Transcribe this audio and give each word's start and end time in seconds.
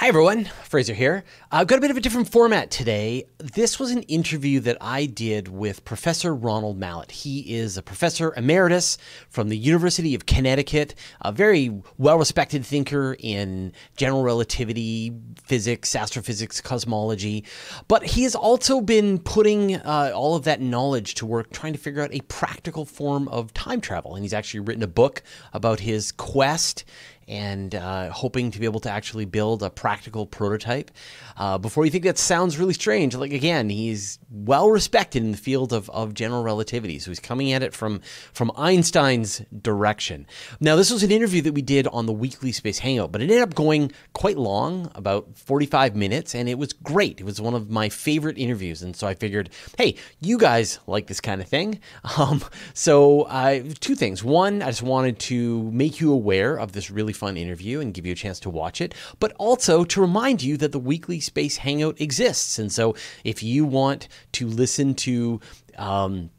Hi, 0.00 0.06
everyone. 0.06 0.44
Fraser 0.62 0.94
here. 0.94 1.24
I've 1.50 1.66
got 1.66 1.78
a 1.78 1.80
bit 1.80 1.90
of 1.90 1.96
a 1.96 2.00
different 2.00 2.30
format 2.30 2.70
today. 2.70 3.24
This 3.38 3.80
was 3.80 3.90
an 3.90 4.04
interview 4.04 4.60
that 4.60 4.76
I 4.80 5.06
did 5.06 5.48
with 5.48 5.84
Professor 5.84 6.32
Ronald 6.32 6.78
Mallett. 6.78 7.10
He 7.10 7.56
is 7.56 7.76
a 7.76 7.82
professor 7.82 8.32
emeritus 8.36 8.96
from 9.28 9.48
the 9.48 9.58
University 9.58 10.14
of 10.14 10.24
Connecticut, 10.24 10.94
a 11.20 11.32
very 11.32 11.82
well 11.96 12.16
respected 12.16 12.64
thinker 12.64 13.16
in 13.18 13.72
general 13.96 14.22
relativity, 14.22 15.12
physics, 15.42 15.96
astrophysics, 15.96 16.60
cosmology. 16.60 17.44
But 17.88 18.04
he 18.04 18.22
has 18.22 18.36
also 18.36 18.80
been 18.80 19.18
putting 19.18 19.74
uh, 19.74 20.12
all 20.14 20.36
of 20.36 20.44
that 20.44 20.60
knowledge 20.60 21.16
to 21.16 21.26
work 21.26 21.50
trying 21.50 21.72
to 21.72 21.78
figure 21.80 22.02
out 22.02 22.14
a 22.14 22.20
practical 22.20 22.84
form 22.84 23.26
of 23.30 23.52
time 23.52 23.80
travel. 23.80 24.14
And 24.14 24.22
he's 24.22 24.32
actually 24.32 24.60
written 24.60 24.84
a 24.84 24.86
book 24.86 25.24
about 25.52 25.80
his 25.80 26.12
quest 26.12 26.84
and 27.28 27.74
uh, 27.74 28.10
hoping 28.10 28.50
to 28.50 28.58
be 28.58 28.64
able 28.64 28.80
to 28.80 28.90
actually 28.90 29.26
build 29.26 29.62
a 29.62 29.70
practical 29.70 30.26
prototype. 30.26 30.90
Uh, 31.36 31.58
before 31.58 31.84
you 31.84 31.90
think 31.90 32.04
that 32.04 32.18
sounds 32.18 32.58
really 32.58 32.72
strange, 32.72 33.14
like 33.14 33.32
again, 33.32 33.68
he's 33.68 34.18
well 34.30 34.70
respected 34.70 35.22
in 35.22 35.30
the 35.30 35.36
field 35.36 35.72
of, 35.72 35.88
of 35.90 36.14
general 36.14 36.42
relativity. 36.42 36.98
So 36.98 37.10
he's 37.10 37.20
coming 37.20 37.52
at 37.52 37.62
it 37.62 37.74
from, 37.74 38.00
from 38.32 38.50
Einstein's 38.56 39.42
direction. 39.62 40.26
Now, 40.60 40.76
this 40.76 40.90
was 40.90 41.02
an 41.02 41.12
interview 41.12 41.42
that 41.42 41.52
we 41.52 41.62
did 41.62 41.86
on 41.88 42.06
the 42.06 42.12
weekly 42.12 42.52
Space 42.52 42.78
Hangout, 42.78 43.12
but 43.12 43.20
it 43.20 43.24
ended 43.24 43.42
up 43.42 43.54
going 43.54 43.92
quite 44.14 44.38
long, 44.38 44.90
about 44.94 45.36
45 45.36 45.94
minutes, 45.94 46.34
and 46.34 46.48
it 46.48 46.58
was 46.58 46.72
great. 46.72 47.20
It 47.20 47.24
was 47.24 47.40
one 47.40 47.54
of 47.54 47.70
my 47.70 47.88
favorite 47.88 48.38
interviews. 48.38 48.82
And 48.82 48.96
so 48.96 49.06
I 49.06 49.14
figured, 49.14 49.50
hey, 49.76 49.96
you 50.20 50.38
guys 50.38 50.78
like 50.86 51.06
this 51.06 51.20
kind 51.20 51.40
of 51.40 51.48
thing. 51.48 51.80
Um, 52.18 52.42
so, 52.74 53.22
uh, 53.22 53.62
two 53.80 53.94
things. 53.94 54.24
One, 54.24 54.60
I 54.60 54.68
just 54.68 54.82
wanted 54.82 55.20
to 55.20 55.62
make 55.70 56.00
you 56.00 56.12
aware 56.12 56.56
of 56.56 56.72
this 56.72 56.90
really 56.90 57.12
fun 57.18 57.36
interview 57.36 57.80
and 57.80 57.92
give 57.92 58.06
you 58.06 58.12
a 58.12 58.16
chance 58.16 58.40
to 58.40 58.50
watch 58.50 58.80
it, 58.80 58.94
but 59.18 59.32
also 59.38 59.84
to 59.84 60.00
remind 60.00 60.42
you 60.42 60.56
that 60.56 60.72
the 60.72 60.78
weekly 60.78 61.20
Space 61.20 61.58
Hangout 61.58 62.00
exists. 62.00 62.58
And 62.58 62.72
so 62.72 62.94
if 63.24 63.42
you 63.42 63.64
want 63.64 64.08
to 64.32 64.46
listen 64.46 64.94
to, 64.94 65.40
um, 65.76 66.30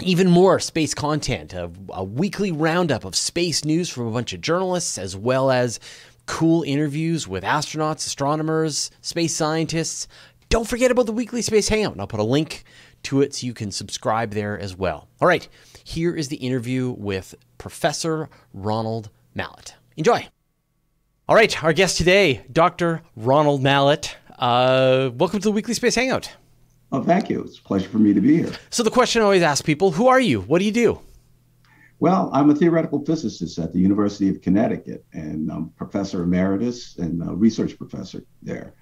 even 0.00 0.28
more 0.28 0.58
space 0.58 0.92
content, 0.92 1.52
a, 1.52 1.70
a, 1.90 2.02
weekly 2.02 2.50
roundup 2.50 3.04
of 3.04 3.14
space 3.14 3.64
news 3.64 3.88
from 3.88 4.08
a 4.08 4.10
bunch 4.10 4.32
of 4.32 4.40
journalists, 4.40 4.98
as 4.98 5.16
well 5.16 5.50
as 5.50 5.78
cool 6.26 6.62
interviews 6.62 7.28
with 7.28 7.44
astronauts, 7.44 8.06
astronomers, 8.06 8.90
space 9.02 9.36
scientists. 9.36 10.08
Don't 10.48 10.68
forget 10.68 10.90
about 10.90 11.06
the 11.06 11.12
weekly 11.12 11.42
Space 11.42 11.68
Hangout, 11.68 11.92
and 11.92 12.00
I'll 12.00 12.06
put 12.06 12.20
a 12.20 12.24
link 12.24 12.64
to 13.04 13.20
it 13.20 13.34
so 13.34 13.46
you 13.46 13.54
can 13.54 13.70
subscribe 13.70 14.30
there 14.30 14.58
as 14.58 14.76
well. 14.76 15.08
All 15.20 15.28
right, 15.28 15.48
here 15.84 16.14
is 16.14 16.28
the 16.28 16.36
interview 16.36 16.90
with 16.90 17.34
Professor 17.58 18.28
Ronald 18.52 19.10
Mallett. 19.34 19.74
Enjoy. 19.96 20.26
All 21.28 21.36
right, 21.36 21.62
our 21.62 21.72
guest 21.72 21.98
today, 21.98 22.44
Dr. 22.50 23.02
Ronald 23.14 23.62
Mallett. 23.62 24.16
Uh, 24.36 25.10
welcome 25.14 25.38
to 25.38 25.44
the 25.44 25.52
Weekly 25.52 25.72
Space 25.74 25.94
Hangout. 25.94 26.32
Oh, 26.90 27.02
thank 27.02 27.30
you. 27.30 27.42
It's 27.42 27.58
a 27.58 27.62
pleasure 27.62 27.88
for 27.88 27.98
me 27.98 28.12
to 28.12 28.20
be 28.20 28.38
here. 28.38 28.52
So, 28.70 28.82
the 28.82 28.90
question 28.90 29.22
I 29.22 29.24
always 29.24 29.42
ask 29.42 29.64
people 29.64 29.92
who 29.92 30.08
are 30.08 30.20
you? 30.20 30.40
What 30.40 30.58
do 30.58 30.64
you 30.64 30.72
do? 30.72 31.00
Well, 32.00 32.28
I'm 32.32 32.50
a 32.50 32.56
theoretical 32.56 33.04
physicist 33.04 33.56
at 33.58 33.72
the 33.72 33.78
University 33.78 34.28
of 34.28 34.42
Connecticut, 34.42 35.04
and 35.12 35.50
I'm 35.50 35.70
professor 35.70 36.24
emeritus 36.24 36.96
and 36.98 37.40
research 37.40 37.78
professor 37.78 38.24
there. 38.42 38.74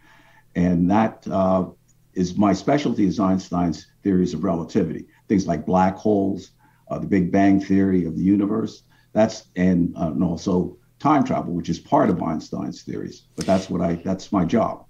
And 0.54 0.90
that 0.90 1.26
uh, 1.30 1.66
is 2.14 2.38
my 2.38 2.54
specialty 2.54 3.04
is 3.04 3.20
Einstein's 3.20 3.86
theories 4.02 4.32
of 4.32 4.44
relativity, 4.44 5.06
things 5.28 5.46
like 5.46 5.66
black 5.66 5.96
holes, 5.96 6.52
uh, 6.90 6.98
the 6.98 7.06
Big 7.06 7.30
Bang 7.30 7.60
theory 7.60 8.06
of 8.06 8.16
the 8.16 8.24
universe. 8.24 8.84
That's 9.12 9.48
and, 9.56 9.94
uh, 9.96 10.06
and 10.06 10.24
also 10.24 10.78
time 11.02 11.24
travel, 11.24 11.52
which 11.52 11.68
is 11.68 11.78
part 11.78 12.08
of 12.08 12.22
Einstein's 12.22 12.82
theories. 12.82 13.22
But 13.36 13.44
that's 13.44 13.68
what 13.68 13.80
I 13.80 13.96
that's 13.96 14.32
my 14.32 14.44
job. 14.44 14.86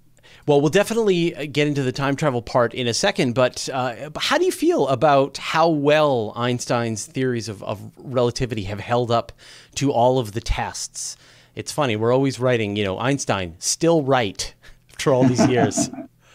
Well, 0.47 0.61
we'll 0.61 0.71
definitely 0.71 1.35
uh, 1.35 1.47
get 1.51 1.67
into 1.67 1.83
the 1.83 1.93
time 1.93 2.17
travel 2.17 2.43
part 2.43 2.75
in 2.75 2.87
a 2.87 2.95
second, 2.95 3.35
but 3.35 3.69
uh, 3.73 4.11
how 4.19 4.39
do 4.39 4.45
you 4.45 4.53
feel 4.53 4.89
about 4.89 5.37
how 5.39 5.69
well 5.69 6.33
Einstein's 6.37 7.07
theories 7.07 7.49
of, 7.49 7.63
of 7.63 7.81
relativity 7.97 8.65
have 8.65 8.81
held 8.81 9.11
up 9.11 9.33
to 9.77 9.93
all 9.93 10.19
of 10.19 10.33
the 10.33 10.41
tests? 10.41 11.17
It's 11.55 11.71
funny, 11.71 11.97
we're 11.97 12.13
always 12.13 12.41
writing, 12.41 12.77
you 12.77 12.85
know, 12.85 12.99
Einstein 12.99 13.57
still 13.59 14.03
right 14.03 14.55
after 14.91 15.13
all 15.13 15.25
these 15.25 15.47
years. 15.49 15.91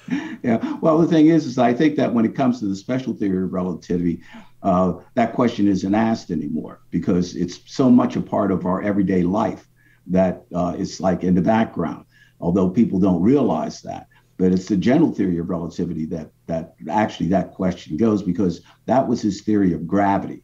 yeah. 0.43 0.77
Well, 0.79 0.99
the 0.99 1.07
thing 1.07 1.27
is, 1.27 1.45
is 1.45 1.57
I 1.57 1.73
think 1.73 1.95
that 1.95 2.13
when 2.13 2.25
it 2.25 2.35
comes 2.35 2.59
to 2.59 2.65
the 2.65 2.75
special 2.75 3.13
theory 3.13 3.43
of 3.43 3.53
relativity, 3.53 4.21
uh, 4.63 4.93
that 5.15 5.33
question 5.33 5.67
isn't 5.67 5.95
asked 5.95 6.31
anymore 6.31 6.79
because 6.91 7.35
it's 7.35 7.59
so 7.65 7.89
much 7.89 8.15
a 8.15 8.21
part 8.21 8.51
of 8.51 8.65
our 8.65 8.81
everyday 8.81 9.23
life 9.23 9.66
that 10.09 10.45
uh, 10.53 10.75
it's 10.77 10.99
like 10.99 11.23
in 11.23 11.35
the 11.35 11.41
background, 11.41 12.05
although 12.39 12.69
people 12.69 12.99
don't 12.99 13.21
realize 13.21 13.81
that. 13.81 14.07
But 14.37 14.51
it's 14.51 14.67
the 14.67 14.77
general 14.77 15.11
theory 15.11 15.39
of 15.39 15.49
relativity 15.49 16.05
that 16.07 16.31
that 16.45 16.75
actually 16.89 17.29
that 17.29 17.53
question 17.53 17.97
goes 17.97 18.21
because 18.21 18.61
that 18.85 19.07
was 19.07 19.21
his 19.21 19.41
theory 19.41 19.73
of 19.73 19.87
gravity. 19.87 20.43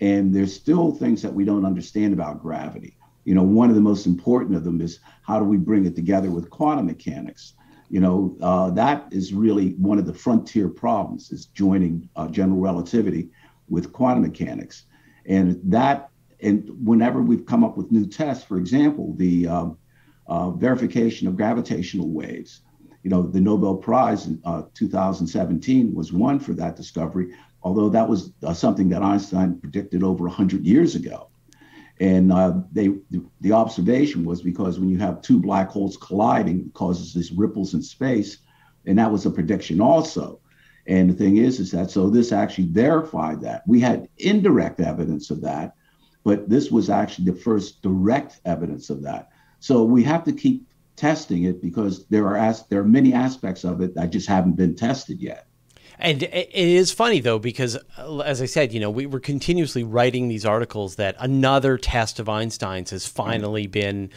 And 0.00 0.34
there's 0.34 0.54
still 0.54 0.92
things 0.92 1.22
that 1.22 1.34
we 1.34 1.44
don't 1.44 1.64
understand 1.64 2.12
about 2.12 2.42
gravity. 2.42 2.96
You 3.24 3.34
know, 3.34 3.42
one 3.42 3.70
of 3.70 3.74
the 3.74 3.80
most 3.80 4.06
important 4.06 4.56
of 4.56 4.64
them 4.64 4.80
is 4.80 5.00
how 5.22 5.38
do 5.38 5.44
we 5.44 5.56
bring 5.56 5.86
it 5.86 5.96
together 5.96 6.30
with 6.30 6.50
quantum 6.50 6.86
mechanics? 6.86 7.54
You 7.90 8.00
know, 8.00 8.36
uh, 8.40 8.70
that 8.70 9.06
is 9.10 9.32
really 9.32 9.70
one 9.72 9.98
of 9.98 10.06
the 10.06 10.14
frontier 10.14 10.68
problems 10.68 11.30
is 11.30 11.46
joining 11.46 12.08
uh, 12.16 12.28
general 12.28 12.60
relativity 12.60 13.30
with 13.68 13.92
quantum 13.92 14.22
mechanics. 14.22 14.84
And 15.26 15.60
that, 15.64 16.10
and 16.40 16.68
whenever 16.84 17.22
we've 17.22 17.46
come 17.46 17.64
up 17.64 17.76
with 17.76 17.90
new 17.90 18.06
tests, 18.06 18.44
for 18.44 18.56
example, 18.56 19.14
the 19.16 19.46
um, 19.48 19.78
uh, 20.26 20.50
verification 20.50 21.28
of 21.28 21.36
gravitational 21.36 22.08
waves, 22.08 22.62
you 23.02 23.10
know, 23.10 23.22
the 23.22 23.40
Nobel 23.40 23.76
Prize 23.76 24.26
in 24.26 24.40
uh, 24.44 24.62
2017 24.74 25.94
was 25.94 26.12
won 26.12 26.40
for 26.40 26.54
that 26.54 26.76
discovery, 26.76 27.34
although 27.62 27.88
that 27.90 28.08
was 28.08 28.32
uh, 28.42 28.54
something 28.54 28.88
that 28.88 29.02
Einstein 29.02 29.60
predicted 29.60 30.02
over 30.02 30.24
100 30.24 30.64
years 30.66 30.94
ago. 30.94 31.28
And 32.00 32.32
uh, 32.32 32.54
they, 32.72 32.90
the 33.40 33.52
observation 33.52 34.24
was 34.24 34.42
because 34.42 34.80
when 34.80 34.88
you 34.88 34.98
have 34.98 35.22
two 35.22 35.38
black 35.38 35.68
holes 35.68 35.96
colliding, 35.96 36.60
it 36.60 36.74
causes 36.74 37.14
these 37.14 37.30
ripples 37.30 37.74
in 37.74 37.82
space. 37.82 38.38
And 38.86 38.98
that 38.98 39.12
was 39.12 39.26
a 39.26 39.30
prediction 39.30 39.80
also. 39.80 40.40
And 40.86 41.08
the 41.08 41.14
thing 41.14 41.36
is, 41.36 41.60
is 41.60 41.70
that 41.70 41.90
so 41.90 42.10
this 42.10 42.32
actually 42.32 42.66
verified 42.66 43.40
that. 43.42 43.62
We 43.66 43.80
had 43.80 44.08
indirect 44.18 44.80
evidence 44.80 45.30
of 45.30 45.40
that, 45.42 45.74
but 46.24 46.48
this 46.48 46.70
was 46.70 46.90
actually 46.90 47.30
the 47.30 47.38
first 47.38 47.82
direct 47.82 48.40
evidence 48.44 48.90
of 48.90 49.02
that. 49.02 49.28
So 49.60 49.84
we 49.84 50.02
have 50.04 50.24
to 50.24 50.32
keep 50.32 50.66
testing 50.96 51.44
it 51.44 51.60
because 51.62 52.06
there 52.06 52.26
are 52.26 52.36
as, 52.36 52.66
there 52.66 52.80
are 52.80 52.84
many 52.84 53.12
aspects 53.12 53.64
of 53.64 53.80
it 53.80 53.94
that 53.94 54.10
just 54.10 54.26
haven't 54.26 54.56
been 54.56 54.74
tested 54.74 55.20
yet. 55.20 55.46
And 55.98 56.24
it 56.24 56.50
is 56.52 56.90
funny 56.90 57.20
though 57.20 57.38
because, 57.38 57.78
uh, 57.98 58.18
as 58.20 58.42
I 58.42 58.46
said, 58.46 58.72
you 58.72 58.80
know, 58.80 58.90
we 58.90 59.06
were 59.06 59.20
continuously 59.20 59.84
writing 59.84 60.28
these 60.28 60.44
articles 60.44 60.96
that 60.96 61.14
another 61.20 61.78
test 61.78 62.18
of 62.18 62.28
Einstein's 62.28 62.90
has 62.90 63.06
finally 63.06 63.66
been 63.66 64.10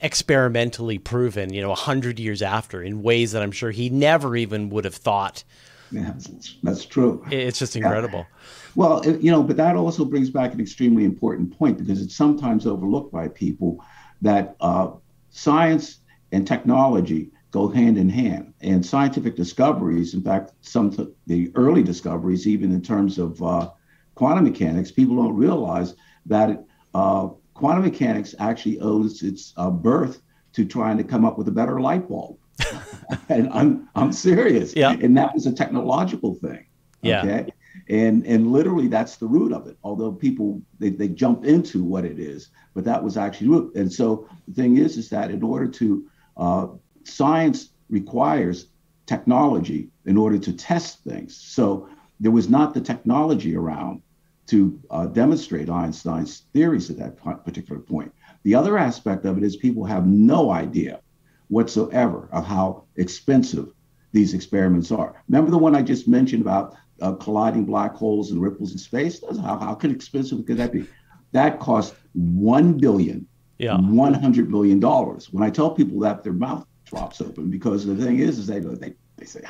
experimentally 0.00 0.98
proven. 0.98 1.52
You 1.52 1.62
know, 1.62 1.72
a 1.72 1.76
hundred 1.76 2.20
years 2.20 2.42
after 2.42 2.80
in 2.82 3.02
ways 3.02 3.32
that 3.32 3.42
I'm 3.42 3.50
sure 3.50 3.70
he 3.72 3.90
never 3.90 4.36
even 4.36 4.70
would 4.70 4.84
have 4.84 4.94
thought 4.94 5.42
yeah, 5.90 6.14
that's 6.62 6.84
true. 6.84 7.24
It's 7.30 7.58
just 7.58 7.76
incredible. 7.76 8.20
Yeah. 8.20 8.36
Well, 8.74 9.00
it, 9.00 9.20
you 9.20 9.30
know, 9.30 9.42
but 9.42 9.56
that 9.56 9.76
also 9.76 10.04
brings 10.04 10.30
back 10.30 10.52
an 10.52 10.60
extremely 10.60 11.04
important 11.04 11.56
point 11.56 11.78
because 11.78 12.02
it's 12.02 12.16
sometimes 12.16 12.66
overlooked 12.66 13.12
by 13.12 13.28
people 13.28 13.84
that 14.22 14.56
uh, 14.60 14.90
science 15.30 15.98
and 16.32 16.46
technology 16.46 17.30
go 17.50 17.68
hand 17.68 17.96
in 17.96 18.08
hand. 18.08 18.52
And 18.60 18.84
scientific 18.84 19.36
discoveries, 19.36 20.14
in 20.14 20.22
fact, 20.22 20.52
some 20.60 20.86
of 20.88 21.10
the 21.26 21.52
early 21.54 21.82
discoveries, 21.82 22.46
even 22.46 22.72
in 22.72 22.82
terms 22.82 23.18
of 23.18 23.42
uh, 23.42 23.70
quantum 24.14 24.44
mechanics, 24.44 24.90
people 24.90 25.16
don't 25.16 25.36
realize 25.36 25.94
that 26.26 26.64
uh, 26.94 27.28
quantum 27.54 27.84
mechanics 27.84 28.34
actually 28.38 28.80
owes 28.80 29.22
its 29.22 29.54
uh, 29.56 29.70
birth 29.70 30.20
to 30.52 30.64
trying 30.64 30.98
to 30.98 31.04
come 31.04 31.24
up 31.24 31.38
with 31.38 31.48
a 31.48 31.52
better 31.52 31.80
light 31.80 32.08
bulb. 32.08 32.38
and 33.28 33.48
I'm 33.52 33.88
I'm 33.94 34.12
serious. 34.12 34.74
Yeah. 34.74 34.92
And 34.92 35.16
that 35.16 35.34
was 35.34 35.46
a 35.46 35.52
technological 35.52 36.34
thing. 36.34 36.66
Yeah. 37.02 37.22
Okay. 37.22 37.52
And 37.88 38.26
and 38.26 38.52
literally 38.52 38.88
that's 38.88 39.16
the 39.16 39.26
root 39.26 39.52
of 39.52 39.66
it. 39.66 39.76
Although 39.84 40.12
people 40.12 40.62
they, 40.78 40.90
they 40.90 41.08
jump 41.08 41.44
into 41.44 41.84
what 41.84 42.04
it 42.04 42.18
is, 42.18 42.50
but 42.74 42.84
that 42.84 43.02
was 43.02 43.16
actually 43.16 43.48
root. 43.48 43.74
And 43.74 43.92
so 43.92 44.28
the 44.48 44.54
thing 44.54 44.78
is, 44.78 44.96
is 44.96 45.08
that 45.10 45.30
in 45.30 45.42
order 45.42 45.68
to 45.68 46.06
uh, 46.36 46.66
science 47.04 47.70
requires 47.88 48.68
technology 49.06 49.88
in 50.06 50.16
order 50.16 50.38
to 50.38 50.52
test 50.52 51.04
things. 51.04 51.36
So 51.36 51.88
there 52.18 52.32
was 52.32 52.48
not 52.48 52.74
the 52.74 52.80
technology 52.80 53.56
around 53.56 54.02
to 54.48 54.80
uh, 54.90 55.06
demonstrate 55.06 55.68
Einstein's 55.68 56.44
theories 56.52 56.90
at 56.90 56.98
that 56.98 57.44
particular 57.44 57.80
point. 57.80 58.12
The 58.44 58.54
other 58.54 58.78
aspect 58.78 59.24
of 59.24 59.36
it 59.38 59.44
is 59.44 59.56
people 59.56 59.84
have 59.84 60.06
no 60.06 60.50
idea 60.50 61.00
whatsoever 61.48 62.28
of 62.32 62.44
how 62.44 62.84
expensive 62.96 63.68
these 64.12 64.34
experiments 64.34 64.90
are. 64.90 65.22
Remember 65.28 65.50
the 65.50 65.58
one 65.58 65.74
I 65.74 65.82
just 65.82 66.08
mentioned 66.08 66.42
about 66.42 66.74
uh, 67.00 67.12
colliding 67.12 67.64
black 67.64 67.94
holes 67.94 68.30
and 68.30 68.40
ripples 68.40 68.72
in 68.72 68.78
space? 68.78 69.22
How, 69.42 69.58
how 69.58 69.74
could 69.74 69.90
expensive 69.90 70.44
could 70.46 70.56
that 70.56 70.72
be? 70.72 70.86
That 71.32 71.60
cost 71.60 71.94
one 72.14 72.78
billion, 72.78 73.26
yeah. 73.58 73.76
one 73.78 74.14
hundred 74.14 74.50
billion 74.50 74.80
dollars. 74.80 75.32
When 75.32 75.42
I 75.42 75.50
tell 75.50 75.70
people 75.70 76.00
that, 76.00 76.24
their 76.24 76.32
mouth 76.32 76.66
drops 76.84 77.20
open 77.20 77.50
because 77.50 77.84
the 77.84 77.96
thing 77.96 78.20
is, 78.20 78.38
is 78.38 78.46
they 78.46 78.60
they, 78.60 78.94
they 79.16 79.26
say, 79.26 79.42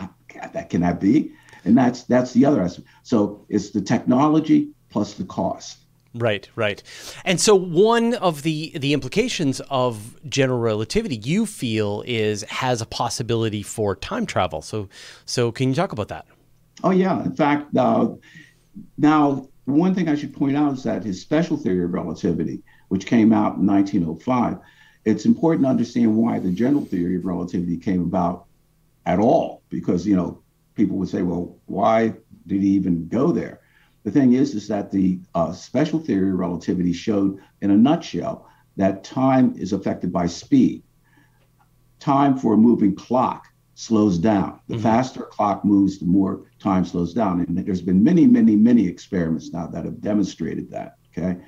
that 0.53 0.71
can 0.71 0.81
that 0.81 1.01
be? 1.01 1.33
And 1.65 1.77
that's 1.77 2.05
that's 2.05 2.33
the 2.33 2.45
other 2.45 2.63
aspect. 2.63 2.89
So 3.03 3.45
it's 3.49 3.71
the 3.71 3.81
technology 3.81 4.71
plus 4.91 5.15
the 5.15 5.25
cost. 5.25 5.79
Right, 6.19 6.49
right. 6.57 6.83
And 7.25 7.41
so 7.41 7.55
one 7.55 8.15
of 8.15 8.43
the 8.43 8.73
the 8.77 8.93
implications 8.95 9.61
of 9.69 10.19
general 10.29 10.59
relativity 10.59 11.17
you 11.17 11.45
feel 11.45 12.03
is 12.07 12.43
has 12.45 12.81
a 12.81 12.87
possibility 12.87 13.63
for 13.63 13.97
time 13.97 14.25
travel. 14.25 14.63
So 14.63 14.89
so 15.27 15.53
can 15.53 15.69
you 15.69 15.75
talk 15.75 15.93
about 15.93 16.09
that? 16.09 16.27
Oh 16.83 16.91
yeah. 16.91 17.23
In 17.23 17.35
fact, 17.35 17.77
uh, 17.77 18.09
now 18.97 19.49
one 19.67 19.95
thing 19.95 20.09
I 20.09 20.15
should 20.15 20.35
point 20.35 20.57
out 20.57 20.75
is 20.75 20.85
that 20.85 21.05
his 21.05 21.21
special 21.21 21.57
theory 21.57 21.85
of 21.85 21.93
relativity, 21.93 22.63
which 22.89 23.07
came 23.07 23.33
out 23.33 23.57
in 23.57 23.67
1905, 23.67 24.59
it's 25.05 25.27
important 25.27 25.65
to 25.65 25.71
understand 25.71 26.17
why 26.17 26.39
the 26.39 26.51
general 26.51 26.85
theory 26.85 27.17
of 27.17 27.27
relativity 27.27 27.77
came 27.77 28.03
about 28.03 28.47
at 29.05 29.19
all. 29.19 29.63
Because 29.69 30.07
you 30.07 30.17
know 30.17 30.43
people 30.75 30.97
would 30.97 31.09
say, 31.09 31.23
well, 31.23 31.59
why 31.67 32.15
did 32.47 32.63
he 32.63 32.69
even 32.71 33.07
go 33.09 33.33
there? 33.33 33.61
The 34.07 34.13
thing 34.13 34.35
is, 34.35 34.55
is 34.55 34.69
that 34.69 34.93
the 34.93 35.19
uh, 35.35 35.51
special 35.51 35.99
theory 35.99 36.31
of 36.31 36.39
relativity 36.39 36.93
showed, 36.93 37.41
in 37.61 37.73
a 37.73 37.77
nutshell, 37.77 38.49
that 38.77 39.03
time 39.03 39.53
is 39.59 39.73
affected 39.73 40.13
by 40.13 40.29
speed. 40.29 40.85
Time 41.99 42.39
for 42.39 42.55
a 42.55 42.57
moving 42.57 42.95
clock 42.95 43.49
slows 43.75 44.17
down. 44.17 44.61
The 44.69 44.75
mm-hmm. 44.75 44.83
faster 44.85 45.25
a 45.25 45.27
clock 45.27 45.65
moves, 45.65 45.99
the 45.99 46.07
more 46.07 46.45
time 46.61 46.85
slows 46.85 47.15
down. 47.15 47.41
And 47.41 47.59
there's 47.59 47.83
been 47.83 48.05
many, 48.05 48.29
many, 48.29 48.55
many 48.55 48.87
experiments 48.87 49.53
now 49.53 49.67
that 49.67 49.85
have 49.85 50.01
demonstrated 50.01 50.71
that. 50.71 50.99
Okay. 51.11 51.41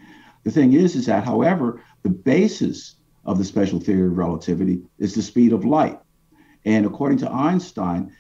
The 0.43 0.51
thing 0.51 0.73
is, 0.73 0.97
is 0.97 1.07
that, 1.07 1.23
however, 1.23 1.81
the 2.03 2.11
basis 2.11 2.97
of 3.25 3.39
the 3.39 3.45
special 3.45 3.79
theory 3.79 4.09
of 4.09 4.19
relativity 4.19 4.83
is 4.99 5.15
the 5.15 5.23
speed 5.23 5.53
of 5.53 5.65
light. 5.65 6.01
And 6.65 6.87
according 6.87 7.19
to 7.19 7.31
Einstein, 7.31 8.13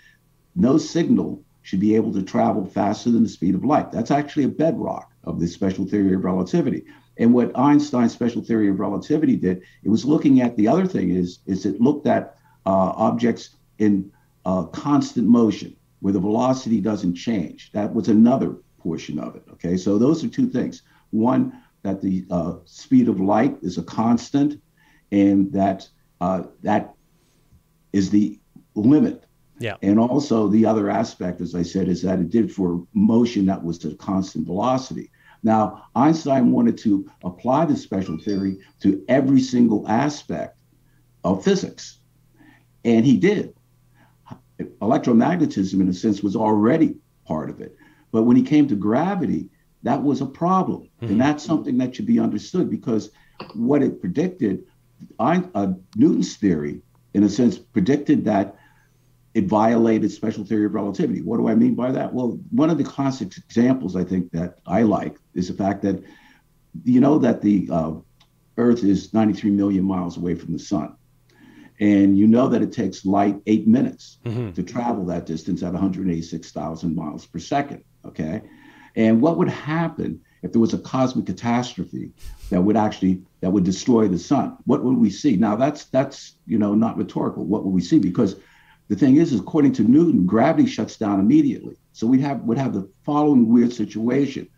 no 0.54 0.78
signal 0.78 1.42
should 1.68 1.80
be 1.80 1.94
able 1.94 2.10
to 2.10 2.22
travel 2.22 2.64
faster 2.64 3.10
than 3.10 3.22
the 3.22 3.28
speed 3.28 3.54
of 3.54 3.62
light. 3.62 3.92
That's 3.92 4.10
actually 4.10 4.44
a 4.44 4.48
bedrock 4.48 5.12
of 5.24 5.38
the 5.38 5.46
special 5.46 5.84
theory 5.86 6.14
of 6.14 6.24
relativity. 6.24 6.86
And 7.18 7.34
what 7.34 7.54
Einstein's 7.58 8.14
special 8.14 8.40
theory 8.40 8.70
of 8.70 8.80
relativity 8.80 9.36
did, 9.36 9.60
it 9.82 9.90
was 9.90 10.06
looking 10.06 10.40
at 10.40 10.56
the 10.56 10.66
other 10.66 10.86
thing 10.86 11.10
is, 11.10 11.40
is 11.44 11.66
it 11.66 11.78
looked 11.78 12.06
at 12.06 12.38
uh, 12.64 12.92
objects 12.96 13.56
in 13.76 14.10
uh, 14.46 14.62
constant 14.62 15.28
motion 15.28 15.76
where 16.00 16.14
the 16.14 16.18
velocity 16.18 16.80
doesn't 16.80 17.16
change. 17.16 17.70
That 17.72 17.92
was 17.92 18.08
another 18.08 18.56
portion 18.78 19.18
of 19.18 19.36
it. 19.36 19.44
Okay, 19.52 19.76
so 19.76 19.98
those 19.98 20.24
are 20.24 20.28
two 20.28 20.48
things. 20.48 20.80
One, 21.10 21.52
that 21.82 22.00
the 22.00 22.24
uh, 22.30 22.54
speed 22.64 23.08
of 23.10 23.20
light 23.20 23.58
is 23.60 23.76
a 23.76 23.82
constant, 23.82 24.62
and 25.12 25.52
that 25.52 25.86
uh, 26.22 26.44
that 26.62 26.94
is 27.92 28.08
the 28.08 28.40
limit 28.74 29.27
yeah. 29.58 29.76
And 29.82 29.98
also 29.98 30.48
the 30.48 30.66
other 30.66 30.90
aspect, 30.90 31.40
as 31.40 31.54
I 31.54 31.62
said, 31.62 31.88
is 31.88 32.02
that 32.02 32.18
it 32.20 32.30
did 32.30 32.52
for 32.52 32.86
motion 32.94 33.46
that 33.46 33.62
was 33.62 33.84
a 33.84 33.94
constant 33.96 34.46
velocity. 34.46 35.10
Now, 35.42 35.84
Einstein 35.94 36.50
wanted 36.50 36.78
to 36.78 37.08
apply 37.22 37.66
the 37.66 37.76
special 37.76 38.18
theory 38.18 38.58
to 38.80 39.04
every 39.08 39.40
single 39.40 39.86
aspect 39.88 40.58
of 41.24 41.44
physics. 41.44 41.98
And 42.84 43.04
he 43.04 43.16
did. 43.16 43.54
Electromagnetism, 44.80 45.80
in 45.80 45.88
a 45.88 45.92
sense, 45.92 46.22
was 46.22 46.34
already 46.34 46.96
part 47.24 47.50
of 47.50 47.60
it. 47.60 47.76
But 48.10 48.22
when 48.22 48.36
he 48.36 48.42
came 48.42 48.66
to 48.68 48.74
gravity, 48.74 49.50
that 49.82 50.02
was 50.02 50.20
a 50.20 50.26
problem. 50.26 50.88
Mm-hmm. 51.00 51.12
And 51.12 51.20
that's 51.20 51.44
something 51.44 51.78
that 51.78 51.94
should 51.94 52.06
be 52.06 52.18
understood 52.18 52.70
because 52.70 53.10
what 53.54 53.82
it 53.82 54.00
predicted, 54.00 54.64
I, 55.20 55.44
uh, 55.54 55.74
Newton's 55.94 56.36
theory, 56.36 56.82
in 57.14 57.22
a 57.22 57.28
sense, 57.28 57.58
predicted 57.58 58.24
that 58.24 58.57
it 59.38 59.44
violated 59.44 60.10
special 60.10 60.44
theory 60.44 60.66
of 60.66 60.74
relativity. 60.74 61.22
What 61.22 61.36
do 61.36 61.48
I 61.48 61.54
mean 61.54 61.76
by 61.76 61.92
that? 61.92 62.12
Well, 62.12 62.40
one 62.50 62.70
of 62.70 62.78
the 62.78 62.82
classic 62.82 63.36
examples 63.36 63.94
I 63.94 64.02
think 64.02 64.32
that 64.32 64.58
I 64.66 64.82
like 64.82 65.16
is 65.34 65.46
the 65.46 65.54
fact 65.54 65.82
that 65.82 66.02
you 66.82 67.00
know 67.00 67.18
that 67.18 67.40
the 67.40 67.68
uh, 67.70 67.92
Earth 68.56 68.82
is 68.82 69.14
93 69.14 69.52
million 69.52 69.84
miles 69.84 70.16
away 70.16 70.34
from 70.34 70.52
the 70.52 70.58
sun. 70.58 70.96
And 71.78 72.18
you 72.18 72.26
know 72.26 72.48
that 72.48 72.62
it 72.62 72.72
takes 72.72 73.06
light 73.06 73.36
eight 73.46 73.68
minutes 73.68 74.18
mm-hmm. 74.24 74.50
to 74.50 74.62
travel 74.64 75.06
that 75.06 75.26
distance 75.26 75.62
at 75.62 75.72
186,000 75.72 76.96
miles 76.96 77.24
per 77.24 77.38
second. 77.38 77.84
Okay. 78.04 78.42
And 78.96 79.22
what 79.22 79.36
would 79.36 79.48
happen 79.48 80.20
if 80.42 80.50
there 80.50 80.60
was 80.60 80.74
a 80.74 80.78
cosmic 80.78 81.26
catastrophe 81.26 82.10
that 82.50 82.60
would 82.60 82.76
actually 82.76 83.22
that 83.40 83.50
would 83.50 83.62
destroy 83.62 84.08
the 84.08 84.18
sun? 84.18 84.56
What 84.64 84.82
would 84.82 84.96
we 84.96 85.10
see? 85.10 85.36
Now 85.36 85.54
that's 85.54 85.84
that's 85.84 86.34
you 86.44 86.58
know 86.58 86.74
not 86.74 86.96
rhetorical. 86.96 87.44
What 87.44 87.64
would 87.64 87.70
we 87.70 87.80
see? 87.80 88.00
Because 88.00 88.34
the 88.88 88.96
thing 88.96 89.16
is, 89.16 89.32
is 89.32 89.40
according 89.40 89.72
to 89.74 89.82
Newton, 89.82 90.26
gravity 90.26 90.66
shuts 90.66 90.96
down 90.96 91.20
immediately. 91.20 91.76
So 91.92 92.06
we 92.06 92.20
have 92.22 92.42
would 92.42 92.58
have 92.58 92.72
the 92.72 92.90
following 93.04 93.48
weird 93.48 93.72
situation: 93.72 94.48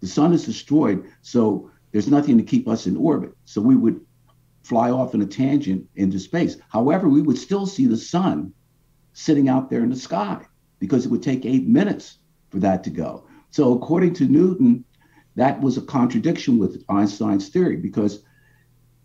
the 0.00 0.06
sun 0.06 0.32
is 0.32 0.46
destroyed, 0.46 1.04
so 1.22 1.70
there's 1.92 2.08
nothing 2.08 2.38
to 2.38 2.44
keep 2.44 2.68
us 2.68 2.86
in 2.86 2.96
orbit. 2.96 3.36
So 3.44 3.60
we 3.60 3.76
would 3.76 4.00
fly 4.62 4.90
off 4.90 5.14
in 5.14 5.22
a 5.22 5.26
tangent 5.26 5.86
into 5.96 6.18
space. 6.18 6.56
However, 6.68 7.08
we 7.08 7.22
would 7.22 7.38
still 7.38 7.66
see 7.66 7.86
the 7.86 7.96
sun 7.96 8.52
sitting 9.12 9.48
out 9.48 9.70
there 9.70 9.80
in 9.80 9.90
the 9.90 9.96
sky 9.96 10.44
because 10.78 11.04
it 11.04 11.10
would 11.10 11.22
take 11.22 11.44
eight 11.44 11.66
minutes 11.66 12.18
for 12.50 12.58
that 12.60 12.82
to 12.84 12.90
go. 12.90 13.26
So 13.50 13.74
according 13.74 14.14
to 14.14 14.26
Newton, 14.26 14.84
that 15.36 15.60
was 15.60 15.76
a 15.76 15.82
contradiction 15.82 16.58
with 16.58 16.82
Einstein's 16.88 17.48
theory 17.48 17.76
because 17.76 18.22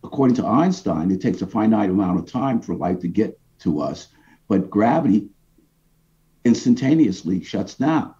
according 0.04 0.36
to 0.38 0.45
Einstein, 0.45 1.12
it 1.12 1.22
takes 1.22 1.42
a 1.42 1.48
finite 1.48 1.89
amount 1.89 2.19
of 2.19 2.25
time 2.25 2.62
for 2.62 2.75
light 2.75 3.01
to 3.01 3.07
get 3.07 3.39
to 3.60 3.81
us 3.81 4.07
but 4.50 4.69
gravity 4.69 5.30
instantaneously 6.44 7.42
shuts 7.44 7.75
down. 7.75 8.13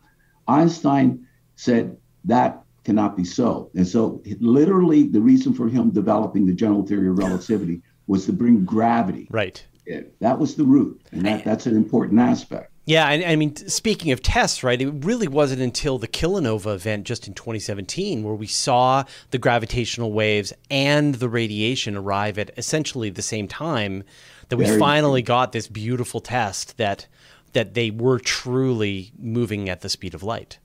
Einstein 0.48 1.28
said 1.58 1.98
that 2.24 2.64
cannot 2.86 3.18
be 3.18 3.26
so. 3.26 3.70
And 3.76 3.86
so, 3.86 4.22
literally, 4.40 5.04
the 5.04 5.20
reason 5.20 5.54
for 5.54 5.68
him 5.68 5.90
developing 5.90 6.46
the 6.46 6.54
general 6.54 6.86
theory 6.86 7.10
of 7.10 7.18
relativity 7.18 7.81
was 8.08 8.26
to 8.28 8.34
bring 8.34 8.64
gravity. 8.64 9.28
Right. 9.30 9.64
In. 9.86 10.10
That 10.20 10.40
was 10.40 10.56
the 10.56 10.64
root. 10.64 11.02
And 11.12 11.26
that, 11.26 11.44
that's 11.44 11.66
an 11.66 11.76
important 11.76 12.20
aspect. 12.20 12.69
Yeah, 12.90 13.08
and 13.10 13.24
I 13.24 13.36
mean, 13.36 13.56
speaking 13.56 14.12
of 14.14 14.24
tests, 14.24 14.64
right? 14.64 14.82
It 14.82 14.90
really 15.06 15.28
wasn't 15.28 15.62
until 15.62 16.00
the 16.00 16.08
kilonova 16.08 16.74
event 16.74 17.06
just 17.06 17.28
in 17.28 17.36
2017 17.36 18.24
where 18.24 18.34
we 18.34 18.48
saw 18.48 19.04
the 19.30 19.38
gravitational 19.38 20.12
waves 20.12 20.54
and 20.72 21.14
the 21.14 21.30
radiation 21.30 21.96
arrive 21.96 22.40
at 22.40 22.50
essentially 22.58 23.12
the 23.12 23.22
same 23.22 23.48
time 23.48 24.04
that 24.48 24.58
we 24.58 24.66
Very 24.66 24.80
finally 24.80 25.22
got 25.22 25.52
this 25.52 25.68
beautiful 25.68 26.20
test 26.20 26.78
that 26.78 27.06
that 27.54 27.76
they 27.76 27.92
were 27.92 28.18
truly 28.18 29.12
moving 29.19 29.69
at 29.69 29.81
the 29.81 29.90
speed 29.90 30.16
of 30.16 30.24
light. 30.24 30.58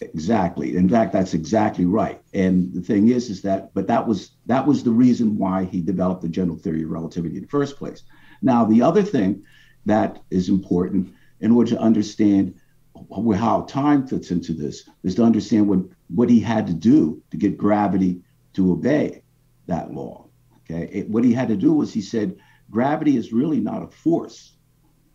Exactly. 0.00 0.76
In 0.76 0.88
fact, 0.88 1.12
that's 1.12 1.34
exactly 1.34 1.84
right. 1.84 2.20
And 2.32 2.72
the 2.72 2.80
thing 2.80 3.08
is, 3.08 3.28
is 3.28 3.42
that 3.42 3.74
but 3.74 3.88
that 3.88 4.06
was 4.06 4.30
that 4.46 4.64
was 4.64 4.84
the 4.84 4.92
reason 4.92 5.36
why 5.36 5.64
he 5.64 5.80
developed 5.80 6.22
the 6.22 6.28
general 6.28 6.56
theory 6.56 6.84
of 6.84 6.90
relativity 6.90 7.38
in 7.38 7.42
the 7.42 7.48
first 7.48 7.76
place. 7.76 8.04
Now, 8.40 8.64
the 8.64 8.82
other 8.82 9.02
thing 9.02 9.42
that 9.84 10.22
is 10.30 10.48
important 10.48 11.12
in 11.42 11.52
order 11.52 11.70
to 11.70 11.80
understand 11.80 12.54
how 13.36 13.62
time 13.62 14.06
fits 14.06 14.30
into 14.30 14.54
this 14.54 14.88
is 15.02 15.14
to 15.16 15.22
understand 15.22 15.68
what 15.68 15.80
what 16.08 16.30
he 16.30 16.40
had 16.40 16.66
to 16.66 16.74
do 16.74 17.22
to 17.30 17.36
get 17.36 17.58
gravity 17.58 18.22
to 18.54 18.72
obey 18.72 19.22
that 19.66 19.92
law. 19.92 20.26
Okay, 20.60 20.88
it, 20.92 21.08
what 21.08 21.24
he 21.24 21.32
had 21.32 21.48
to 21.48 21.56
do 21.56 21.72
was 21.72 21.92
he 21.92 22.00
said 22.00 22.36
gravity 22.70 23.16
is 23.16 23.32
really 23.32 23.60
not 23.60 23.82
a 23.82 23.88
force. 23.88 24.56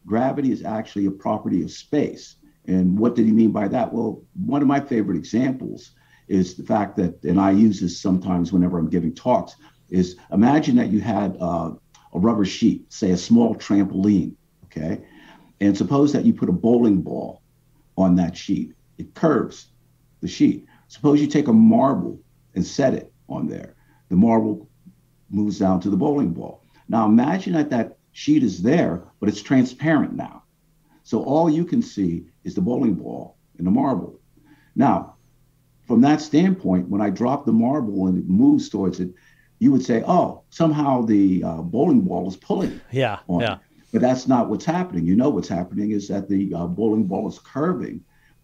Gravity 0.06 0.52
is 0.52 0.64
actually 0.64 1.06
a 1.06 1.12
property 1.12 1.64
of 1.64 1.72
space. 1.72 2.36
And 2.66 3.00
what 3.00 3.16
did 3.16 3.26
he 3.26 3.32
mean 3.32 3.52
by 3.52 3.68
that? 3.70 3.94
Well, 3.94 4.24
one 4.46 4.62
of 4.62 4.68
my 4.68 4.80
favorite 4.80 5.18
examples 5.18 5.92
is 6.28 6.56
the 6.56 6.64
fact 6.64 6.98
that, 6.98 7.24
and 7.24 7.40
I 7.40 7.52
use 7.52 7.80
this 7.80 8.00
sometimes 8.02 8.52
whenever 8.52 8.78
I'm 8.78 8.90
giving 8.90 9.16
talks, 9.16 9.56
is 9.90 10.18
imagine 10.32 10.76
that 10.76 10.92
you 10.92 11.00
had 11.00 11.38
uh, 11.40 11.72
a 12.14 12.20
rubber 12.20 12.46
sheet, 12.46 12.92
say 12.92 13.12
a 13.12 13.18
small 13.18 13.56
trampoline, 13.56 14.34
okay? 14.66 15.02
And 15.60 15.78
suppose 15.78 16.14
that 16.14 16.26
you 16.26 16.34
put 16.34 16.50
a 16.50 16.54
bowling 16.54 17.02
ball 17.02 17.42
on 17.98 18.16
that 18.16 18.38
sheet. 18.38 18.74
It 18.98 19.14
curves 19.14 19.68
the 20.22 20.28
sheet. 20.28 20.66
Suppose 20.88 21.20
you 21.20 21.28
take 21.28 21.48
a 21.48 21.54
marble 21.54 22.20
and 22.56 22.66
set 22.66 22.94
it 22.94 23.12
on 23.28 23.48
there. 23.48 23.76
The 24.10 24.16
marble 24.16 24.70
moves 25.30 25.60
down 25.60 25.80
to 25.82 25.90
the 25.90 25.98
bowling 25.98 26.32
ball. 26.32 26.64
Now 26.88 27.06
imagine 27.06 27.54
that 27.54 27.70
that 27.72 27.98
sheet 28.12 28.44
is 28.44 28.62
there, 28.62 29.04
but 29.20 29.30
it's 29.30 29.42
transparent 29.42 30.16
now. 30.16 30.44
So 31.04 31.24
all 31.24 31.50
you 31.50 31.66
can 31.66 31.82
see 31.82 32.26
is 32.44 32.56
the 32.56 32.62
bowling 32.62 32.96
ball 32.96 33.38
and 33.58 33.66
the 33.66 33.72
marble. 33.72 34.20
Now, 34.76 35.16
from 35.88 36.02
that 36.02 36.22
standpoint, 36.22 36.90
when 36.90 37.02
I 37.02 37.10
drop 37.10 37.46
the 37.46 37.54
marble 37.54 38.08
and 38.08 38.18
it 38.18 38.28
moves 38.28 38.70
towards 38.70 39.00
it, 39.00 39.14
you 39.60 39.72
would 39.72 39.84
say, 39.84 40.04
"Oh, 40.06 40.44
somehow 40.50 41.02
the 41.02 41.44
uh, 41.44 41.62
bowling 41.62 42.02
ball 42.02 42.28
is 42.28 42.36
pulling." 42.36 42.80
Yeah, 42.92 43.20
yeah. 43.30 43.54
It. 43.54 43.60
But 43.92 44.02
that's 44.02 44.28
not 44.28 44.50
what's 44.50 44.66
happening. 44.66 45.06
You 45.06 45.16
know 45.16 45.30
what's 45.30 45.48
happening 45.48 45.92
is 45.92 46.08
that 46.10 46.28
the 46.28 46.54
uh, 46.54 46.68
bowling 46.68 47.06
ball 47.06 47.28
is 47.28 47.40
curving, 47.40 48.04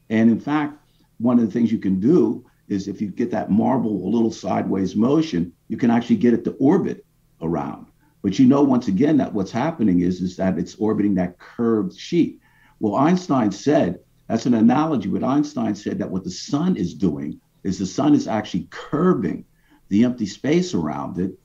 and 0.09 0.29
in 0.29 0.39
fact, 0.39 0.77
one 1.17 1.39
of 1.39 1.45
the 1.45 1.51
things 1.51 1.71
you 1.71 1.79
can 1.79 1.99
do 1.99 2.45
is 2.67 2.87
if 2.87 3.01
you 3.01 3.09
get 3.09 3.31
that 3.31 3.51
marble 3.51 4.05
a 4.05 4.09
little 4.09 4.31
sideways 4.31 4.95
motion, 4.95 5.51
you 5.67 5.77
can 5.77 5.91
actually 5.91 6.15
get 6.15 6.33
it 6.33 6.43
to 6.45 6.51
orbit 6.53 7.05
around. 7.41 7.87
But 8.21 8.39
you 8.39 8.45
know, 8.45 8.63
once 8.63 8.87
again, 8.87 9.17
that 9.17 9.33
what's 9.33 9.51
happening 9.51 9.99
is, 9.99 10.21
is 10.21 10.37
that 10.37 10.57
it's 10.57 10.75
orbiting 10.75 11.15
that 11.15 11.39
curved 11.39 11.97
sheet. 11.97 12.39
Well, 12.79 12.95
Einstein 12.95 13.51
said, 13.51 13.99
that's 14.27 14.45
an 14.45 14.53
analogy. 14.53 15.09
What 15.09 15.23
Einstein 15.23 15.75
said 15.75 15.99
that 15.99 16.09
what 16.09 16.23
the 16.23 16.31
sun 16.31 16.77
is 16.77 16.93
doing 16.93 17.39
is 17.63 17.77
the 17.77 17.85
sun 17.85 18.15
is 18.15 18.27
actually 18.27 18.67
curving 18.71 19.45
the 19.89 20.05
empty 20.05 20.25
space 20.25 20.73
around 20.73 21.19
it. 21.19 21.37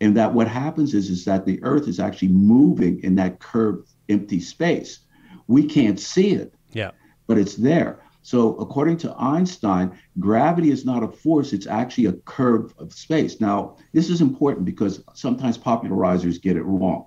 And 0.00 0.16
that 0.16 0.32
what 0.32 0.48
happens 0.48 0.94
is, 0.94 1.10
is 1.10 1.24
that 1.26 1.44
the 1.44 1.62
earth 1.62 1.86
is 1.86 2.00
actually 2.00 2.28
moving 2.28 3.02
in 3.02 3.16
that 3.16 3.38
curved 3.40 3.90
empty 4.08 4.40
space. 4.40 5.00
We 5.46 5.64
can't 5.64 6.00
see 6.00 6.30
it. 6.30 6.54
Yeah. 6.72 6.92
But 7.26 7.38
it's 7.38 7.56
there. 7.56 8.00
So, 8.22 8.54
according 8.56 8.98
to 8.98 9.14
Einstein, 9.18 9.98
gravity 10.18 10.70
is 10.70 10.84
not 10.84 11.02
a 11.02 11.08
force, 11.08 11.52
it's 11.52 11.66
actually 11.66 12.06
a 12.06 12.12
curve 12.12 12.74
of 12.78 12.92
space. 12.92 13.40
Now, 13.40 13.76
this 13.92 14.10
is 14.10 14.20
important 14.20 14.66
because 14.66 15.02
sometimes 15.14 15.56
popularizers 15.56 16.40
get 16.40 16.56
it 16.56 16.62
wrong. 16.62 17.06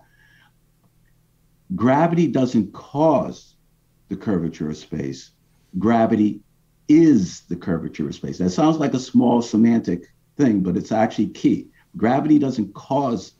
Gravity 1.76 2.28
doesn't 2.28 2.74
cause 2.74 3.56
the 4.10 4.16
curvature 4.16 4.70
of 4.70 4.78
space, 4.78 5.32
gravity 5.80 6.42
is 6.88 7.42
the 7.42 7.56
curvature 7.56 8.08
of 8.08 8.16
space. 8.16 8.40
That 8.40 8.50
sounds 8.50 8.78
like 8.78 8.94
a 8.94 9.00
small 9.00 9.42
semantic 9.42 10.12
thing, 10.36 10.62
but 10.62 10.78
it's 10.78 10.92
actually 10.92 11.28
key. 11.28 11.70
Gravity 11.96 12.40
doesn't 12.40 12.74
cause 12.74 13.34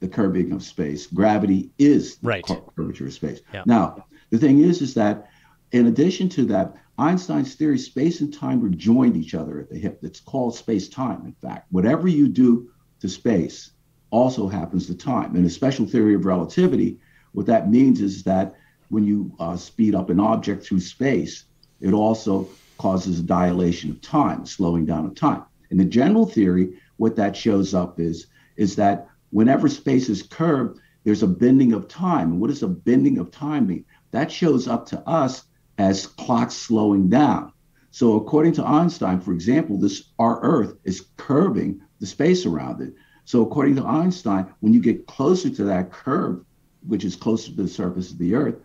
the 0.00 0.08
curving 0.08 0.52
of 0.52 0.62
space. 0.62 1.06
Gravity 1.06 1.70
is 1.78 2.16
the 2.16 2.28
right. 2.28 2.44
curvature 2.76 3.06
of 3.06 3.12
space. 3.12 3.40
Yeah. 3.52 3.62
Now, 3.66 4.06
the 4.30 4.38
thing 4.38 4.60
is, 4.60 4.82
is 4.82 4.94
that 4.94 5.28
in 5.72 5.86
addition 5.86 6.28
to 6.30 6.44
that, 6.46 6.76
Einstein's 6.98 7.54
theory, 7.54 7.78
space 7.78 8.20
and 8.20 8.32
time 8.32 8.60
were 8.60 8.70
joined 8.70 9.16
each 9.16 9.34
other 9.34 9.58
at 9.60 9.68
the 9.68 9.78
hip. 9.78 10.00
It's 10.02 10.20
called 10.20 10.54
space 10.54 10.88
time, 10.88 11.22
in 11.26 11.32
fact. 11.32 11.66
Whatever 11.70 12.08
you 12.08 12.28
do 12.28 12.70
to 13.00 13.08
space 13.08 13.72
also 14.10 14.48
happens 14.48 14.86
to 14.86 14.94
time. 14.94 15.36
In 15.36 15.44
a 15.44 15.50
special 15.50 15.86
theory 15.86 16.14
of 16.14 16.24
relativity, 16.24 16.98
what 17.32 17.46
that 17.46 17.70
means 17.70 18.00
is 18.00 18.22
that 18.22 18.54
when 18.88 19.04
you 19.04 19.32
uh, 19.38 19.56
speed 19.56 19.94
up 19.94 20.08
an 20.08 20.20
object 20.20 20.64
through 20.64 20.80
space, 20.80 21.44
it 21.80 21.92
also 21.92 22.48
causes 22.78 23.20
a 23.20 23.22
dilation 23.22 23.90
of 23.90 24.00
time, 24.00 24.46
slowing 24.46 24.86
down 24.86 25.04
of 25.04 25.14
time. 25.14 25.42
In 25.70 25.76
the 25.76 25.84
general 25.84 26.26
theory, 26.26 26.78
what 26.96 27.16
that 27.16 27.36
shows 27.36 27.74
up 27.74 28.00
is, 28.00 28.26
is 28.56 28.76
that 28.76 29.08
whenever 29.30 29.68
space 29.68 30.08
is 30.08 30.22
curved, 30.22 30.80
there's 31.04 31.22
a 31.22 31.28
bending 31.28 31.72
of 31.72 31.88
time. 31.88 32.32
And 32.32 32.40
what 32.40 32.48
does 32.48 32.62
a 32.62 32.68
bending 32.68 33.18
of 33.18 33.30
time 33.30 33.68
mean? 33.68 33.84
That 34.10 34.30
shows 34.30 34.66
up 34.66 34.86
to 34.86 35.00
us 35.08 35.44
as 35.78 36.06
clocks 36.06 36.54
slowing 36.54 37.08
down. 37.08 37.52
So 37.90 38.16
according 38.16 38.52
to 38.54 38.64
Einstein, 38.64 39.20
for 39.20 39.32
example, 39.32 39.78
this 39.78 40.10
our 40.18 40.40
Earth 40.42 40.74
is 40.84 41.06
curving 41.16 41.80
the 42.00 42.06
space 42.06 42.44
around 42.44 42.82
it. 42.82 42.94
So 43.24 43.42
according 43.42 43.76
to 43.76 43.84
Einstein, 43.84 44.46
when 44.60 44.72
you 44.72 44.80
get 44.80 45.06
closer 45.06 45.50
to 45.50 45.64
that 45.64 45.92
curve, 45.92 46.44
which 46.86 47.04
is 47.04 47.16
closer 47.16 47.50
to 47.50 47.62
the 47.62 47.68
surface 47.68 48.10
of 48.10 48.18
the 48.18 48.34
Earth, 48.34 48.56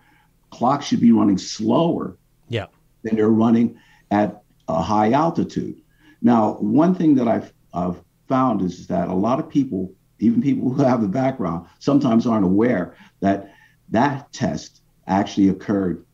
clocks 0.51 0.85
should 0.85 0.99
be 0.99 1.11
running 1.11 1.37
slower 1.37 2.17
yeah. 2.49 2.67
than 3.03 3.15
they're 3.15 3.29
running 3.29 3.77
at 4.11 4.43
a 4.67 4.81
high 4.81 5.11
altitude. 5.11 5.81
Now, 6.21 6.53
one 6.53 6.93
thing 6.93 7.15
that 7.15 7.27
I've, 7.27 7.53
I've 7.73 8.01
found 8.31 8.61
is 8.61 8.87
that 8.87 9.09
a 9.09 9.13
lot 9.13 9.39
of 9.39 9.49
people, 9.49 9.93
even 10.19 10.41
people 10.41 10.71
who 10.71 10.81
have 10.83 11.01
the 11.01 11.07
background, 11.07 11.67
sometimes 11.79 12.25
aren't 12.25 12.45
aware 12.45 12.95
that 13.19 13.53
that 13.89 14.31
test 14.31 14.81
actually 15.05 15.49
occurred 15.49 16.05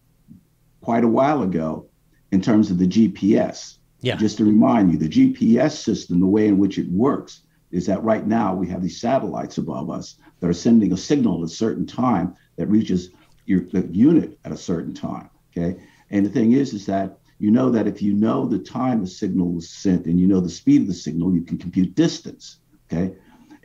quite 0.81 1.03
a 1.03 1.07
while 1.07 1.43
ago 1.43 1.86
in 2.31 2.41
terms 2.41 2.71
of 2.71 2.79
the 2.79 2.88
GPS. 2.88 3.77
Yeah. 4.01 4.15
Just 4.15 4.38
to 4.38 4.45
remind 4.45 4.91
you, 4.91 4.97
the 4.97 5.09
GPS 5.09 5.74
system, 5.74 6.19
the 6.19 6.25
way 6.25 6.47
in 6.47 6.57
which 6.57 6.79
it 6.79 6.89
works, 6.89 7.41
is 7.71 7.86
that 7.86 8.03
right 8.03 8.25
now 8.25 8.55
we 8.55 8.67
have 8.67 8.81
these 8.81 9.00
satellites 9.00 9.59
above 9.59 9.91
us 9.91 10.15
that 10.39 10.50
are 10.50 10.53
sending 10.53 10.93
a 10.93 10.97
signal 10.97 11.43
at 11.43 11.51
a 11.51 11.53
certain 11.53 11.86
time 11.86 12.36
that 12.55 12.67
reaches 12.67 13.12
your 13.45 13.62
the 13.74 13.88
unit 13.91 14.39
at 14.43 14.51
a 14.51 14.57
certain 14.57 14.93
time. 14.93 15.29
Okay. 15.51 15.79
And 16.09 16.25
the 16.25 16.29
thing 16.29 16.53
is, 16.53 16.74
is 16.74 16.86
that 16.88 17.19
you 17.39 17.51
know 17.51 17.70
that 17.70 17.88
if 17.88 18.01
you 18.01 18.13
know 18.13 18.48
the 18.48 18.60
time 18.60 19.03
a 19.03 19.08
signal 19.08 19.51
was 19.51 19.70
sent 19.70 20.06
and 20.06 20.20
you 20.20 20.27
know 20.27 20.39
the 20.39 20.50
speed 20.50 20.82
of 20.82 20.88
the 20.88 20.94
signal, 20.94 21.34
you 21.34 21.41
can 21.41 21.58
compute 21.58 21.96
distance. 21.96 22.58
Okay. 22.91 23.15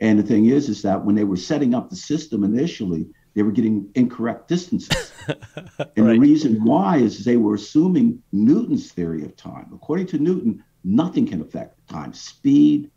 And 0.01 0.19
the 0.19 0.23
thing 0.23 0.47
is, 0.47 0.69
is 0.69 0.83
that 0.83 1.05
when 1.05 1.15
they 1.15 1.25
were 1.25 1.37
setting 1.37 1.75
up 1.75 1.89
the 1.89 1.97
system 1.97 2.45
initially, 2.45 3.07
they 3.35 3.43
were 3.43 3.53
getting 3.53 3.89
incorrect 3.95 4.49
distances. 4.49 5.13
and 5.29 5.39
right. 5.79 5.95
the 5.97 6.19
reason 6.19 6.65
why 6.65 6.99
is 6.99 7.25
they 7.25 7.37
were 7.37 7.55
assuming 7.55 8.23
Newton's 8.33 8.93
theory 8.93 9.25
of 9.25 9.37
time. 9.37 9.71
According 9.73 10.09
to 10.09 10.19
Newton, 10.19 10.63
nothing 10.85 11.27
can 11.27 11.41
affect 11.41 11.89
time, 11.89 12.13
speed, 12.13 12.91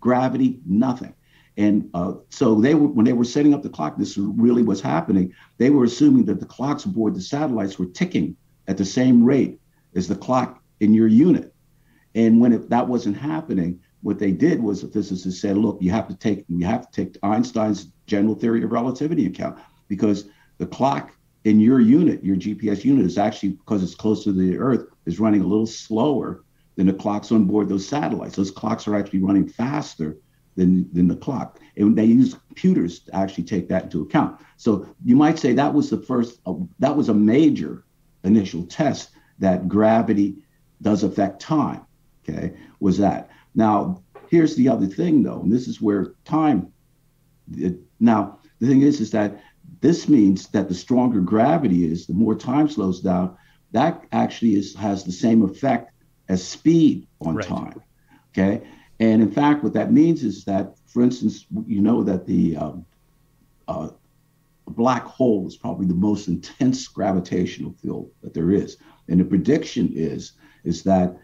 gravity, 0.00 0.60
nothing. 0.66 1.14
And 1.56 1.90
uh, 1.94 2.14
so 2.28 2.60
they 2.60 2.74
were 2.74 2.88
when 2.88 3.04
they 3.04 3.12
were 3.12 3.24
setting 3.24 3.54
up 3.54 3.62
the 3.62 3.68
clock, 3.68 3.96
this 3.96 4.16
really 4.16 4.62
was 4.62 4.80
happening. 4.80 5.32
They 5.56 5.70
were 5.70 5.84
assuming 5.84 6.24
that 6.26 6.38
the 6.38 6.46
clocks 6.46 6.84
aboard 6.84 7.14
the 7.14 7.20
satellites 7.20 7.78
were 7.78 7.86
ticking 7.86 8.36
at 8.68 8.76
the 8.76 8.84
same 8.84 9.24
rate 9.24 9.58
as 9.94 10.08
the 10.08 10.16
clock 10.16 10.62
in 10.80 10.94
your 10.94 11.08
unit. 11.08 11.54
And 12.14 12.40
when 12.40 12.52
it, 12.52 12.70
that 12.70 12.88
wasn't 12.88 13.16
happening, 13.16 13.80
what 14.02 14.18
they 14.18 14.32
did 14.32 14.62
was 14.62 14.82
the 14.82 14.88
physicists 14.88 15.40
said, 15.40 15.56
look, 15.56 15.78
you 15.80 15.90
have 15.90 16.08
to 16.08 16.14
take 16.14 16.44
you 16.48 16.64
have 16.64 16.90
to 16.90 17.04
take 17.04 17.18
Einstein's 17.22 17.92
general 18.06 18.34
theory 18.34 18.62
of 18.62 18.72
relativity 18.72 19.26
account 19.26 19.58
because 19.88 20.28
the 20.58 20.66
clock 20.66 21.12
in 21.44 21.60
your 21.60 21.80
unit, 21.80 22.24
your 22.24 22.36
GPS 22.36 22.84
unit, 22.84 23.06
is 23.06 23.18
actually 23.18 23.50
because 23.50 23.82
it's 23.82 23.94
closer 23.94 24.24
to 24.24 24.32
the 24.32 24.58
Earth, 24.58 24.86
is 25.06 25.20
running 25.20 25.40
a 25.40 25.46
little 25.46 25.66
slower 25.66 26.44
than 26.76 26.86
the 26.86 26.92
clocks 26.92 27.32
on 27.32 27.44
board 27.44 27.68
those 27.68 27.86
satellites. 27.86 28.36
Those 28.36 28.50
clocks 28.50 28.86
are 28.86 28.94
actually 28.94 29.20
running 29.20 29.48
faster 29.48 30.16
than, 30.56 30.92
than 30.92 31.08
the 31.08 31.16
clock. 31.16 31.58
And 31.76 31.96
they 31.96 32.04
use 32.04 32.34
computers 32.34 33.00
to 33.00 33.16
actually 33.16 33.44
take 33.44 33.68
that 33.68 33.84
into 33.84 34.02
account. 34.02 34.40
So 34.56 34.88
you 35.04 35.16
might 35.16 35.38
say 35.38 35.52
that 35.52 35.72
was 35.72 35.90
the 35.90 35.98
first, 35.98 36.40
uh, 36.46 36.54
that 36.80 36.96
was 36.96 37.08
a 37.08 37.14
major 37.14 37.84
initial 38.24 38.64
test 38.66 39.10
that 39.38 39.68
gravity 39.68 40.36
does 40.82 41.02
affect 41.02 41.40
time. 41.40 41.82
Okay, 42.28 42.54
was 42.80 42.98
that. 42.98 43.30
Now, 43.54 44.02
here's 44.28 44.54
the 44.56 44.68
other 44.68 44.86
thing 44.86 45.22
though, 45.22 45.40
and 45.40 45.52
this 45.52 45.66
is 45.66 45.80
where 45.80 46.14
time, 46.24 46.72
it, 47.56 47.76
now, 48.00 48.38
the 48.60 48.66
thing 48.66 48.82
is, 48.82 49.00
is 49.00 49.10
that 49.12 49.42
this 49.80 50.08
means 50.08 50.48
that 50.48 50.68
the 50.68 50.74
stronger 50.74 51.20
gravity 51.20 51.90
is, 51.90 52.06
the 52.06 52.12
more 52.12 52.34
time 52.34 52.68
slows 52.68 53.00
down, 53.00 53.36
that 53.72 54.04
actually 54.12 54.54
is 54.54 54.74
has 54.74 55.04
the 55.04 55.12
same 55.12 55.42
effect 55.42 55.92
as 56.28 56.46
speed 56.46 57.06
on 57.20 57.36
right. 57.36 57.46
time. 57.46 57.82
Okay. 58.30 58.66
And 59.00 59.22
in 59.22 59.30
fact, 59.30 59.62
what 59.62 59.74
that 59.74 59.92
means 59.92 60.24
is 60.24 60.44
that, 60.44 60.76
for 60.86 61.02
instance, 61.02 61.46
you 61.66 61.80
know 61.80 62.02
that 62.02 62.26
the 62.26 62.56
um, 62.56 62.84
uh, 63.68 63.88
black 64.66 65.04
hole 65.04 65.46
is 65.46 65.56
probably 65.56 65.86
the 65.86 65.94
most 65.94 66.28
intense 66.28 66.88
gravitational 66.88 67.72
field 67.80 68.10
that 68.22 68.34
there 68.34 68.50
is. 68.50 68.76
And 69.08 69.20
the 69.20 69.24
prediction 69.24 69.92
is, 69.94 70.32
is 70.64 70.82
that 70.84 71.16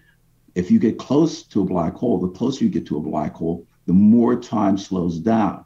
if 0.55 0.71
you 0.71 0.79
get 0.79 0.99
close 0.99 1.43
to 1.43 1.63
a 1.63 1.65
black 1.65 1.95
hole, 1.95 2.19
the 2.19 2.29
closer 2.29 2.65
you 2.65 2.71
get 2.71 2.87
to 2.87 2.97
a 2.97 3.01
black 3.01 3.35
hole, 3.35 3.67
the 3.87 3.93
more 3.93 4.41
time 4.41 4.79
slows 4.79 5.19
down. 5.19 5.65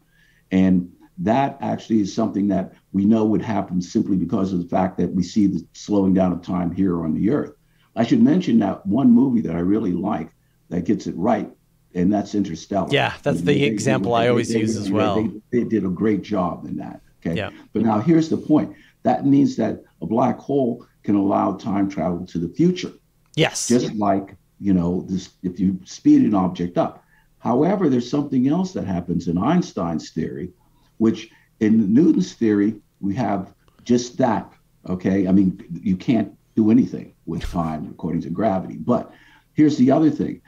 And 0.50 0.90
that 1.18 1.58
actually 1.60 2.00
is 2.00 2.14
something 2.14 2.48
that 2.48 2.72
we 2.92 3.04
know 3.04 3.24
would 3.24 3.42
happen 3.42 3.82
simply 3.82 4.16
because 4.16 4.52
of 4.52 4.62
the 4.62 4.68
fact 4.68 4.96
that 4.98 5.12
we 5.12 5.22
see 5.22 5.46
the 5.46 5.64
slowing 5.72 6.14
down 6.14 6.32
of 6.32 6.42
time 6.42 6.70
here 6.72 7.04
on 7.04 7.14
the 7.14 7.30
Earth. 7.30 7.52
I 7.96 8.04
should 8.04 8.22
mention 8.22 8.60
that 8.60 8.86
one 8.86 9.10
movie 9.10 9.40
that 9.42 9.56
I 9.56 9.60
really 9.60 9.92
like 9.92 10.30
that 10.68 10.84
gets 10.84 11.06
it 11.06 11.16
right, 11.16 11.50
and 11.94 12.12
that's 12.12 12.34
Interstellar. 12.34 12.88
Yeah, 12.92 13.14
that's 13.22 13.38
the 13.38 13.58
they, 13.58 13.62
example 13.62 14.12
they, 14.12 14.26
I 14.26 14.28
always 14.28 14.52
they, 14.52 14.60
use 14.60 14.76
as 14.76 14.90
well. 14.90 15.28
They, 15.50 15.64
did 15.64 15.84
a 15.84 15.88
great 15.88 16.22
job 16.22 16.64
in 16.64 16.76
that. 16.76 17.00
Okay. 17.20 17.36
Yeah. 17.36 17.50
But 17.72 17.82
now 17.82 18.00
here's 18.00 18.28
the 18.28 18.36
point. 18.36 18.76
That 19.08 19.24
means 19.24 19.56
that 19.56 19.82
a 20.02 20.06
black 20.06 20.38
hole 20.38 20.86
can 21.02 21.14
allow 21.14 21.54
time 21.54 21.88
travel 21.88 22.26
to 22.26 22.38
the 22.38 22.50
future. 22.50 22.92
Yes. 23.36 23.66
Just 23.66 23.94
like, 23.94 24.36
you 24.60 24.74
know, 24.74 25.06
this 25.08 25.30
if 25.42 25.58
you 25.58 25.80
speed 25.86 26.26
an 26.26 26.34
object 26.34 26.76
up. 26.76 27.02
However, 27.38 27.88
there's 27.88 28.10
something 28.10 28.48
else 28.48 28.74
that 28.74 28.84
happens 28.84 29.26
in 29.26 29.38
Einstein's 29.38 30.10
theory, 30.10 30.50
which 30.98 31.30
in 31.60 31.94
Newton's 31.94 32.34
theory, 32.34 32.82
we 33.00 33.14
have 33.14 33.54
just 33.82 34.18
that. 34.18 34.52
Okay. 34.90 35.26
I 35.26 35.32
mean, 35.32 35.64
you 35.72 35.96
can't 35.96 36.30
do 36.54 36.70
anything 36.70 37.14
with 37.24 37.50
time 37.50 37.88
according 37.90 38.20
to 38.22 38.30
gravity. 38.30 38.76
But 38.76 39.10
here's 39.54 39.78
the 39.78 39.90
other 39.90 40.10
thing. 40.10 40.42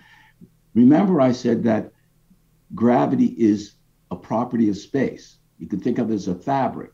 Remember, 0.74 1.18
I 1.22 1.32
said 1.32 1.62
that 1.62 1.92
gravity 2.74 3.34
is 3.38 3.76
a 4.10 4.16
property 4.16 4.68
of 4.68 4.76
space. 4.76 5.38
You 5.58 5.66
can 5.66 5.80
think 5.80 5.96
of 5.96 6.10
it 6.10 6.14
as 6.14 6.28
a 6.28 6.34
fabric. 6.34 6.90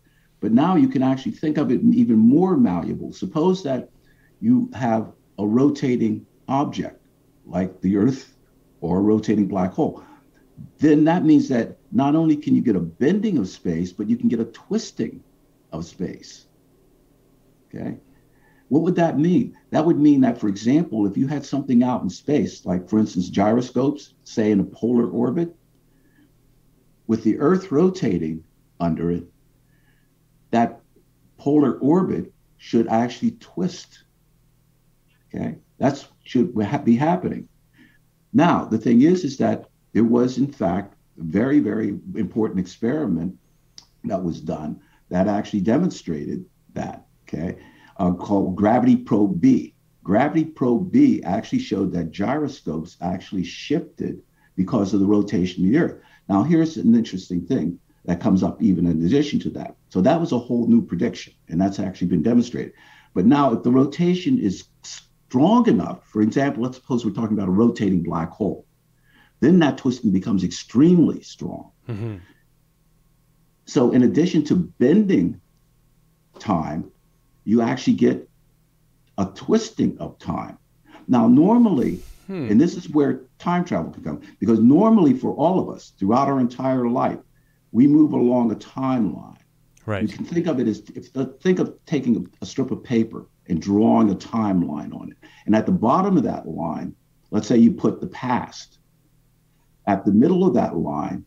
But 0.47 0.53
now 0.53 0.77
you 0.77 0.87
can 0.87 1.03
actually 1.03 1.33
think 1.33 1.59
of 1.59 1.73
it 1.73 1.81
even 1.83 2.19
more 2.19 2.57
malleable. 2.57 3.13
Suppose 3.13 3.65
that 3.65 3.91
you 4.41 4.71
have 4.77 5.11
a 5.41 5.45
rotating 5.45 6.25
object 6.47 7.03
like 7.47 7.81
the 7.81 7.97
Earth 7.97 8.37
or 8.81 8.99
a 8.99 9.01
rotating 9.01 9.49
black 9.49 9.73
hole. 9.73 10.05
Then 10.79 11.03
that 11.03 11.25
means 11.25 11.49
that 11.49 11.79
not 11.91 12.15
only 12.15 12.37
can 12.37 12.55
you 12.55 12.63
get 12.63 12.77
a 12.77 12.81
bending 12.81 13.39
of 13.39 13.49
space, 13.49 13.91
but 13.91 14.09
you 14.09 14.17
can 14.17 14.29
get 14.29 14.39
a 14.39 14.45
twisting 14.45 15.21
of 15.73 15.85
space. 15.85 16.47
Okay. 17.67 17.97
What 18.69 18.83
would 18.83 18.95
that 18.95 19.19
mean? 19.19 19.59
That 19.71 19.85
would 19.85 19.99
mean 19.99 20.21
that, 20.21 20.39
for 20.39 20.47
example, 20.47 21.09
if 21.09 21.17
you 21.17 21.27
had 21.27 21.45
something 21.45 21.83
out 21.83 22.05
in 22.05 22.09
space, 22.09 22.65
like 22.65 22.89
for 22.89 23.01
instance, 23.01 23.31
gyroscopes, 23.31 24.15
say 24.23 24.53
in 24.53 24.61
a 24.61 24.65
polar 24.65 25.11
orbit, 25.11 25.57
with 27.09 27.25
the 27.25 27.37
Earth 27.41 27.73
rotating, 27.73 28.45
under 28.79 29.11
it, 29.11 29.25
that 30.51 30.81
polar 31.39 31.79
orbit 31.79 32.33
should 32.59 32.89
actually 32.89 33.33
twist. 33.33 34.05
Okay, 35.35 35.57
that 35.79 36.07
should 36.25 36.55
be 36.85 36.97
happening. 36.97 37.49
Now 38.33 38.65
the 38.65 38.79
thing 38.79 39.03
is, 39.03 39.25
is 39.25 39.37
that 39.39 39.67
there 39.93 40.05
was 40.05 40.39
in 40.39 40.53
fact 40.53 40.95
a 41.19 41.23
very 41.23 41.61
very 41.61 41.99
important 42.15 42.61
experiment 42.61 43.37
that 44.05 44.23
was 44.23 44.41
done 44.41 44.81
that 45.09 45.29
actually 45.29 45.61
demonstrated 45.61 46.45
that. 46.75 47.07
Okay, 47.29 47.59
uh, 47.99 48.13
called 48.13 48.57
Gravity 48.57 48.97
Probe 48.97 49.41
B. 49.41 49.75
Gravity 50.05 50.45
Probe 50.45 50.93
B 50.93 51.23
actually 51.25 51.59
showed 51.59 51.93
that 51.93 52.13
gyroscopes 52.13 52.97
actually 53.01 53.43
shifted 53.43 54.23
because 54.55 54.95
of 54.95 55.01
the 55.01 55.07
rotation 55.07 55.65
of 55.65 55.71
the 55.71 55.79
Earth. 55.79 56.01
Now, 56.29 56.43
here's 56.43 56.77
an 56.77 56.95
interesting 56.95 57.45
thing 57.47 57.79
that 58.07 58.21
comes 58.21 58.43
up 58.43 58.63
even 58.63 58.87
in 58.87 59.05
addition 59.05 59.39
to 59.41 59.51
that. 59.51 59.77
So 59.91 60.01
that 60.01 60.21
was 60.21 60.33
a 60.33 60.39
whole 60.39 60.67
new 60.67 60.81
prediction, 60.81 61.35
and 61.49 61.61
that's 61.61 61.79
actually 61.79 62.09
been 62.09 62.23
demonstrated. 62.23 62.73
But 63.15 63.27
now, 63.27 63.53
if 63.53 63.63
the 63.63 63.71
rotation 63.71 64.39
is 64.39 64.65
strong 64.83 65.69
enough, 65.69 66.07
for 66.07 66.23
example, 66.23 66.63
let's 66.63 66.77
suppose 66.77 67.05
we're 67.05 67.13
talking 67.13 67.37
about 67.37 67.49
a 67.49 67.53
rotating 67.53 68.03
black 68.03 68.31
hole, 68.31 68.67
then 69.41 69.59
that 69.59 69.79
twisting 69.79 70.13
becomes 70.13 70.45
extremely 70.45 71.21
strong. 71.23 71.73
Mm-hmm. 71.89 72.17
So, 73.65 73.91
in 73.91 74.03
addition 74.05 74.45
to 74.45 74.55
bending 74.55 75.41
time, 76.39 76.91
you 77.45 77.63
actually 77.63 77.95
get 77.95 78.29
a 79.19 79.27
twisting 79.27 79.99
of 79.99 80.19
time. 80.19 80.59
Now, 81.09 81.27
normally, 81.27 82.01
hmm. 82.27 82.51
and 82.51 82.61
this 82.61 82.75
is 82.75 82.89
where 82.91 83.23
time 83.39 83.65
travel 83.65 83.93
can 83.93 84.05
come, 84.05 84.21
because 84.39 84.61
normally 84.61 85.15
for 85.15 85.33
all 85.33 85.59
of 85.59 85.75
us 85.75 85.93
throughout 85.99 86.29
our 86.29 86.39
entire 86.39 86.89
life, 86.89 87.19
we 87.77 87.87
move 87.87 88.15
along 88.15 88.51
a 88.51 88.55
timeline. 88.55 89.37
Right. 89.85 90.01
You 90.01 90.09
can 90.09 90.25
think 90.25 90.47
of 90.47 90.59
it 90.59 90.67
as 90.67 90.83
if 90.95 91.09
think 91.43 91.59
of 91.59 91.75
taking 91.85 92.27
a, 92.41 92.47
strip 92.47 92.71
of 92.71 92.83
paper 92.83 93.27
and 93.49 93.61
drawing 93.61 94.11
a 94.11 94.15
timeline 94.15 94.99
on 94.99 95.11
it. 95.11 95.19
And 95.45 95.55
at 95.55 95.67
the 95.67 95.73
bottom 95.73 96.17
of 96.17 96.23
that 96.23 96.49
line, 96.49 96.97
let's 97.31 97.47
say 97.47 97.59
you 97.59 97.71
put 97.73 98.01
the 98.01 98.07
past. 98.07 98.79
At 99.87 100.07
the 100.07 100.11
middle 100.11 100.47
of 100.47 100.55
that 100.55 100.79
line, 100.79 101.27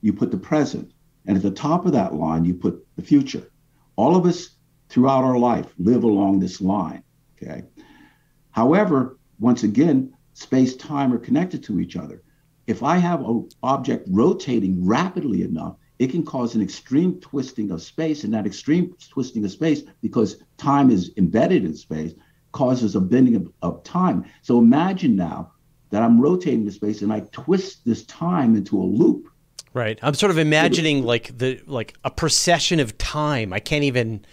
you 0.00 0.14
put 0.14 0.30
the 0.30 0.38
present. 0.38 0.90
And 1.26 1.36
at 1.36 1.42
the 1.42 1.50
top 1.50 1.84
of 1.84 1.92
that 1.92 2.14
line, 2.14 2.46
you 2.46 2.54
put 2.54 2.82
the 2.96 3.02
future. 3.02 3.50
All 3.96 4.16
of 4.16 4.24
us 4.24 4.56
throughout 4.88 5.22
our 5.22 5.38
life 5.38 5.66
live 5.78 6.02
along 6.02 6.40
this 6.40 6.62
line. 6.62 7.02
Okay. 7.36 7.64
However, 8.52 9.18
once 9.38 9.64
again, 9.64 10.14
space 10.32 10.76
time 10.76 11.12
are 11.12 11.18
connected 11.18 11.62
to 11.64 11.78
each 11.78 11.94
other. 11.94 12.22
If 12.66 12.82
I 12.82 12.96
have 12.96 13.20
an 13.20 13.50
object 13.62 14.08
rotating 14.10 14.86
rapidly 14.86 15.42
enough, 15.42 15.76
it 16.00 16.10
can 16.10 16.24
cause 16.24 16.54
an 16.54 16.62
extreme 16.62 17.20
twisting 17.20 17.70
of 17.70 17.82
space. 17.82 18.24
And 18.24 18.32
that 18.32 18.46
extreme 18.46 18.96
twisting 19.10 19.44
of 19.44 19.50
space, 19.52 19.82
because 20.00 20.42
time 20.56 20.90
is 20.90 21.12
embedded 21.18 21.62
in 21.62 21.76
space, 21.76 22.14
causes 22.52 22.96
a 22.96 23.00
bending 23.00 23.36
of, 23.36 23.52
of 23.60 23.84
time. 23.84 24.24
So 24.40 24.58
imagine 24.58 25.14
now 25.14 25.52
that 25.90 26.02
I'm 26.02 26.18
rotating 26.18 26.64
the 26.64 26.72
space 26.72 27.02
and 27.02 27.12
I 27.12 27.20
twist 27.32 27.84
this 27.84 28.02
time 28.06 28.56
into 28.56 28.80
a 28.80 28.82
loop. 28.82 29.28
Right. 29.74 29.98
I'm 30.02 30.14
sort 30.14 30.30
of 30.30 30.38
imagining 30.38 31.04
like 31.04 31.36
the 31.36 31.60
like 31.66 31.94
a 32.02 32.10
procession 32.10 32.80
of 32.80 32.96
time. 32.96 33.52
I 33.52 33.60
can't 33.60 33.84
even 33.84 34.24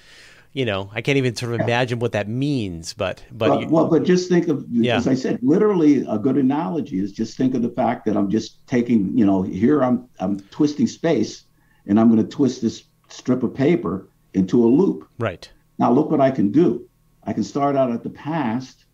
you 0.54 0.66
know, 0.66 0.90
I 0.92 1.02
can't 1.02 1.18
even 1.18 1.36
sort 1.36 1.54
of 1.54 1.60
imagine 1.60 2.00
what 2.00 2.14
that 2.14 2.30
means. 2.30 2.94
But 2.94 3.24
but 3.32 3.60
you, 3.60 3.68
well, 3.68 3.88
but 3.88 4.04
just 4.06 4.30
think 4.30 4.48
of 4.48 4.66
yeah. 4.72 4.96
as 4.96 5.08
I 5.08 5.16
said, 5.16 5.38
literally 5.44 6.06
a 6.08 6.18
good 6.18 6.38
analogy 6.38 7.00
is 7.00 7.12
just 7.12 7.38
think 7.38 7.54
of 7.54 7.62
the 7.62 7.70
fact 7.70 8.06
that 8.06 8.16
I'm 8.16 8.32
just 8.32 8.66
taking, 8.68 9.16
you 9.18 9.26
know, 9.26 9.42
here 9.44 9.84
I'm 9.84 10.08
I'm 10.20 10.40
twisting 10.50 10.88
space, 10.88 11.44
and 11.88 12.00
I'm 12.00 12.10
going 12.10 12.24
to 12.24 12.36
twist 12.36 12.62
this 12.62 12.84
strip 13.10 13.44
of 13.44 13.54
paper 13.54 14.10
into 14.34 14.64
a 14.64 14.68
loop. 14.68 15.08
Right. 15.18 15.50
Now 15.80 15.92
look 15.92 16.12
what 16.12 16.22
I 16.22 16.32
can 16.32 16.52
do. 16.52 16.88
I 17.24 17.34
can 17.34 17.44
start 17.44 17.76
out 17.76 17.92
at 17.92 18.04
the 18.04 18.10
past 18.10 18.86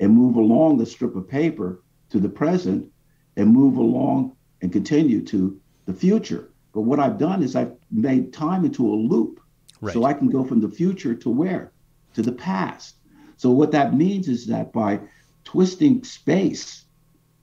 and 0.00 0.12
move 0.12 0.36
along 0.36 0.78
the 0.78 0.86
strip 0.86 1.16
of 1.16 1.28
paper 1.28 1.82
to 2.10 2.18
the 2.18 2.28
present 2.28 2.90
and 3.36 3.52
move 3.52 3.76
along 3.76 4.36
and 4.62 4.72
continue 4.72 5.22
to 5.26 5.60
the 5.86 5.94
future. 5.94 6.50
But 6.72 6.82
what 6.82 7.00
I've 7.00 7.18
done 7.18 7.42
is 7.42 7.56
I've 7.56 7.74
made 7.90 8.32
time 8.32 8.64
into 8.64 8.86
a 8.86 8.94
loop. 8.94 9.40
Right. 9.80 9.92
So 9.92 10.04
I 10.04 10.12
can 10.12 10.28
go 10.28 10.44
from 10.44 10.60
the 10.60 10.68
future 10.68 11.14
to 11.14 11.30
where? 11.30 11.72
To 12.14 12.22
the 12.22 12.32
past. 12.32 12.96
So 13.36 13.50
what 13.50 13.72
that 13.72 13.94
means 13.94 14.28
is 14.28 14.46
that 14.46 14.72
by 14.72 15.00
twisting 15.44 16.02
space, 16.04 16.84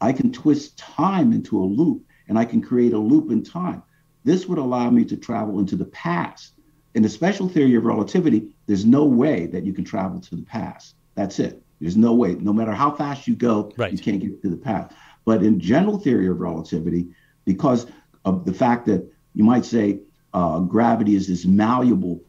I 0.02 0.12
can 0.12 0.32
twist 0.32 0.78
time 0.78 1.32
into 1.32 1.62
a 1.62 1.66
loop 1.66 2.04
and 2.28 2.38
I 2.38 2.46
can 2.46 2.62
create 2.62 2.94
a 2.94 2.98
loop 2.98 3.32
in 3.32 3.44
time. 3.44 3.84
This 4.24 4.48
would 4.48 4.58
allow 4.58 4.90
me 4.90 5.06
to 5.06 5.18
travel 5.18 5.60
into 5.60 5.76
the 5.76 5.86
past. 5.86 6.54
In 6.96 7.04
the 7.04 7.10
special 7.10 7.50
theory 7.50 7.76
of 7.76 7.86
relativity, 7.86 8.50
there's 8.68 8.86
no 8.86 9.06
way 9.06 9.48
that 9.48 9.66
you 9.66 9.74
can 9.74 9.84
travel 9.84 10.20
to 10.22 10.36
the 10.36 10.44
past. 10.44 10.96
That's 11.16 11.40
it. 11.40 11.62
There's 11.82 11.98
no 11.98 12.14
way. 12.14 12.36
No 12.36 12.54
matter 12.54 12.72
how 12.72 12.92
fast 12.92 13.28
you 13.28 13.36
go, 13.36 13.72
right. 13.78 13.92
you 13.92 13.98
can't 13.98 14.22
get 14.22 14.42
to 14.42 14.50
the 14.50 14.58
past. 14.58 14.94
But 15.26 15.44
in 15.44 15.60
general 15.60 16.00
theory 16.00 16.28
of 16.28 16.40
relativity, 16.40 17.08
because 17.46 17.88
of 18.26 18.46
the 18.46 18.54
fact 18.54 18.86
that 18.86 19.10
you 19.34 19.44
might 19.44 19.66
say 19.66 20.00
uh, 20.34 20.60
gravity 20.60 21.16
is 21.16 21.28
this 21.28 21.46
malleable 21.46 22.22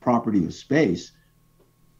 property 0.00 0.44
of 0.44 0.54
space, 0.54 1.12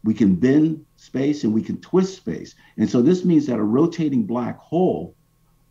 we 0.03 0.13
can 0.13 0.35
bend 0.35 0.83
space 0.95 1.43
and 1.43 1.53
we 1.53 1.61
can 1.61 1.79
twist 1.79 2.15
space. 2.15 2.55
And 2.77 2.89
so 2.89 3.01
this 3.01 3.23
means 3.23 3.45
that 3.47 3.59
a 3.59 3.63
rotating 3.63 4.23
black 4.23 4.57
hole, 4.57 5.15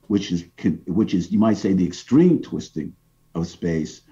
which 0.06 0.30
is 0.30 0.44
which 0.86 1.14
is 1.14 1.32
you 1.32 1.38
might 1.38 1.56
say 1.56 1.72
the 1.72 1.86
extreme 1.86 2.40
twisting 2.40 2.94
of 3.34 3.46
space, 3.46 4.02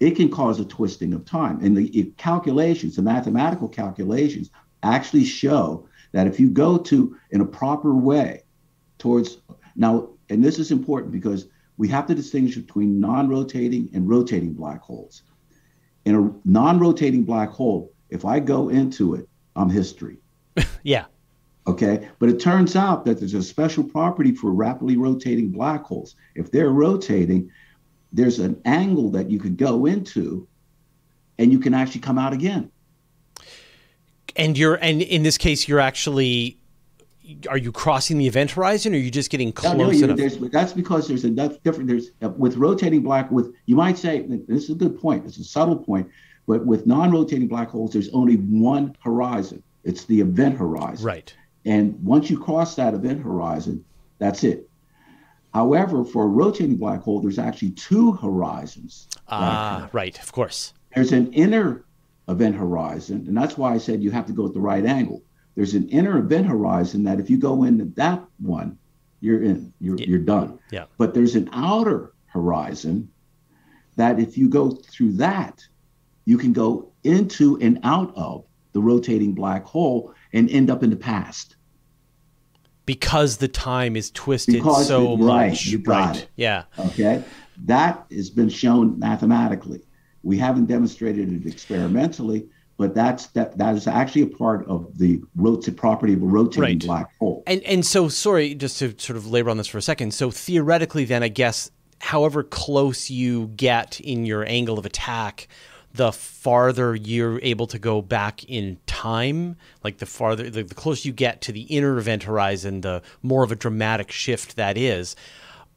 it 0.00 0.12
can 0.12 0.30
cause 0.30 0.60
a 0.60 0.64
twisting 0.64 1.12
of 1.14 1.24
time. 1.24 1.60
And 1.62 1.76
the 1.76 2.12
calculations, 2.16 2.96
the 2.96 3.02
mathematical 3.02 3.68
calculations, 3.68 4.50
actually 4.82 5.24
show 5.24 5.88
that 6.12 6.26
if 6.26 6.38
you 6.38 6.50
go 6.50 6.78
to 6.78 7.16
in 7.30 7.40
a 7.40 7.46
proper 7.46 7.94
way 7.94 8.42
towards 8.98 9.38
now, 9.74 10.10
and 10.28 10.42
this 10.42 10.58
is 10.58 10.70
important 10.70 11.12
because 11.12 11.48
we 11.76 11.88
have 11.88 12.06
to 12.06 12.14
distinguish 12.14 12.56
between 12.56 13.00
non-rotating 13.00 13.90
and 13.92 14.08
rotating 14.08 14.54
black 14.54 14.80
holes. 14.80 15.22
In 16.04 16.14
a 16.14 16.48
non-rotating 16.48 17.24
black 17.24 17.50
hole, 17.50 17.92
if 18.10 18.24
I 18.24 18.40
go 18.40 18.68
into 18.68 19.14
it, 19.14 19.28
I'm 19.56 19.68
history. 19.68 20.18
yeah. 20.82 21.06
Okay. 21.66 22.08
But 22.18 22.28
it 22.28 22.40
turns 22.40 22.76
out 22.76 23.04
that 23.04 23.18
there's 23.18 23.34
a 23.34 23.42
special 23.42 23.84
property 23.84 24.34
for 24.34 24.52
rapidly 24.52 24.96
rotating 24.96 25.50
black 25.50 25.82
holes. 25.82 26.14
If 26.34 26.50
they're 26.50 26.70
rotating, 26.70 27.50
there's 28.12 28.38
an 28.38 28.60
angle 28.64 29.10
that 29.10 29.30
you 29.30 29.38
could 29.38 29.56
go 29.56 29.86
into 29.86 30.46
and 31.38 31.52
you 31.52 31.58
can 31.58 31.74
actually 31.74 32.00
come 32.00 32.18
out 32.18 32.32
again. 32.32 32.70
And 34.36 34.56
you're 34.56 34.74
and 34.76 35.02
in 35.02 35.22
this 35.22 35.38
case 35.38 35.66
you're 35.66 35.80
actually 35.80 36.58
are 37.48 37.56
you 37.56 37.72
crossing 37.72 38.18
the 38.18 38.26
event 38.26 38.52
horizon 38.52 38.92
or 38.94 38.96
are 38.96 39.00
you 39.00 39.10
just 39.10 39.30
getting 39.30 39.52
close 39.52 39.76
no, 39.76 39.90
no, 39.90 40.12
enough? 40.12 40.50
That's 40.52 40.72
because 40.72 41.08
there's 41.08 41.24
enough 41.24 41.60
different. 41.62 41.88
There's 41.88 42.10
uh, 42.22 42.28
with 42.30 42.56
rotating 42.56 43.02
black. 43.02 43.30
With 43.30 43.54
you 43.66 43.76
might 43.76 43.98
say 43.98 44.22
this 44.22 44.64
is 44.64 44.70
a 44.70 44.74
good 44.74 45.00
point. 45.00 45.24
It's 45.24 45.38
a 45.38 45.44
subtle 45.44 45.76
point, 45.76 46.08
but 46.46 46.64
with 46.64 46.86
non-rotating 46.86 47.48
black 47.48 47.70
holes, 47.70 47.92
there's 47.92 48.10
only 48.10 48.36
one 48.36 48.96
horizon. 49.02 49.62
It's 49.84 50.04
the 50.04 50.20
event 50.20 50.56
horizon. 50.56 51.04
Right. 51.04 51.34
And 51.64 52.00
once 52.04 52.30
you 52.30 52.38
cross 52.38 52.76
that 52.76 52.94
event 52.94 53.22
horizon, 53.22 53.84
that's 54.18 54.44
it. 54.44 54.68
However, 55.56 56.04
for 56.04 56.24
a 56.24 56.28
rotating 56.28 56.76
black 56.76 57.00
hole, 57.00 57.20
there's 57.20 57.38
actually 57.38 57.70
two 57.70 58.12
horizons. 58.12 59.08
Ah, 59.28 59.88
right. 59.92 60.16
Of 60.22 60.32
course. 60.32 60.74
There's 60.94 61.12
an 61.12 61.32
inner 61.32 61.84
event 62.28 62.56
horizon, 62.56 63.24
and 63.28 63.36
that's 63.36 63.56
why 63.56 63.72
I 63.74 63.78
said 63.78 64.02
you 64.02 64.10
have 64.10 64.26
to 64.26 64.32
go 64.32 64.46
at 64.46 64.54
the 64.54 64.60
right 64.60 64.84
angle 64.84 65.22
there's 65.56 65.74
an 65.74 65.88
inner 65.88 66.18
event 66.18 66.46
horizon 66.46 67.02
that 67.04 67.18
if 67.18 67.28
you 67.28 67.38
go 67.38 67.64
into 67.64 67.86
that 67.96 68.22
one, 68.38 68.78
you're 69.20 69.42
in, 69.42 69.72
you're, 69.80 69.96
yeah. 69.96 70.06
you're 70.06 70.18
done. 70.18 70.58
Yeah. 70.70 70.84
But 70.98 71.14
there's 71.14 71.34
an 71.34 71.48
outer 71.52 72.12
horizon 72.26 73.10
that 73.96 74.20
if 74.20 74.36
you 74.36 74.48
go 74.48 74.70
through 74.70 75.12
that, 75.12 75.66
you 76.26 76.36
can 76.36 76.52
go 76.52 76.92
into 77.02 77.58
and 77.62 77.80
out 77.82 78.14
of 78.14 78.44
the 78.72 78.80
rotating 78.80 79.32
black 79.32 79.64
hole 79.64 80.14
and 80.34 80.50
end 80.50 80.70
up 80.70 80.82
in 80.82 80.90
the 80.90 80.96
past. 80.96 81.55
Because 82.86 83.38
the 83.38 83.48
time 83.48 83.96
is 83.96 84.10
twisted 84.12 84.54
because 84.54 84.86
so 84.86 85.14
it, 85.14 85.16
right, 85.16 85.50
much. 85.50 85.66
You 85.66 85.78
got 85.78 86.06
right. 86.06 86.16
It. 86.16 86.28
Yeah. 86.36 86.64
Okay. 86.78 87.22
That 87.64 88.06
has 88.10 88.30
been 88.30 88.48
shown 88.48 88.98
mathematically. 88.98 89.82
We 90.22 90.38
haven't 90.38 90.66
demonstrated 90.66 91.32
it 91.32 91.48
experimentally, 91.48 92.48
but 92.76 92.94
that's 92.94 93.26
that 93.28 93.58
that 93.58 93.74
is 93.74 93.86
actually 93.86 94.22
a 94.22 94.26
part 94.28 94.66
of 94.66 94.98
the 94.98 95.20
rotate 95.34 95.76
property 95.76 96.12
of 96.12 96.22
a 96.22 96.26
rotating 96.26 96.62
right. 96.62 96.78
black 96.80 97.18
hole. 97.18 97.42
And 97.46 97.62
and 97.62 97.84
so 97.84 98.08
sorry, 98.08 98.54
just 98.54 98.78
to 98.78 98.94
sort 98.98 99.16
of 99.16 99.26
labor 99.26 99.50
on 99.50 99.56
this 99.56 99.66
for 99.66 99.78
a 99.78 99.82
second. 99.82 100.14
So 100.14 100.30
theoretically, 100.30 101.04
then 101.04 101.22
I 101.22 101.28
guess 101.28 101.70
however 102.00 102.42
close 102.42 103.10
you 103.10 103.48
get 103.56 104.00
in 104.00 104.26
your 104.26 104.46
angle 104.46 104.78
of 104.78 104.86
attack, 104.86 105.48
the 105.96 106.12
farther 106.12 106.94
you're 106.94 107.40
able 107.42 107.66
to 107.66 107.78
go 107.78 108.02
back 108.02 108.44
in 108.44 108.78
time, 108.86 109.56
like 109.82 109.98
the 109.98 110.06
farther 110.06 110.48
the, 110.50 110.62
the 110.62 110.74
closer 110.74 111.08
you 111.08 111.14
get 111.14 111.40
to 111.42 111.52
the 111.52 111.62
inner 111.62 111.98
event 111.98 112.22
horizon, 112.24 112.82
the 112.82 113.02
more 113.22 113.42
of 113.42 113.52
a 113.52 113.56
dramatic 113.56 114.10
shift 114.12 114.56
that 114.56 114.76
is. 114.76 115.16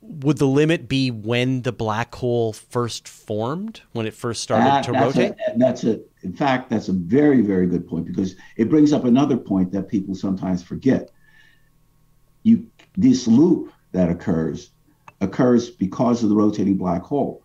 would 0.02 0.38
the 0.38 0.48
limit 0.48 0.88
be 0.88 1.12
when 1.12 1.62
the 1.64 1.72
black 1.72 2.16
hole 2.16 2.54
first 2.54 3.08
formed, 3.08 3.82
when 3.92 4.06
it 4.06 4.14
first 4.14 4.42
started 4.42 4.66
that, 4.66 4.84
to 4.86 4.92
that's 4.92 5.16
rotate? 5.16 5.36
A, 5.48 5.58
that's 5.58 5.84
a, 5.84 6.00
in 6.24 6.34
fact, 6.34 6.70
that's 6.70 6.88
a 6.88 6.94
very, 6.94 7.42
very 7.42 7.68
good 7.68 7.88
point 7.88 8.06
because 8.06 8.36
it 8.56 8.70
brings 8.70 8.94
up 8.94 9.06
another 9.06 9.38
point 9.38 9.72
that 9.72 9.90
people 9.90 10.16
sometimes 10.16 10.64
forget. 10.64 11.12
You, 12.44 12.68
this 12.96 13.28
loop 13.28 13.74
that 13.92 14.10
occurs 14.10 14.72
occurs 15.22 15.70
because 15.70 16.24
of 16.24 16.30
the 16.30 16.36
rotating 16.36 16.78
black 16.78 17.02
hole. 17.02 17.44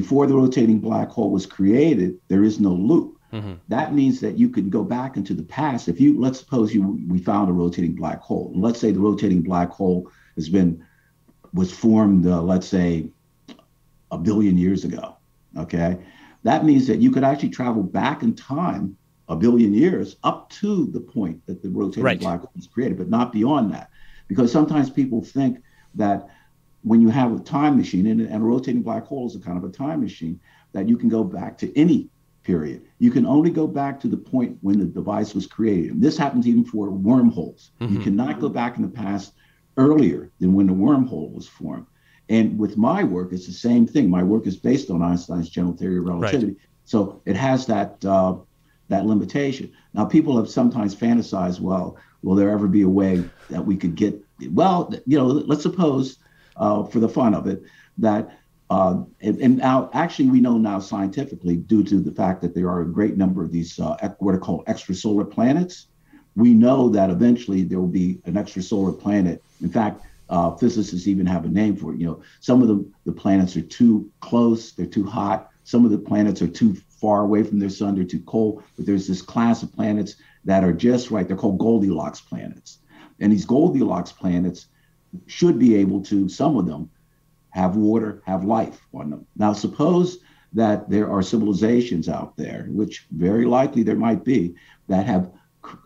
Before 0.00 0.26
the 0.26 0.34
rotating 0.34 0.80
black 0.80 1.08
hole 1.08 1.30
was 1.30 1.46
created, 1.46 2.18
there 2.26 2.42
is 2.42 2.58
no 2.58 2.72
loop. 2.72 3.16
Mm-hmm. 3.32 3.52
That 3.68 3.94
means 3.94 4.18
that 4.22 4.36
you 4.36 4.48
can 4.48 4.68
go 4.68 4.82
back 4.82 5.16
into 5.16 5.34
the 5.34 5.44
past. 5.44 5.86
If 5.88 6.00
you 6.00 6.18
let's 6.18 6.40
suppose 6.40 6.74
you 6.74 6.98
we 7.08 7.20
found 7.20 7.48
a 7.48 7.52
rotating 7.52 7.94
black 7.94 8.20
hole, 8.20 8.50
let's 8.56 8.80
say 8.80 8.90
the 8.90 8.98
rotating 8.98 9.40
black 9.40 9.70
hole 9.70 10.10
has 10.34 10.48
been 10.48 10.84
was 11.52 11.70
formed, 11.72 12.26
uh, 12.26 12.42
let's 12.42 12.66
say, 12.66 13.08
a 14.10 14.18
billion 14.18 14.58
years 14.58 14.82
ago. 14.82 15.16
Okay, 15.56 15.96
that 16.42 16.64
means 16.64 16.88
that 16.88 16.98
you 16.98 17.12
could 17.12 17.22
actually 17.22 17.50
travel 17.50 17.84
back 17.84 18.24
in 18.24 18.34
time 18.34 18.96
a 19.28 19.36
billion 19.36 19.72
years 19.72 20.16
up 20.24 20.50
to 20.60 20.86
the 20.86 21.00
point 21.00 21.40
that 21.46 21.62
the 21.62 21.68
rotating 21.68 22.02
right. 22.02 22.18
black 22.18 22.40
hole 22.40 22.50
was 22.56 22.66
created, 22.66 22.98
but 22.98 23.08
not 23.08 23.32
beyond 23.32 23.72
that, 23.72 23.90
because 24.26 24.50
sometimes 24.50 24.90
people 24.90 25.22
think 25.22 25.62
that 25.94 26.26
when 26.84 27.00
you 27.00 27.08
have 27.08 27.34
a 27.34 27.40
time 27.40 27.76
machine 27.76 28.06
and, 28.06 28.20
and 28.20 28.42
a 28.42 28.46
rotating 28.46 28.82
black 28.82 29.04
hole 29.04 29.26
is 29.26 29.34
a 29.34 29.40
kind 29.40 29.58
of 29.58 29.64
a 29.64 29.72
time 29.72 30.00
machine 30.00 30.38
that 30.72 30.88
you 30.88 30.96
can 30.96 31.08
go 31.08 31.24
back 31.24 31.58
to 31.58 31.76
any 31.78 32.08
period. 32.42 32.82
You 32.98 33.10
can 33.10 33.26
only 33.26 33.50
go 33.50 33.66
back 33.66 33.98
to 34.00 34.08
the 34.08 34.16
point 34.16 34.58
when 34.60 34.78
the 34.78 34.84
device 34.84 35.34
was 35.34 35.46
created. 35.46 35.92
And 35.92 36.02
this 36.02 36.18
happens 36.18 36.46
even 36.46 36.64
for 36.64 36.90
wormholes. 36.90 37.70
Mm-hmm. 37.80 37.94
You 37.94 38.00
cannot 38.00 38.38
go 38.38 38.48
back 38.48 38.76
in 38.76 38.82
the 38.82 38.88
past 38.88 39.32
earlier 39.76 40.30
than 40.40 40.52
when 40.52 40.66
the 40.66 40.72
wormhole 40.74 41.32
was 41.32 41.48
formed. 41.48 41.86
And 42.28 42.58
with 42.58 42.76
my 42.76 43.02
work, 43.02 43.32
it's 43.32 43.46
the 43.46 43.52
same 43.52 43.86
thing. 43.86 44.08
My 44.08 44.22
work 44.22 44.46
is 44.46 44.56
based 44.56 44.90
on 44.90 45.02
Einstein's 45.02 45.48
general 45.48 45.76
theory 45.76 45.98
of 45.98 46.04
relativity, 46.04 46.52
right. 46.52 46.56
so 46.84 47.20
it 47.26 47.36
has 47.36 47.66
that 47.66 48.02
uh, 48.04 48.36
that 48.88 49.04
limitation. 49.04 49.72
Now, 49.92 50.04
people 50.06 50.36
have 50.36 50.48
sometimes 50.48 50.94
fantasized, 50.94 51.60
well, 51.60 51.98
will 52.22 52.34
there 52.34 52.50
ever 52.50 52.66
be 52.66 52.82
a 52.82 52.88
way 52.88 53.24
that 53.50 53.64
we 53.64 53.76
could 53.76 53.94
get? 53.94 54.18
Well, 54.50 54.92
you 55.06 55.18
know, 55.18 55.26
let's 55.26 55.62
suppose, 55.62 56.18
uh, 56.56 56.84
for 56.84 57.00
the 57.00 57.08
fun 57.08 57.34
of 57.34 57.46
it, 57.46 57.62
that 57.98 58.38
uh, 58.70 59.02
and, 59.20 59.58
now, 59.58 59.90
actually, 59.92 60.30
we 60.30 60.40
know 60.40 60.56
now 60.56 60.80
scientifically, 60.80 61.56
due 61.56 61.84
to 61.84 62.00
the 62.00 62.10
fact 62.10 62.40
that 62.40 62.54
there 62.54 62.68
are 62.68 62.80
a 62.80 62.86
great 62.86 63.16
number 63.16 63.42
of 63.42 63.52
these 63.52 63.78
uh, 63.78 63.96
what 64.18 64.34
are 64.34 64.38
called 64.38 64.64
extrasolar 64.66 65.30
planets, 65.30 65.88
we 66.34 66.54
know 66.54 66.88
that 66.88 67.10
eventually 67.10 67.62
there 67.62 67.78
will 67.78 67.86
be 67.86 68.20
an 68.24 68.34
extrasolar 68.34 68.98
planet. 68.98 69.42
In 69.62 69.68
fact, 69.68 70.02
uh, 70.30 70.56
physicists 70.56 71.06
even 71.06 71.26
have 71.26 71.44
a 71.44 71.48
name 71.48 71.76
for 71.76 71.92
it. 71.92 72.00
You 72.00 72.06
know, 72.06 72.22
some 72.40 72.62
of 72.62 72.68
the, 72.68 72.84
the 73.04 73.12
planets 73.12 73.56
are 73.56 73.62
too 73.62 74.10
close, 74.20 74.72
they're 74.72 74.86
too 74.86 75.06
hot. 75.06 75.50
Some 75.64 75.84
of 75.84 75.90
the 75.90 75.98
planets 75.98 76.42
are 76.42 76.48
too 76.48 76.74
far 77.00 77.22
away 77.22 77.42
from 77.42 77.58
their 77.58 77.70
sun, 77.70 77.94
they're 77.94 78.04
too 78.04 78.22
cold. 78.26 78.64
But 78.76 78.86
there's 78.86 79.06
this 79.06 79.22
class 79.22 79.62
of 79.62 79.72
planets 79.72 80.16
that 80.44 80.64
are 80.64 80.72
just 80.72 81.10
right. 81.10 81.28
They're 81.28 81.36
called 81.36 81.58
Goldilocks 81.58 82.20
planets. 82.20 82.78
And 83.20 83.32
these 83.32 83.44
Goldilocks 83.44 84.12
planets 84.12 84.66
should 85.26 85.58
be 85.58 85.76
able 85.76 86.02
to, 86.04 86.28
some 86.28 86.56
of 86.56 86.66
them, 86.66 86.90
have 87.50 87.76
water, 87.76 88.22
have 88.26 88.44
life 88.44 88.80
on 88.92 89.10
them. 89.10 89.26
Now, 89.36 89.52
suppose 89.52 90.18
that 90.52 90.88
there 90.88 91.10
are 91.10 91.22
civilizations 91.22 92.08
out 92.08 92.36
there, 92.36 92.66
which 92.70 93.06
very 93.10 93.44
likely 93.44 93.82
there 93.82 93.96
might 93.96 94.24
be, 94.24 94.54
that 94.88 95.06
have 95.06 95.30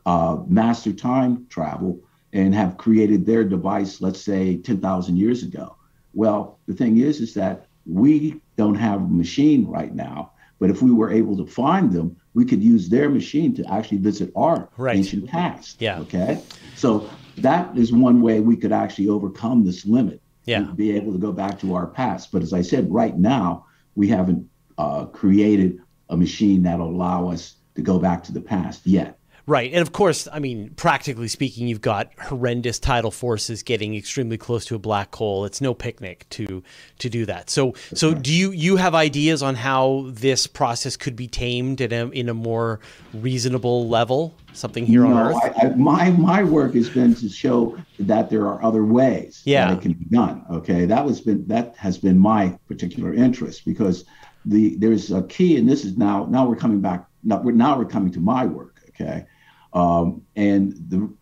uh, 0.06 0.38
master 0.46 0.92
time 0.92 1.46
travel 1.48 2.00
and 2.32 2.54
have 2.54 2.76
created 2.76 3.24
their 3.24 3.44
device, 3.44 4.00
let's 4.00 4.20
say 4.20 4.56
10,000 4.58 5.16
years 5.16 5.42
ago. 5.42 5.76
Well, 6.14 6.58
the 6.66 6.74
thing 6.74 6.98
is, 6.98 7.20
is 7.20 7.34
that 7.34 7.66
we 7.86 8.40
don't 8.56 8.74
have 8.74 9.00
a 9.02 9.06
machine 9.08 9.66
right 9.66 9.94
now, 9.94 10.32
but 10.58 10.70
if 10.70 10.82
we 10.82 10.90
were 10.90 11.10
able 11.10 11.36
to 11.36 11.46
find 11.46 11.92
them, 11.92 12.16
we 12.34 12.44
could 12.44 12.62
use 12.62 12.88
their 12.88 13.08
machine 13.08 13.54
to 13.54 13.72
actually 13.72 13.98
visit 13.98 14.30
our 14.36 14.68
right. 14.76 14.96
ancient 14.96 15.26
past. 15.28 15.80
Yeah. 15.80 16.00
Okay. 16.00 16.42
So 16.76 17.08
that 17.42 17.76
is 17.76 17.92
one 17.92 18.20
way 18.20 18.40
we 18.40 18.56
could 18.56 18.72
actually 18.72 19.08
overcome 19.08 19.64
this 19.64 19.86
limit. 19.86 20.20
Yeah. 20.44 20.62
Be 20.62 20.96
able 20.96 21.12
to 21.12 21.18
go 21.18 21.32
back 21.32 21.58
to 21.60 21.74
our 21.74 21.86
past. 21.86 22.32
But 22.32 22.42
as 22.42 22.52
I 22.52 22.62
said, 22.62 22.90
right 22.90 23.16
now 23.16 23.66
we 23.94 24.08
haven't 24.08 24.48
uh, 24.78 25.06
created 25.06 25.78
a 26.08 26.16
machine 26.16 26.62
that'll 26.62 26.88
allow 26.88 27.28
us 27.28 27.56
to 27.74 27.82
go 27.82 27.98
back 27.98 28.24
to 28.24 28.32
the 28.32 28.40
past 28.40 28.86
yet. 28.86 29.17
Right. 29.48 29.72
And 29.72 29.80
of 29.80 29.92
course, 29.92 30.28
I 30.30 30.40
mean, 30.40 30.74
practically 30.76 31.26
speaking, 31.26 31.68
you've 31.68 31.80
got 31.80 32.12
horrendous 32.20 32.78
tidal 32.78 33.10
forces 33.10 33.62
getting 33.62 33.96
extremely 33.96 34.36
close 34.36 34.66
to 34.66 34.74
a 34.74 34.78
black 34.78 35.14
hole. 35.14 35.46
It's 35.46 35.62
no 35.62 35.72
picnic 35.72 36.26
to 36.30 36.62
to 36.98 37.08
do 37.08 37.24
that. 37.24 37.48
So 37.48 37.72
so 37.94 38.12
do 38.12 38.30
you 38.30 38.50
you 38.50 38.76
have 38.76 38.94
ideas 38.94 39.42
on 39.42 39.54
how 39.54 40.04
this 40.08 40.46
process 40.46 40.98
could 40.98 41.16
be 41.16 41.28
tamed 41.28 41.80
in 41.80 41.94
a 41.94 42.08
in 42.10 42.28
a 42.28 42.34
more 42.34 42.80
reasonable 43.14 43.88
level? 43.88 44.34
Something 44.52 44.84
here 44.84 45.04
no, 45.04 45.14
on 45.14 45.28
Earth? 45.28 45.36
I, 45.42 45.66
I, 45.68 45.68
my 45.76 46.10
my 46.10 46.44
work 46.44 46.74
has 46.74 46.90
been 46.90 47.14
to 47.14 47.30
show 47.30 47.78
that 48.00 48.28
there 48.28 48.46
are 48.46 48.62
other 48.62 48.84
ways 48.84 49.40
yeah. 49.46 49.68
that 49.68 49.78
it 49.78 49.80
can 49.80 49.94
be 49.94 50.04
done. 50.14 50.44
Okay. 50.50 50.84
That 50.84 51.06
was 51.06 51.22
been 51.22 51.48
that 51.48 51.74
has 51.78 51.96
been 51.96 52.18
my 52.18 52.58
particular 52.68 53.14
interest 53.14 53.64
because 53.64 54.04
the 54.44 54.76
there's 54.76 55.10
a 55.10 55.22
key, 55.22 55.56
and 55.56 55.66
this 55.66 55.86
is 55.86 55.96
now 55.96 56.26
now 56.28 56.46
we're 56.46 56.56
coming 56.56 56.82
back 56.82 57.06
now 57.24 57.40
we're 57.40 57.52
now 57.52 57.78
we're 57.78 57.86
coming 57.86 58.12
to 58.12 58.20
my 58.20 58.44
work. 58.44 58.82
Okay 58.90 59.24
um, 59.72 60.22
and 60.36 60.72
the 60.88 61.12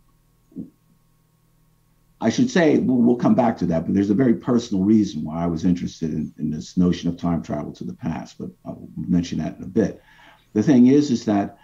I 2.21 2.31
should 2.31 2.51
say 2.51 2.79
we'll, 2.79 2.97
we'll, 2.97 3.17
come 3.17 3.35
back 3.35 3.59
to 3.59 3.67
that, 3.67 3.85
but 3.85 3.95
there's 3.95 4.11
a 4.11 4.15
very 4.15 4.35
personal 4.35 4.83
reason 4.83 5.23
why 5.23 5.45
I 5.45 5.47
was 5.47 5.65
interested 5.65 6.13
in, 6.13 6.33
in, 6.39 6.51
this 6.51 6.77
notion 6.77 7.11
of 7.11 7.19
time 7.19 7.43
travel 7.43 7.73
to 7.73 7.85
the 7.85 7.93
past. 7.93 8.39
But 8.39 8.51
I'll 8.65 8.89
mention 8.97 9.39
that 9.39 9.59
in 9.59 9.63
a 9.63 9.67
bit. 9.67 10.03
The 10.55 10.63
thing 10.63 10.87
is, 10.87 11.11
is 11.11 11.27
that 11.27 11.59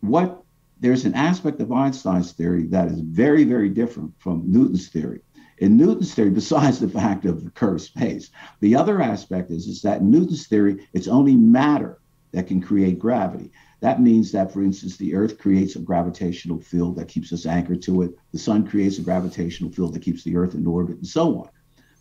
what 0.00 0.42
there's 0.80 1.04
an 1.04 1.14
aspect 1.14 1.60
of 1.60 1.70
Einstein's 1.70 2.32
theory 2.32 2.64
that 2.68 2.88
is 2.88 3.00
very, 3.00 3.44
very 3.44 3.68
different 3.68 4.12
from 4.18 4.42
Newton's 4.50 4.88
theory. 4.88 5.20
In 5.58 5.76
Newton's 5.76 6.14
theory, 6.14 6.30
besides 6.30 6.80
the 6.80 6.88
fact 6.88 7.26
of 7.26 7.44
the 7.44 7.50
curved 7.50 7.82
space, 7.82 8.30
the 8.60 8.74
other 8.74 9.00
aspect 9.00 9.50
is, 9.50 9.66
is 9.66 9.82
that 9.82 10.00
in 10.00 10.10
Newton's 10.10 10.46
theory, 10.46 10.88
it's 10.92 11.08
only 11.08 11.36
matter 11.36 12.00
that 12.32 12.48
can 12.48 12.60
create 12.60 12.98
gravity. 12.98 13.52
That 13.84 14.00
means 14.00 14.32
that, 14.32 14.50
for 14.50 14.62
instance, 14.62 14.96
the 14.96 15.14
Earth 15.14 15.36
creates 15.38 15.76
a 15.76 15.78
gravitational 15.78 16.58
field 16.58 16.96
that 16.96 17.06
keeps 17.06 17.34
us 17.34 17.44
anchored 17.44 17.82
to 17.82 18.00
it. 18.00 18.18
The 18.32 18.38
Sun 18.38 18.66
creates 18.66 18.96
a 18.96 19.02
gravitational 19.02 19.70
field 19.70 19.92
that 19.92 20.00
keeps 20.00 20.24
the 20.24 20.38
Earth 20.38 20.54
in 20.54 20.66
orbit, 20.66 20.96
and 20.96 21.06
so 21.06 21.40
on. 21.40 21.50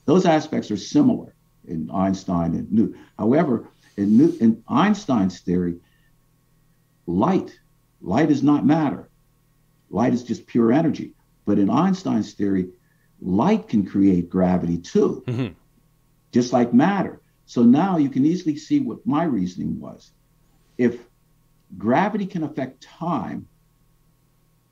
Those 0.06 0.26
aspects 0.26 0.72
are 0.72 0.78
similar 0.78 1.36
in 1.67 1.91
Einstein 1.91 2.56
and 2.56 2.72
Newton. 2.72 3.02
However, 3.19 3.67
in, 3.98 4.17
New- 4.17 4.38
in 4.39 4.63
Einstein's 4.65 5.41
theory, 5.41 5.82
light, 7.06 7.60
light 8.00 8.32
is 8.32 8.43
not 8.43 8.65
matter. 8.65 9.10
Light 9.89 10.13
is 10.13 10.24
just 10.24 10.48
pure 10.48 10.72
energy. 10.72 11.15
But 11.43 11.60
in 11.60 11.69
Einstein's 11.69 12.32
theory, 12.32 12.69
light 13.19 13.67
can 13.67 13.86
create 13.86 14.30
gravity 14.30 14.78
too, 14.78 15.22
mm-hmm. 15.28 15.54
just 16.32 16.54
like 16.54 16.74
matter. 16.74 17.22
So 17.46 17.62
now 17.62 17.98
you 17.98 18.08
can 18.08 18.26
easily 18.26 18.56
see 18.56 18.80
what 18.80 19.06
my 19.06 19.26
reasoning 19.26 19.82
was. 19.82 20.12
If 20.78 20.98
gravity 21.78 22.26
can 22.26 22.44
affect 22.44 22.82
time 22.82 23.48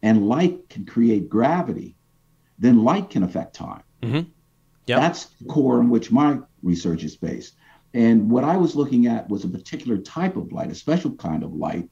and 0.01 0.27
light 0.27 0.69
can 0.69 0.85
create 0.85 1.29
gravity, 1.29 1.95
then 2.59 2.83
light 2.83 3.09
can 3.09 3.23
affect 3.23 3.55
time. 3.55 3.83
Mm-hmm. 4.01 4.29
Yep. 4.87 4.99
That's 4.99 5.25
the 5.25 5.45
core 5.45 5.79
in 5.79 5.89
which 5.89 6.11
my 6.11 6.39
research 6.63 7.03
is 7.03 7.15
based. 7.15 7.55
And 7.93 8.29
what 8.29 8.43
I 8.43 8.57
was 8.57 8.75
looking 8.75 9.07
at 9.07 9.29
was 9.29 9.43
a 9.43 9.49
particular 9.49 9.97
type 9.97 10.37
of 10.37 10.51
light, 10.51 10.71
a 10.71 10.75
special 10.75 11.11
kind 11.15 11.43
of 11.43 11.53
light 11.53 11.89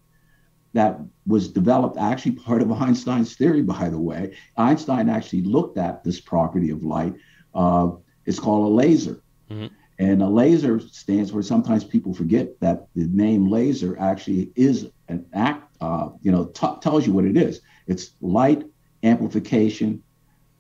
that 0.74 1.00
was 1.26 1.50
developed, 1.50 1.98
actually 1.98 2.34
part 2.34 2.62
of 2.62 2.72
Einstein's 2.82 3.36
theory, 3.36 3.62
by 3.62 3.90
the 3.90 4.00
way. 4.00 4.36
Einstein 4.58 5.10
actually 5.10 5.42
looked 5.44 5.78
at 5.78 6.04
this 6.04 6.20
property 6.20 6.70
of 6.70 6.84
light. 6.84 7.16
Uh, 7.54 7.92
it's 8.26 8.40
called 8.40 8.72
a 8.72 8.74
laser. 8.74 9.22
Mm-hmm. 9.50 9.74
And 10.00 10.24
a 10.24 10.30
laser 10.30 10.80
stands 10.80 11.30
for 11.30 11.44
sometimes 11.44 11.84
people 11.84 12.14
forget 12.14 12.58
that 12.62 12.88
the 12.96 13.08
name 13.08 13.50
laser 13.50 14.00
actually 14.00 14.52
is 14.56 14.88
an 15.10 15.26
act, 15.34 15.76
uh, 15.82 16.10
you 16.22 16.32
know, 16.32 16.46
t- 16.46 16.80
tells 16.82 17.06
you 17.06 17.12
what 17.12 17.26
it 17.26 17.36
is. 17.36 17.60
It's 17.86 18.12
light 18.22 18.64
amplification 19.04 20.02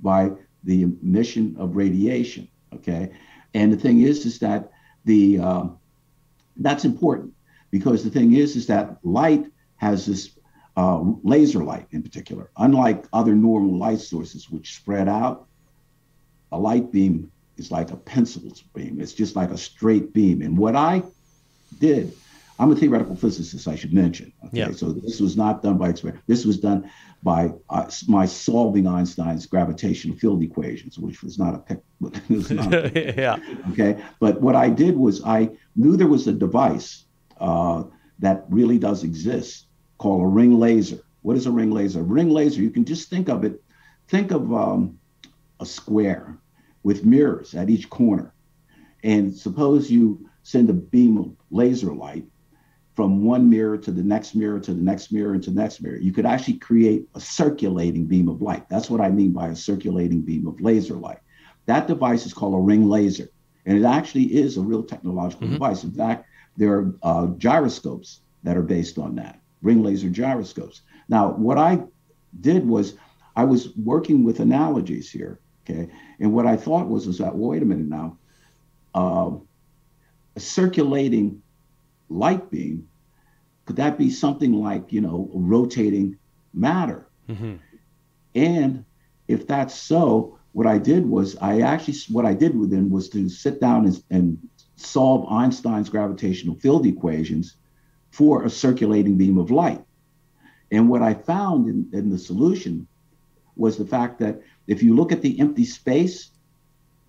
by 0.02 0.32
the 0.65 0.84
emission 0.84 1.56
of 1.58 1.78
radiation. 1.78 2.49
Okay. 2.75 3.12
And 3.54 3.71
the 3.71 3.78
thing 3.78 4.02
is, 4.02 4.25
is 4.25 4.39
that 4.39 4.71
the, 5.06 5.39
uh, 5.39 5.63
that's 6.58 6.84
important 6.84 7.34
because 7.71 8.04
the 8.04 8.10
thing 8.10 8.34
is, 8.34 8.58
is 8.58 8.67
that 8.67 8.97
light 9.04 9.45
has 9.78 10.06
this 10.06 10.38
uh, 10.75 11.02
laser 11.23 11.63
light 11.63 11.88
in 11.91 12.04
particular, 12.04 12.52
unlike 12.58 13.06
other 13.13 13.36
normal 13.36 13.78
light 13.78 13.99
sources 13.99 14.49
which 14.49 14.75
spread 14.75 15.08
out, 15.08 15.47
a 16.52 16.60
light 16.60 16.91
beam 16.91 17.32
is 17.60 17.72
like 17.72 17.91
a 17.91 17.98
pencil's 17.98 18.62
beam. 18.74 19.00
It's 19.00 19.13
just 19.13 19.36
like 19.36 19.52
a 19.52 19.58
straight 19.58 20.13
beam. 20.13 20.41
And 20.41 20.58
what 20.58 20.76
I 20.76 21.04
did, 21.80 22.13
I'm 22.58 22.72
a 22.72 22.76
theoretical 22.76 23.15
physicist, 23.15 23.67
I 23.67 23.76
should 23.76 23.93
mention. 23.93 24.34
Okay, 24.45 24.58
Yeah. 24.60 24.72
so 24.72 24.91
this 24.91 25.19
was 25.19 25.38
not 25.38 25.62
done 25.63 25.78
by 25.78 25.89
experiment. 25.89 26.24
This 26.28 26.45
was 26.45 26.58
done 26.60 26.89
by 27.22 27.52
uh, 27.69 27.89
my 28.08 28.26
solving 28.26 28.88
Einstein's 28.88 29.45
gravitational 29.45 30.17
field 30.17 30.41
equations, 30.41 30.98
which 30.98 31.22
was 31.22 31.38
not 31.38 31.54
a 31.54 31.60
pic. 31.60 31.80
it 32.02 32.30
was 32.30 32.50
not 32.52 32.74
a 32.74 33.13
yeah. 33.17 33.38
okay 33.72 34.02
but 34.22 34.39
what 34.41 34.56
i 34.56 34.69
did 34.69 34.95
was 34.95 35.22
i 35.26 35.50
knew 35.76 35.98
there 35.98 36.08
was 36.08 36.28
a 36.28 36.32
device 36.32 37.04
uh, 37.41 37.84
that 38.19 38.45
really 38.50 38.78
does 38.78 39.04
exist 39.04 39.65
called 39.98 40.22
a 40.24 40.28
ring 40.28 40.58
laser 40.58 41.00
what 41.24 41.36
is 41.36 41.45
a 41.45 41.52
ring 41.52 41.72
laser 41.72 42.00
a 42.00 42.04
ring 42.04 42.30
laser 42.30 42.62
you 42.62 42.69
can 42.72 42.86
just 42.86 43.10
think 43.10 43.28
of 43.28 43.43
it 43.43 43.62
think 44.08 44.32
of 44.32 44.54
um, 44.54 44.98
a 45.60 45.65
square 45.65 46.38
with 46.89 47.06
mirrors 47.06 47.54
at 47.62 47.69
each 47.75 47.89
corner 47.99 48.34
and 49.04 49.36
suppose 49.45 49.91
you 49.91 50.30
send 50.43 50.69
a 50.69 50.73
beam 50.95 51.17
of 51.17 51.28
laser 51.52 51.93
light 51.93 52.25
from 52.95 53.23
one 53.23 53.49
mirror 53.49 53.78
to 53.78 53.91
the 53.91 54.04
next 54.04 54.36
mirror 54.36 54.60
to 54.60 54.73
the 54.73 54.82
next 54.82 55.12
mirror 55.12 55.34
and 55.36 55.43
to 55.43 55.52
the 55.52 55.62
next 55.62 55.82
mirror 55.82 55.99
you 55.99 56.12
could 56.12 56.25
actually 56.25 56.58
create 56.69 57.08
a 57.15 57.19
circulating 57.19 58.06
beam 58.08 58.28
of 58.28 58.41
light 58.41 58.67
that's 58.69 58.89
what 58.89 59.02
i 59.02 59.10
mean 59.10 59.32
by 59.32 59.47
a 59.49 59.56
circulating 59.56 60.21
beam 60.21 60.47
of 60.47 60.60
laser 60.62 60.95
light 60.95 61.19
that 61.67 61.88
device 61.88 62.25
is 62.25 62.34
called 62.34 62.56
a 62.56 62.58
ring 62.71 62.89
laser, 62.89 63.30
and 63.65 63.78
it 63.78 63.86
actually 63.86 64.25
is 64.43 64.58
a 64.58 64.62
real 64.62 64.84
technological 64.84 65.47
Mhm. 65.47 65.52
device. 65.52 65.84
In 65.84 65.91
fact, 65.91 66.25
there 66.58 66.73
are 66.80 66.95
uh, 67.04 67.28
gyroscopes 67.38 68.21
that 68.43 68.58
are 68.58 68.63
based 68.63 68.97
on 68.97 69.15
that 69.15 69.39
ring 69.62 69.84
laser 69.84 70.10
gyroscopes. 70.10 70.82
Now, 71.10 71.34
what 71.34 71.60
I 71.60 71.84
did 72.39 72.67
was 72.67 72.95
I 73.36 73.45
was 73.45 73.75
working 73.78 74.23
with 74.23 74.39
analogies 74.39 75.12
here, 75.12 75.39
okay, 75.69 75.89
and 76.19 76.34
what 76.34 76.45
I 76.45 76.55
thought 76.55 76.88
was 76.88 77.08
was 77.08 77.17
that 77.19 77.36
well, 77.36 77.51
wait 77.51 77.62
a 77.62 77.65
minute 77.65 77.88
now, 77.88 78.17
uh, 78.95 79.32
a 80.36 80.39
circulating 80.39 81.41
light 82.10 82.49
beam 82.49 82.89
could 83.69 83.75
that 83.75 83.99
be 83.99 84.10
something 84.10 84.53
like 84.53 84.91
you 84.91 84.99
know 84.99 85.29
rotating 85.32 86.17
matter? 86.55 87.05
hmm 87.27 87.58
And 88.34 88.84
if 89.27 89.45
that's 89.45 89.75
so, 89.75 90.39
what 90.53 90.65
I 90.65 90.79
did 90.79 91.05
was 91.05 91.38
I 91.39 91.62
actually 91.62 91.99
what 92.10 92.25
I 92.25 92.34
did 92.34 92.58
with 92.58 92.71
them 92.71 92.89
was 92.89 93.10
to 93.10 93.29
sit 93.29 93.62
down 93.62 93.86
and, 93.86 94.03
and 94.10 94.49
solve 94.75 95.32
Einstein's 95.32 95.88
gravitational 95.88 96.55
field 96.55 96.88
equations 96.88 97.58
for 98.10 98.43
a 98.43 98.49
circulating 98.49 99.17
beam 99.17 99.38
of 99.38 99.51
light. 99.51 99.86
And 100.71 100.89
what 100.89 101.03
I 101.03 101.13
found 101.13 101.67
in, 101.67 101.88
in 101.93 102.10
the 102.10 102.17
solution 102.17 102.88
was 103.55 103.77
the 103.77 103.86
fact 103.86 104.17
that 104.21 104.41
if 104.69 104.82
you 104.84 104.95
look 104.95 105.12
at 105.12 105.21
the 105.21 105.39
empty 105.39 105.65
space 105.65 106.29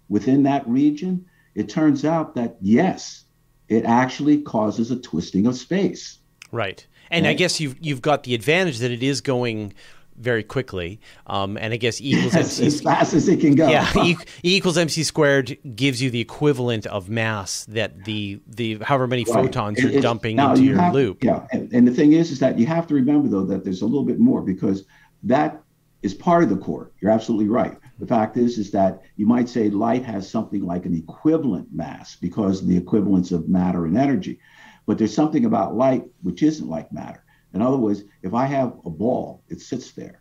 within 0.09 0.43
that 0.45 0.67
region, 0.69 1.25
it 1.55 1.69
turns 1.69 2.05
out 2.05 2.35
that 2.35 2.57
yes, 2.61 3.25
it 3.69 3.85
actually 3.85 4.41
causes 4.43 4.91
a 4.91 4.97
twisting 5.01 5.47
of 5.47 5.55
space. 5.57 6.19
Right. 6.51 6.85
And 7.13 7.27
I 7.27 7.35
guess 7.35 7.61
you've 7.61 7.77
you've 7.81 8.03
got 8.03 8.23
the 8.25 8.35
advantage 8.35 8.79
that 8.79 8.91
it 8.91 9.03
is 9.03 9.21
going 9.21 9.73
very 10.17 10.43
quickly. 10.43 11.01
Um, 11.27 11.57
and 11.57 11.73
I 11.73 11.77
guess 11.77 12.01
E 12.01 12.13
equals 12.15 12.35
As, 12.35 12.61
MC. 12.61 12.67
as 12.67 12.81
fast 12.83 13.15
as 13.15 13.29
it 13.29 13.41
can 13.41 13.55
go. 13.55 13.69
Yeah, 13.69 13.91
e, 14.05 14.17
E 14.45 14.57
equals 14.57 14.77
MC 14.79 15.03
squared 15.03 15.57
gives 15.75 16.01
you 16.03 16.11
the 16.11 16.21
equivalent 16.21 16.87
of 16.87 17.09
mass 17.09 17.65
that 17.67 18.05
the 18.05 18.41
the 18.47 18.79
however 18.83 19.07
many 19.09 19.25
Right. 19.25 19.35
photons 19.35 19.79
It- 19.79 19.93
you're 19.93 20.03
dumping 20.03 20.39
into 20.39 20.63
you 20.63 20.71
your 20.71 20.79
have- 20.81 20.95
loop. 20.95 21.25
Yeah, 21.25 21.47
and, 21.53 21.73
and 21.73 21.87
the 21.89 21.93
thing 21.93 22.13
is, 22.13 22.31
is 22.31 22.39
that 22.41 22.59
you 22.59 22.67
have 22.67 22.87
to 22.89 22.95
remember 22.95 23.29
though 23.29 23.45
that 23.47 23.65
there's 23.65 23.83
a 23.83 23.87
little 23.87 24.05
bit 24.05 24.19
more 24.21 24.41
because 24.43 24.85
that 25.25 25.63
is 26.03 26.15
part 26.15 26.43
of 26.43 26.49
the 26.49 26.57
core. 26.57 26.91
You're 27.01 27.11
absolutely 27.11 27.49
right. 27.49 27.77
The 27.99 28.07
fact 28.07 28.37
is, 28.37 28.59
is 28.59 28.71
that 28.71 29.03
you 29.17 29.27
might 29.27 29.49
say 29.49 29.69
light 29.69 30.05
has 30.05 30.29
something 30.29 30.63
like 30.63 30.87
an 30.87 30.95
equivalent 30.95 31.69
mass 31.73 32.17
because 32.17 32.63
of 32.63 32.69
the 32.69 32.77
equivalence 32.77 33.33
of 33.33 33.49
matter 33.49 33.85
and 33.85 33.99
energy, 33.99 34.39
but 34.87 34.97
there's 34.97 35.15
something 35.15 35.45
about 35.45 35.77
light 35.77 36.05
which 36.23 36.43
isn't 36.43 36.69
like 36.69 36.91
matter. 36.93 37.23
In 37.53 37.61
other 37.63 37.77
words, 37.77 38.05
if 38.23 38.33
I 38.33 38.47
have 38.47 38.79
a 38.85 38.91
ball, 38.91 39.43
it 39.49 39.61
sits 39.61 39.93
there. 39.93 40.21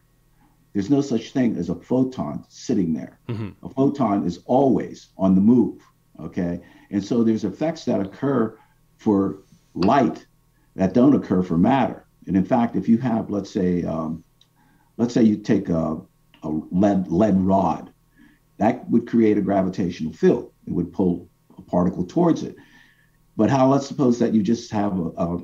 There's 0.74 0.89
no 0.89 1.02
such 1.02 1.32
thing 1.32 1.56
as 1.58 1.70
a 1.70 1.76
photon 1.76 2.44
sitting 2.50 2.94
there. 2.94 3.20
Mhm. 3.28 3.56
A 3.63 3.70
photon 3.70 4.26
is 4.26 4.39
always 4.46 5.10
on 5.18 5.36
the 5.36 5.42
move. 5.42 5.82
Okay. 6.20 6.62
And 6.92 7.04
so 7.04 7.24
there's 7.24 7.46
effects 7.46 7.86
that 7.86 8.02
occur 8.02 8.58
for 8.98 9.39
light 9.74 10.26
that 10.76 10.94
don't 10.94 11.15
occur 11.15 11.42
for 11.42 11.58
matter. 11.58 12.06
And 12.28 12.36
in 12.36 12.44
fact, 12.44 12.76
if 12.76 12.88
you 12.89 12.98
have, 12.98 13.30
let's 13.30 13.50
say, 13.50 13.84
um, 13.84 14.24
let's 15.00 15.14
say 15.14 15.24
you 15.24 15.38
take 15.38 15.70
a, 15.70 16.00
a 16.44 16.50
lead 16.50 17.08
lead 17.08 17.40
rod, 17.42 17.92
that 18.58 18.88
would 18.90 19.08
create 19.08 19.38
a 19.38 19.42
gravitational 19.42 20.14
field. 20.14 20.52
It 20.68 20.74
would 20.74 20.92
pull 20.94 21.28
a 21.58 21.62
particle 21.62 22.06
towards 22.06 22.44
it. 22.44 22.56
But 23.36 23.50
how? 23.50 23.68
Let's 23.70 23.88
suppose 23.88 24.20
that 24.20 24.34
you 24.34 24.44
just 24.44 24.70
have 24.72 25.00
a, 25.00 25.08
a 25.18 25.38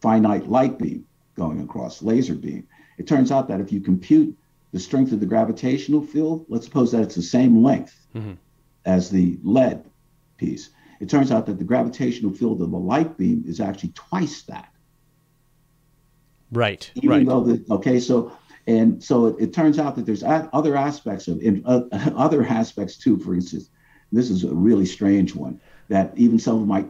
finite 0.00 0.48
light 0.48 0.78
beam 0.78 1.04
going 1.36 1.60
across, 1.60 2.00
laser 2.00 2.36
beam. 2.36 2.66
It 2.96 3.08
turns 3.08 3.32
out 3.32 3.48
that 3.48 3.60
if 3.60 3.72
you 3.72 3.80
compute 3.80 4.34
the 4.70 4.78
strength 4.78 5.10
of 5.12 5.18
the 5.18 5.26
gravitational 5.26 6.00
field, 6.00 6.46
let's 6.48 6.64
suppose 6.64 6.92
that 6.92 7.02
it's 7.02 7.16
the 7.16 7.22
same 7.22 7.62
length 7.62 8.06
Mhm. 8.14 8.36
as 8.84 9.10
the 9.10 9.38
lead 9.42 9.84
piece. 10.36 10.70
It 11.00 11.08
turns 11.08 11.32
out 11.32 11.46
that 11.46 11.58
the 11.58 11.64
gravitational 11.64 12.32
field 12.32 12.62
of 12.62 12.70
the 12.70 12.78
light 12.78 13.18
beam 13.18 13.42
is 13.44 13.60
actually 13.60 13.90
twice 13.90 14.42
that. 14.42 14.72
Right. 16.52 16.88
Even 16.94 17.10
right. 17.10 17.26
though 17.26 17.42
the 17.42 17.64
okay, 17.72 17.98
so 17.98 18.32
and 18.66 19.02
so 19.02 19.26
it, 19.26 19.36
it 19.38 19.52
turns 19.52 19.78
out 19.78 19.96
that 19.96 20.06
there's 20.06 20.22
other 20.24 20.76
aspects 20.76 21.28
of 21.28 21.40
in, 21.40 21.62
uh, 21.66 21.82
other 22.16 22.44
aspects 22.44 22.96
too. 22.96 23.18
For 23.18 23.34
instance, 23.34 23.70
this 24.12 24.30
is 24.30 24.44
a 24.44 24.54
really 24.54 24.86
strange 24.86 25.34
one 25.34 25.60
that 25.88 26.12
even 26.16 26.38
some 26.38 26.60
of 26.60 26.66
my 26.66 26.86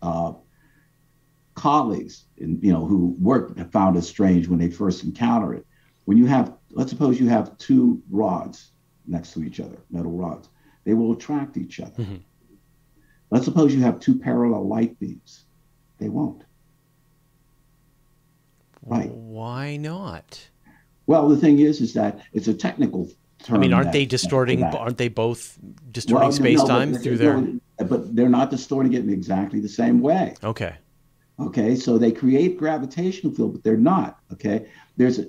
uh, 0.00 0.32
colleagues, 1.54 2.24
in, 2.36 2.58
you 2.62 2.72
know, 2.72 2.86
who 2.86 3.16
work 3.20 3.56
have 3.58 3.72
found 3.72 3.96
it 3.96 4.02
strange 4.02 4.48
when 4.48 4.58
they 4.58 4.70
first 4.70 5.04
encounter 5.04 5.54
it. 5.54 5.66
When 6.04 6.16
you 6.16 6.26
have, 6.26 6.54
let's 6.70 6.90
suppose 6.90 7.20
you 7.20 7.28
have 7.28 7.58
two 7.58 8.00
rods 8.08 8.70
next 9.06 9.32
to 9.32 9.42
each 9.42 9.60
other, 9.60 9.78
metal 9.90 10.12
rods, 10.12 10.48
they 10.84 10.94
will 10.94 11.12
attract 11.12 11.56
each 11.56 11.80
other. 11.80 12.02
Mhm. 12.02 12.20
Let's 13.30 13.44
suppose 13.44 13.74
you 13.74 13.82
have 13.82 14.00
two 14.00 14.18
parallel 14.18 14.66
light 14.66 14.98
beams, 14.98 15.44
they 15.98 16.08
won't. 16.08 16.44
Right. 18.82 19.10
Why 19.10 19.76
not? 19.76 20.48
Well, 21.08 21.26
the 21.26 21.38
thing 21.38 21.58
is, 21.60 21.80
is 21.80 21.94
that 21.94 22.20
it's 22.34 22.48
a 22.48 22.54
technical 22.54 23.08
term. 23.42 23.56
I 23.56 23.58
mean, 23.60 23.72
aren't 23.72 23.86
that- 23.86 23.92
they 23.94 24.04
distorting? 24.04 24.62
Aren't 24.62 24.98
they 24.98 25.08
both 25.08 25.58
distorting 25.90 26.28
Well, 26.28 26.32
space 26.32 26.62
time 26.62 26.94
through 26.94 27.16
their? 27.16 27.42
But 27.78 28.14
they're 28.14 28.28
not 28.28 28.50
distorting 28.50 28.92
it 28.92 29.04
in 29.04 29.10
exactly 29.10 29.58
the 29.58 29.68
same 29.70 30.00
way. 30.00 30.34
Okay. 30.44 30.74
Okay, 31.40 31.76
so 31.76 31.96
they 31.96 32.12
create 32.12 32.58
gravitational 32.58 33.32
field, 33.32 33.52
but 33.54 33.62
they're 33.64 33.76
not. 33.78 34.18
Okay, 34.34 34.66
there's 34.98 35.18
a 35.18 35.26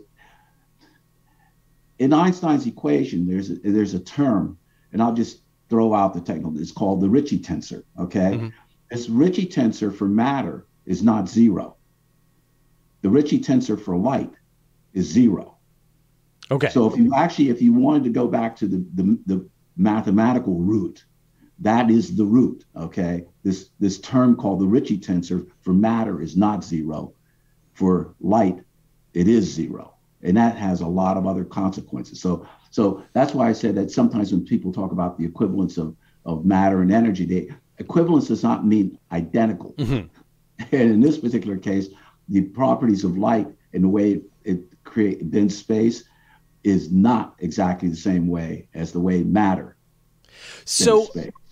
in 2.00 2.12
Einstein's 2.14 2.66
equation. 2.68 3.26
There's 3.28 3.50
a, 3.50 3.56
there's 3.56 3.94
a 3.94 4.00
term, 4.00 4.58
and 4.92 5.02
I'll 5.02 5.14
just 5.14 5.44
throw 5.70 5.94
out 5.94 6.14
the 6.14 6.20
technical. 6.22 6.58
It's 6.60 6.72
called 6.74 7.00
the 7.00 7.10
Ricci 7.10 7.40
tensor. 7.40 7.84
Okay, 8.00 8.32
Mhm. 8.38 8.52
this 8.92 9.08
Ricci 9.08 9.46
tensor 9.46 9.94
for 9.96 10.10
matter 10.10 10.66
is 10.86 11.04
not 11.04 11.30
zero. 11.30 11.78
The 13.02 13.10
Ricci 13.10 13.40
tensor 13.40 13.80
for 13.80 13.96
light 13.96 14.32
is 14.94 15.06
zero. 15.08 15.56
Okay. 16.52 16.70
So 16.70 16.92
if 16.92 16.98
you 16.98 17.14
actually, 17.16 17.50
if 17.50 17.62
you 17.62 17.74
wanted 17.74 18.04
to 18.06 18.10
go 18.10 18.28
back 18.28 18.56
to 18.58 18.68
the, 18.68 18.86
the, 18.96 19.20
the 19.26 19.50
mathematical 19.78 20.60
root, 20.60 21.06
that 21.60 21.90
is 21.92 22.16
the 22.16 22.26
root. 22.26 22.66
Okay. 22.76 23.26
This 23.44 23.70
this 23.80 24.00
term 24.00 24.36
called 24.36 24.60
the 24.60 24.68
Ricci 24.68 24.98
tensor 24.98 25.48
for 25.62 25.74
matter 25.74 26.22
is 26.22 26.36
not 26.36 26.64
zero. 26.64 27.14
For 27.74 28.14
light, 28.20 28.60
it 29.14 29.28
is 29.28 29.46
zero. 29.46 29.96
And 30.22 30.36
that 30.36 30.58
has 30.58 30.82
a 30.82 30.88
lot 30.88 31.18
of 31.18 31.26
other 31.26 31.46
consequences. 31.46 32.22
So 32.22 32.48
so 32.72 33.04
that's 33.14 33.34
why 33.34 33.50
I 33.50 33.54
said 33.54 33.76
that 33.76 33.92
sometimes 33.92 34.32
when 34.32 34.46
people 34.46 34.72
talk 34.72 34.92
about 34.92 35.18
the 35.18 35.26
equivalence 35.26 35.78
of, 35.78 35.96
of 36.26 36.46
matter 36.46 36.82
and 36.82 36.92
energy, 36.92 37.26
they 37.26 37.50
equivalence 37.78 38.28
does 38.28 38.44
not 38.44 38.66
mean 38.66 38.98
identical. 39.12 39.74
Mhm. 39.74 40.10
And 40.74 40.92
in 40.92 41.00
this 41.00 41.18
particular 41.18 41.56
case, 41.58 41.88
the 42.28 42.42
properties 42.42 43.06
of 43.06 43.18
light 43.18 43.48
and 43.72 43.82
the 43.82 43.88
way 43.88 44.22
it 44.44 44.84
create 44.84 45.32
bends 45.32 45.58
space 45.58 46.04
is 46.64 46.92
not 46.92 47.36
exactly 47.40 47.90
the 47.90 47.96
same 47.96 48.28
way 48.28 48.68
as 48.74 48.92
the 48.92 49.00
way 49.00 49.24
matter 49.24 49.76
So, 50.66 51.08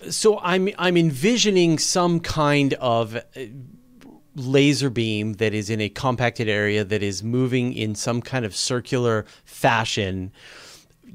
so 0.10 0.40
I'm 0.40 0.70
I'm 0.78 0.98
envisioning 0.98 1.80
some 1.80 2.20
kind 2.20 2.74
of 2.76 3.16
uh, 3.16 3.22
laser 4.36 4.90
beam 4.90 5.34
that 5.34 5.54
is 5.54 5.70
in 5.70 5.82
a 5.82 5.90
compacted 5.90 6.48
area 6.48 6.84
that 6.84 7.02
is 7.02 7.24
moving 7.24 7.74
in 7.74 7.96
some 7.96 8.22
kind 8.22 8.46
of 8.46 8.56
circular 8.56 9.26
fashion 9.46 10.32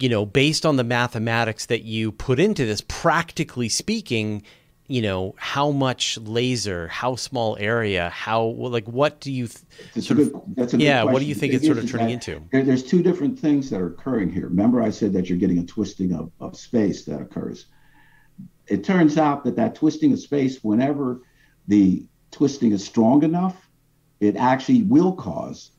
you 0.00 0.08
know 0.08 0.26
based 0.26 0.66
on 0.66 0.76
the 0.76 0.84
mathematics 0.84 1.66
that 1.66 1.82
you 1.82 2.10
put 2.10 2.40
into 2.40 2.66
this 2.66 2.82
practically 2.88 3.68
speaking 3.68 4.42
you 4.92 5.00
know 5.00 5.34
how 5.38 5.70
much 5.70 6.18
laser 6.18 6.86
how 6.88 7.16
small 7.16 7.56
area 7.58 8.10
how 8.10 8.44
like 8.44 8.86
what 8.86 9.20
do 9.20 9.32
you 9.32 9.48
th- 9.48 10.04
sort 10.04 10.20
a 10.20 10.22
of- 10.24 10.42
that's 10.54 10.74
a 10.74 10.76
good 10.76 10.84
yeah 10.84 11.02
what 11.02 11.20
do 11.20 11.24
you 11.24 11.34
think 11.34 11.54
it's 11.54 11.64
sort 11.64 11.78
of 11.78 11.90
turning 11.90 12.10
into 12.10 12.42
There, 12.52 12.62
there's 12.62 12.82
two 12.82 13.02
different 13.02 13.38
things 13.38 13.70
that 13.70 13.80
are 13.80 13.86
occurring 13.86 14.30
here. 14.30 14.48
Remember, 14.48 14.82
I 14.82 14.90
said 14.90 15.14
that 15.14 15.28
you're 15.28 15.38
getting 15.38 15.58
a 15.60 15.64
twisting 15.64 16.12
of, 16.12 16.30
of 16.40 16.58
space 16.58 17.06
that 17.06 17.22
occurs. 17.22 17.66
It 18.66 18.84
turns 18.84 19.16
out 19.16 19.44
that 19.44 19.56
that 19.56 19.74
twisting 19.74 20.12
of 20.12 20.20
space, 20.20 20.62
whenever 20.62 21.22
the 21.68 22.04
twisting 22.30 22.72
is 22.72 22.84
strong 22.84 23.22
enough, 23.22 23.56
it 24.20 24.36
actually 24.36 24.82
will 24.82 25.14
cause 25.14 25.70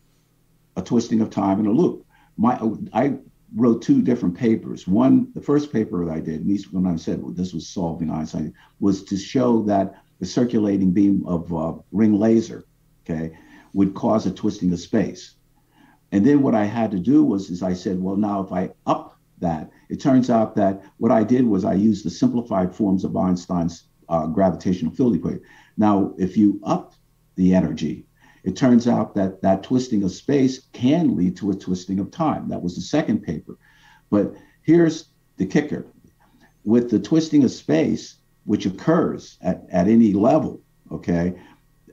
a 0.75 0.81
twisting 0.81 1.21
of 1.21 1.29
time 1.29 1.59
in 1.59 1.67
a 1.67 1.71
loop. 1.71 2.05
My, 2.35 2.59
I 2.93 3.17
wrote 3.55 3.81
two 3.81 4.01
different 4.01 4.37
papers. 4.37 4.87
One, 4.87 5.31
the 5.33 5.41
first 5.41 5.71
paper 5.71 6.05
that 6.05 6.11
I 6.11 6.19
did, 6.19 6.41
at 6.41 6.47
least 6.47 6.73
when 6.73 6.87
I 6.87 6.95
said 6.95 7.21
well, 7.21 7.33
this 7.33 7.53
was 7.53 7.67
solving 7.67 8.09
Einstein, 8.09 8.53
was 8.79 9.03
to 9.05 9.17
show 9.17 9.61
that 9.63 10.03
the 10.19 10.25
circulating 10.25 10.91
beam 10.91 11.23
of 11.27 11.53
uh, 11.53 11.73
ring 11.91 12.19
laser, 12.19 12.65
okay, 13.03 13.37
would 13.73 13.93
cause 13.93 14.25
a 14.25 14.31
twisting 14.31 14.71
of 14.73 14.79
space. 14.79 15.35
And 16.11 16.25
then 16.25 16.41
what 16.41 16.55
I 16.55 16.65
had 16.65 16.91
to 16.91 16.99
do 16.99 17.23
was, 17.23 17.49
is 17.49 17.63
I 17.63 17.73
said, 17.73 18.01
well, 18.01 18.15
now 18.15 18.41
if 18.41 18.51
I 18.51 18.71
up 18.85 19.17
that, 19.39 19.71
it 19.89 19.99
turns 19.99 20.29
out 20.29 20.55
that 20.55 20.83
what 20.97 21.11
I 21.11 21.23
did 21.23 21.45
was 21.45 21.65
I 21.65 21.73
used 21.73 22.05
the 22.05 22.09
simplified 22.09 22.73
forms 22.73 23.03
of 23.03 23.17
Einstein's 23.17 23.85
uh, 24.09 24.27
gravitational 24.27 24.93
field 24.93 25.15
equation. 25.15 25.41
Now, 25.77 26.13
if 26.17 26.37
you 26.37 26.59
up 26.63 26.93
the 27.35 27.55
energy, 27.55 28.05
it 28.43 28.55
turns 28.55 28.87
out 28.87 29.15
that 29.15 29.41
that 29.41 29.63
twisting 29.63 30.03
of 30.03 30.11
space 30.11 30.67
can 30.73 31.15
lead 31.15 31.37
to 31.37 31.51
a 31.51 31.55
twisting 31.55 31.99
of 31.99 32.11
time. 32.11 32.49
That 32.49 32.61
was 32.61 32.75
the 32.75 32.81
second 32.81 33.21
paper. 33.23 33.57
But 34.09 34.33
here's 34.61 35.09
the 35.37 35.45
kicker 35.45 35.85
with 36.63 36.89
the 36.89 36.99
twisting 36.99 37.43
of 37.43 37.51
space, 37.51 38.17
which 38.45 38.65
occurs 38.65 39.37
at, 39.41 39.63
at 39.71 39.87
any 39.87 40.13
level, 40.13 40.61
okay, 40.91 41.35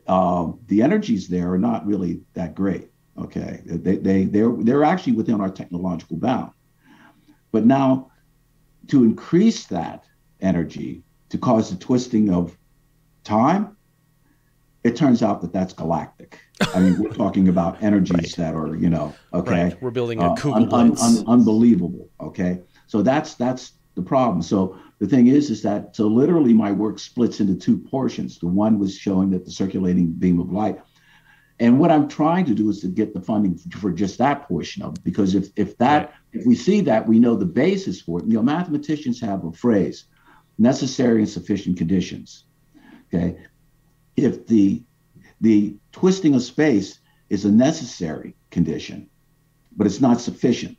uh, 0.07 0.51
the 0.67 0.83
energies 0.83 1.29
there 1.29 1.53
are 1.53 1.59
not 1.59 1.87
really 1.87 2.21
that 2.35 2.55
great, 2.55 2.91
okay? 3.19 3.63
They, 3.65 3.97
they, 3.97 4.25
they're, 4.25 4.53
they're 4.53 4.85
actually 4.85 5.15
within 5.15 5.41
our 5.41 5.51
technological 5.51 6.17
bound. 6.17 6.53
But 7.53 7.67
now, 7.67 8.11
to 8.89 9.05
increase 9.05 9.67
that 9.67 10.05
energy 10.41 11.03
to 11.29 11.39
cause 11.39 11.71
the 11.71 11.77
twisting 11.77 12.31
of 12.31 12.57
time, 13.25 13.77
it 14.83 14.97
turns 14.97 15.23
out 15.23 15.41
that 15.43 15.53
that's 15.53 15.73
galactic. 15.73 16.20
I 16.75 16.81
mean, 16.81 16.99
we're 16.99 17.13
talking 17.13 17.49
about 17.49 17.83
energies 17.83 18.39
right. 18.39 18.47
that 18.47 18.55
are, 18.55 18.77
you 18.77 18.91
know, 18.91 19.15
okay. 19.33 19.65
Right. 19.65 19.83
We're 19.83 19.91
building 19.91 20.21
a 20.21 20.33
uh, 20.33 20.37
un, 20.45 20.73
un, 20.73 20.97
un, 20.99 21.25
unbelievable. 21.27 22.09
Okay, 22.21 22.61
so 22.87 23.03
that's 23.03 23.35
that's 23.35 23.73
the 23.95 24.03
problem. 24.03 24.43
So 24.43 24.79
the 24.99 25.07
thing 25.07 25.29
is, 25.29 25.51
is 25.51 25.63
that 25.63 25.97
so 25.97 26.07
literally 26.07 26.53
my 26.53 26.73
work 26.73 26.99
splits 26.99 27.41
into 27.41 27.55
two 27.55 27.79
portions. 27.79 28.39
The 28.39 28.47
one 28.47 28.79
was 28.79 28.97
showing 28.97 29.31
that 29.31 29.45
the 29.45 29.51
circulating 29.51 30.13
beam 30.13 30.39
of 30.39 30.53
light, 30.53 30.81
and 31.59 31.79
what 31.79 31.91
I'm 31.91 32.09
trying 32.09 32.45
to 32.47 32.55
do 32.55 32.69
is 32.69 32.81
to 32.81 32.89
get 32.89 33.15
the 33.15 33.21
funding 33.21 33.57
for 33.57 33.91
just 33.91 34.19
that 34.19 34.47
portion 34.47 34.83
of 34.83 34.97
it. 34.97 35.05
Because 35.05 35.35
if 35.35 35.49
if 35.57 35.79
that 35.79 36.03
right. 36.03 36.15
if 36.33 36.47
we 36.47 36.55
see 36.55 36.83
that, 36.83 37.07
we 37.07 37.19
know 37.19 37.37
the 37.37 37.47
basis 37.47 38.01
for 38.01 38.21
it. 38.21 38.27
You 38.27 38.35
know, 38.35 38.43
mathematicians 38.43 39.21
have 39.21 39.45
a 39.45 39.53
phrase, 39.53 40.05
necessary 40.59 41.21
and 41.21 41.29
sufficient 41.29 41.79
conditions. 41.79 42.45
Okay, 43.13 43.39
if 44.17 44.47
the 44.47 44.83
the 45.41 45.77
twisting 45.93 46.35
of 46.35 46.43
space 46.43 46.99
is 47.29 47.45
a 47.45 47.51
necessary 47.51 48.37
condition, 48.51 49.09
but 49.77 49.87
it's 49.87 50.01
not 50.01 50.21
sufficient. 50.21 50.77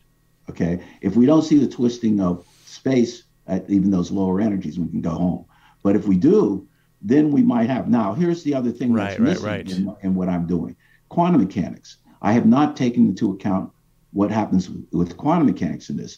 Okay, 0.50 0.84
if 1.02 1.16
we 1.16 1.26
don't 1.26 1.44
see 1.44 1.58
the 1.58 1.68
twisting 1.68 2.20
of 2.20 2.46
space 2.66 3.24
at 3.48 3.70
even 3.70 3.92
those 3.92 4.12
lower 4.12 4.42
energies, 4.42 4.78
we 4.78 4.88
can 4.88 5.02
go 5.02 5.12
home. 5.12 5.46
But 5.84 5.96
if 5.96 6.08
we 6.08 6.18
do, 6.18 6.68
then 7.02 7.32
we 7.32 7.42
might 7.42 7.70
have. 7.70 7.90
Now, 7.90 8.14
here's 8.14 8.44
the 8.44 8.54
other 8.54 8.72
thing 8.72 8.94
right, 8.94 9.10
that's 9.10 9.20
missing 9.20 9.46
right, 9.46 9.68
right. 9.68 9.72
In, 9.72 9.96
in, 10.02 10.16
what 10.16 10.30
I'm 10.30 10.46
doing: 10.46 10.76
quantum 11.10 11.42
mechanics. 11.42 11.98
I 12.22 12.34
have 12.34 12.46
not 12.46 12.78
taken 12.78 13.08
into 13.08 13.32
account 13.32 13.72
what 14.12 14.30
happens 14.30 14.70
with, 14.70 14.86
with 14.92 15.18
quantum 15.18 15.48
mechanics 15.48 15.90
in 15.90 15.98
this. 15.98 16.18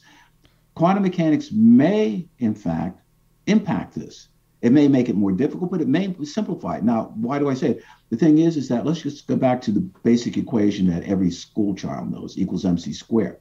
Quantum 0.76 1.04
mechanics 1.04 1.52
may, 1.52 2.28
in 2.40 2.56
fact, 2.56 3.00
impact 3.46 3.96
this. 3.96 4.30
It 4.64 4.72
may 4.72 4.88
make 4.88 5.10
it 5.10 5.18
more 5.18 5.34
difficult, 5.34 5.72
but 5.72 5.82
it 5.82 5.90
may 5.90 6.16
simplify 6.24 6.78
it. 6.78 6.84
Now, 6.84 7.12
why 7.18 7.38
do 7.38 7.50
I 7.50 7.54
say 7.54 7.72
it? 7.72 7.84
The 8.10 8.16
thing 8.16 8.38
is, 8.38 8.56
is 8.56 8.70
that 8.70 8.86
let's 8.86 9.02
just 9.02 9.28
go 9.28 9.36
back 9.36 9.62
to 9.64 9.72
the 9.72 9.82
basic 9.82 10.38
equation 10.38 10.88
that 10.88 11.04
every 11.04 11.32
school 11.32 11.76
child 11.76 12.10
knows, 12.10 12.38
equals 12.38 12.64
mc 12.64 12.94
squared. 12.94 13.40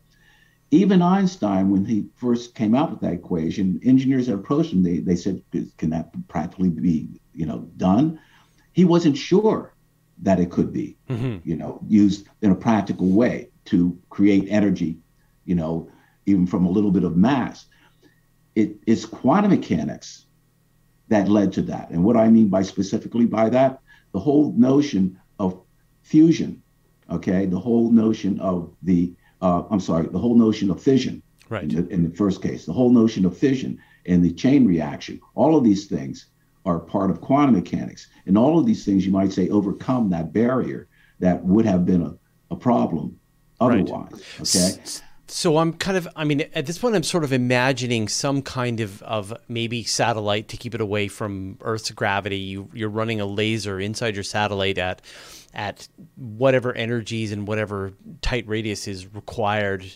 Even 0.73 1.01
Einstein, 1.01 1.71
when 1.71 1.85
he 1.85 2.07
first 2.17 2.57
came 2.57 2.75
out 2.75 2.91
with 2.91 3.01
that 3.03 3.13
equation, 3.13 3.79
engineers 3.85 4.27
that 4.27 4.35
approached 4.35 4.73
him, 4.73 4.83
they, 4.83 4.99
they 4.99 5.15
said, 5.15 5.41
can 5.79 5.91
that 5.91 6.11
practically 6.27 6.71
be, 6.71 7.09
you 7.33 7.47
know, 7.47 7.71
done? 7.77 8.19
He 8.73 8.85
wasn't 8.85 9.17
sure 9.17 9.75
that 10.23 10.41
it 10.41 10.51
could 10.51 10.73
be, 10.73 10.97
mm-hmm. 11.09 11.37
you 11.49 11.55
know, 11.57 11.81
used 11.87 12.27
in 12.41 12.51
a 12.51 12.57
practical 12.57 13.11
way 13.11 13.51
to 13.67 13.97
create 14.11 14.47
energy, 14.49 14.99
you 15.45 15.55
know, 15.55 15.89
even 16.27 16.49
from 16.49 16.67
a 16.67 16.71
little 16.71 16.91
bit 16.91 17.05
of 17.05 17.17
mass. 17.17 17.67
It, 18.57 18.79
it's 18.87 19.05
quantum 19.05 19.53
mechanics 19.53 20.27
that 21.09 21.29
led 21.29 21.53
to 21.55 21.62
that. 21.62 21.91
And 21.91 22.05
what 22.05 22.17
I 22.17 22.29
mean 22.29 22.49
by 22.49 22.62
specifically 22.62 23.27
by 23.27 23.49
that, 23.51 23.81
the 24.12 24.21
whole 24.21 24.53
notion 24.57 25.19
of 25.38 25.61
fusion, 26.03 26.62
okay, 27.11 27.47
the 27.47 27.59
whole 27.59 27.91
notion 27.91 28.38
of 28.41 28.75
the, 28.83 29.12
uh, 29.41 29.62
I'm 29.71 29.81
sorry, 29.81 30.07
the 30.07 30.19
whole 30.19 30.37
notion 30.37 30.71
of 30.71 30.83
fission. 30.83 31.23
Right. 31.49 31.65
In 31.65 31.69
the, 31.69 31.88
in 31.88 32.03
the 32.09 32.17
first 32.17 32.43
case, 32.43 32.65
the 32.65 32.73
whole 32.73 32.91
notion 32.91 33.27
of 33.27 33.37
fission 33.37 33.79
and 34.07 34.25
the 34.25 34.33
chain 34.33 34.67
reaction, 34.67 35.21
all 35.35 35.57
of 35.57 35.65
these 35.65 35.87
things 35.87 36.27
are 36.65 36.79
part 36.79 37.11
of 37.11 37.21
quantum 37.21 37.57
mechanics. 37.57 38.09
And 38.27 38.38
all 38.38 38.59
of 38.59 38.65
these 38.65 38.85
things, 38.85 39.05
you 39.05 39.12
might 39.12 39.33
say, 39.33 39.49
overcome 39.49 40.11
that 40.11 40.33
barrier 40.33 40.88
that 41.19 41.45
would 41.45 41.67
have 41.67 41.85
been 41.85 42.03
a, 42.03 42.15
a 42.51 42.57
problem 42.57 43.19
otherwise. 43.61 44.12
Right. 44.38 44.57
Okay. 44.57 44.83
So 45.35 45.57
I'm 45.57 45.73
kind 45.73 45.97
of, 45.97 46.07
I 46.14 46.25
mean, 46.25 46.42
at 46.55 46.66
this 46.66 46.77
point, 46.77 46.95
I'm 46.95 47.03
sort 47.03 47.25
of 47.25 47.33
imagining 47.33 48.07
some 48.07 48.42
kind 48.42 48.81
of, 48.81 49.03
of 49.03 49.33
maybe 49.49 49.83
satellite 49.83 50.49
to 50.49 50.59
keep 50.59 50.75
it 50.75 50.81
away 50.83 51.09
from 51.09 51.57
Earth's 51.62 51.90
gravity. 51.90 52.37
You, 52.37 52.68
you're 52.75 52.90
running 52.90 53.18
a 53.18 53.25
laser 53.25 53.81
inside 53.81 54.14
your 54.14 54.25
satellite 54.25 54.77
at, 54.77 55.01
at 55.55 55.88
whatever 56.16 56.75
energies 56.75 57.33
and 57.33 57.49
whatever 57.49 57.95
tight 58.21 58.47
radius 58.47 58.87
is 58.87 59.12
required, 59.14 59.87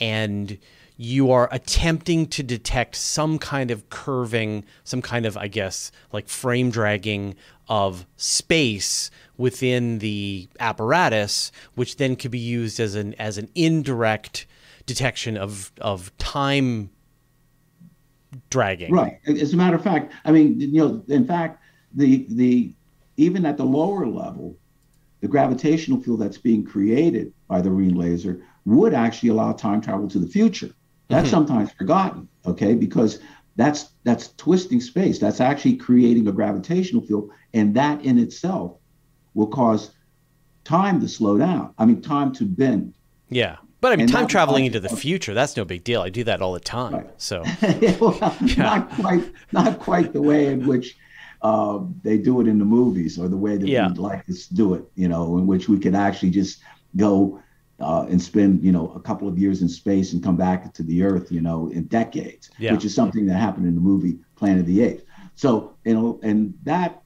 and 0.00 0.58
you 0.98 1.30
are 1.30 1.48
attempting 1.50 2.26
to 2.26 2.42
detect 2.42 2.94
some 2.94 3.38
kind 3.38 3.70
of 3.70 3.88
curving, 3.88 4.66
some 4.84 5.00
kind 5.00 5.24
of, 5.24 5.34
I 5.38 5.48
guess, 5.48 5.92
like 6.12 6.28
frame 6.28 6.70
dragging 6.70 7.36
of 7.70 8.04
space 8.18 9.10
within 9.38 10.00
the 10.00 10.46
apparatus, 10.60 11.52
which 11.74 11.96
then 11.96 12.16
could 12.16 12.30
be 12.30 12.38
used 12.38 12.78
as 12.78 12.94
an 12.94 13.14
as 13.14 13.38
an 13.38 13.48
indirect 13.54 14.44
detection 14.86 15.36
of 15.36 15.72
of 15.80 16.16
time 16.18 16.90
dragging. 18.50 18.92
Right. 18.92 19.18
As 19.26 19.52
a 19.52 19.56
matter 19.56 19.76
of 19.76 19.82
fact, 19.82 20.12
I 20.24 20.32
mean, 20.32 20.60
you 20.60 20.78
know, 20.78 21.02
in 21.08 21.26
fact, 21.26 21.62
the 21.94 22.26
the 22.28 22.74
even 23.16 23.46
at 23.46 23.56
the 23.56 23.64
lower 23.64 24.06
level, 24.06 24.56
the 25.20 25.28
gravitational 25.28 26.00
field 26.00 26.20
that's 26.20 26.38
being 26.38 26.64
created 26.64 27.32
by 27.48 27.60
the 27.60 27.70
ring 27.70 27.94
laser 27.94 28.42
would 28.64 28.94
actually 28.94 29.28
allow 29.28 29.52
time 29.52 29.80
travel 29.80 30.08
to 30.08 30.18
the 30.18 30.26
future. 30.26 30.70
That's 31.08 31.26
mm-hmm. 31.26 31.30
sometimes 31.30 31.72
forgotten, 31.72 32.28
okay? 32.46 32.74
Because 32.74 33.20
that's 33.56 33.90
that's 34.02 34.32
twisting 34.34 34.80
space. 34.80 35.18
That's 35.18 35.40
actually 35.40 35.76
creating 35.76 36.26
a 36.28 36.32
gravitational 36.32 37.02
field, 37.02 37.30
and 37.52 37.74
that 37.76 38.04
in 38.04 38.18
itself 38.18 38.78
will 39.34 39.46
cause 39.46 39.90
time 40.64 41.00
to 41.00 41.08
slow 41.08 41.38
down. 41.38 41.74
I 41.78 41.84
mean, 41.84 42.00
time 42.00 42.32
to 42.34 42.44
bend. 42.44 42.94
Yeah. 43.28 43.56
But 43.84 43.92
I 43.92 43.96
mean, 43.96 44.04
and 44.04 44.12
time 44.12 44.26
traveling 44.28 44.64
into 44.64 44.80
the 44.80 44.88
future, 44.88 45.34
that's 45.34 45.58
no 45.58 45.66
big 45.66 45.84
deal. 45.84 46.00
I 46.00 46.08
do 46.08 46.24
that 46.24 46.40
all 46.40 46.54
the 46.54 46.58
time. 46.58 46.94
Right. 46.94 47.10
So, 47.18 47.42
well, 48.00 48.16
yeah. 48.40 48.54
not 48.56 48.90
quite, 48.92 49.32
not 49.52 49.78
quite 49.78 50.14
the 50.14 50.22
way 50.22 50.46
in 50.46 50.66
which 50.66 50.96
uh, 51.42 51.80
they 52.02 52.16
do 52.16 52.40
it 52.40 52.48
in 52.48 52.58
the 52.58 52.64
movies 52.64 53.18
or 53.18 53.28
the 53.28 53.36
way 53.36 53.58
that 53.58 53.68
yeah. 53.68 53.88
we'd 53.88 53.98
like 53.98 54.24
to 54.24 54.54
do 54.54 54.72
it, 54.72 54.84
you 54.94 55.06
know, 55.06 55.36
in 55.36 55.46
which 55.46 55.68
we 55.68 55.78
could 55.78 55.94
actually 55.94 56.30
just 56.30 56.62
go 56.96 57.42
uh, 57.78 58.06
and 58.08 58.22
spend, 58.22 58.64
you 58.64 58.72
know, 58.72 58.90
a 58.96 59.00
couple 59.00 59.28
of 59.28 59.38
years 59.38 59.60
in 59.60 59.68
space 59.68 60.14
and 60.14 60.24
come 60.24 60.38
back 60.38 60.72
to 60.72 60.82
the 60.82 61.02
Earth, 61.02 61.30
you 61.30 61.42
know, 61.42 61.68
in 61.68 61.84
decades, 61.84 62.50
yeah. 62.58 62.72
which 62.72 62.86
is 62.86 62.94
something 62.94 63.26
that 63.26 63.34
happened 63.34 63.66
in 63.66 63.74
the 63.74 63.82
movie 63.82 64.18
Planet 64.36 64.60
of 64.60 64.66
the 64.66 64.82
Apes. 64.82 65.02
So, 65.34 65.76
you 65.84 65.92
know, 65.92 66.18
and 66.22 66.54
that, 66.62 67.02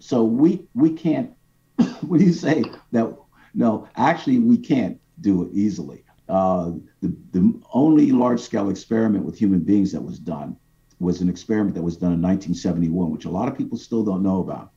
so 0.00 0.22
we 0.22 0.66
we 0.74 0.90
can't. 0.92 1.32
what 2.02 2.18
do 2.18 2.26
you 2.26 2.34
say 2.34 2.62
that? 2.92 3.16
No, 3.54 3.88
actually, 3.96 4.38
we 4.38 4.58
can't 4.58 5.00
do 5.22 5.44
it 5.44 5.50
easily. 5.54 6.04
Uh, 6.30 6.72
the, 7.00 7.14
the 7.32 7.60
only 7.72 8.12
large 8.12 8.40
scale 8.40 8.70
experiment 8.70 9.24
with 9.24 9.36
human 9.36 9.60
beings 9.60 9.90
that 9.92 10.00
was 10.00 10.18
done 10.18 10.56
was 11.00 11.20
an 11.20 11.28
experiment 11.28 11.74
that 11.74 11.82
was 11.82 11.96
done 11.96 12.12
in 12.12 12.22
1971, 12.22 13.10
which 13.10 13.24
a 13.24 13.30
lot 13.30 13.48
of 13.48 13.58
people 13.58 13.76
still 13.76 14.04
don't 14.04 14.22
know 14.22 14.40
about. 14.40 14.70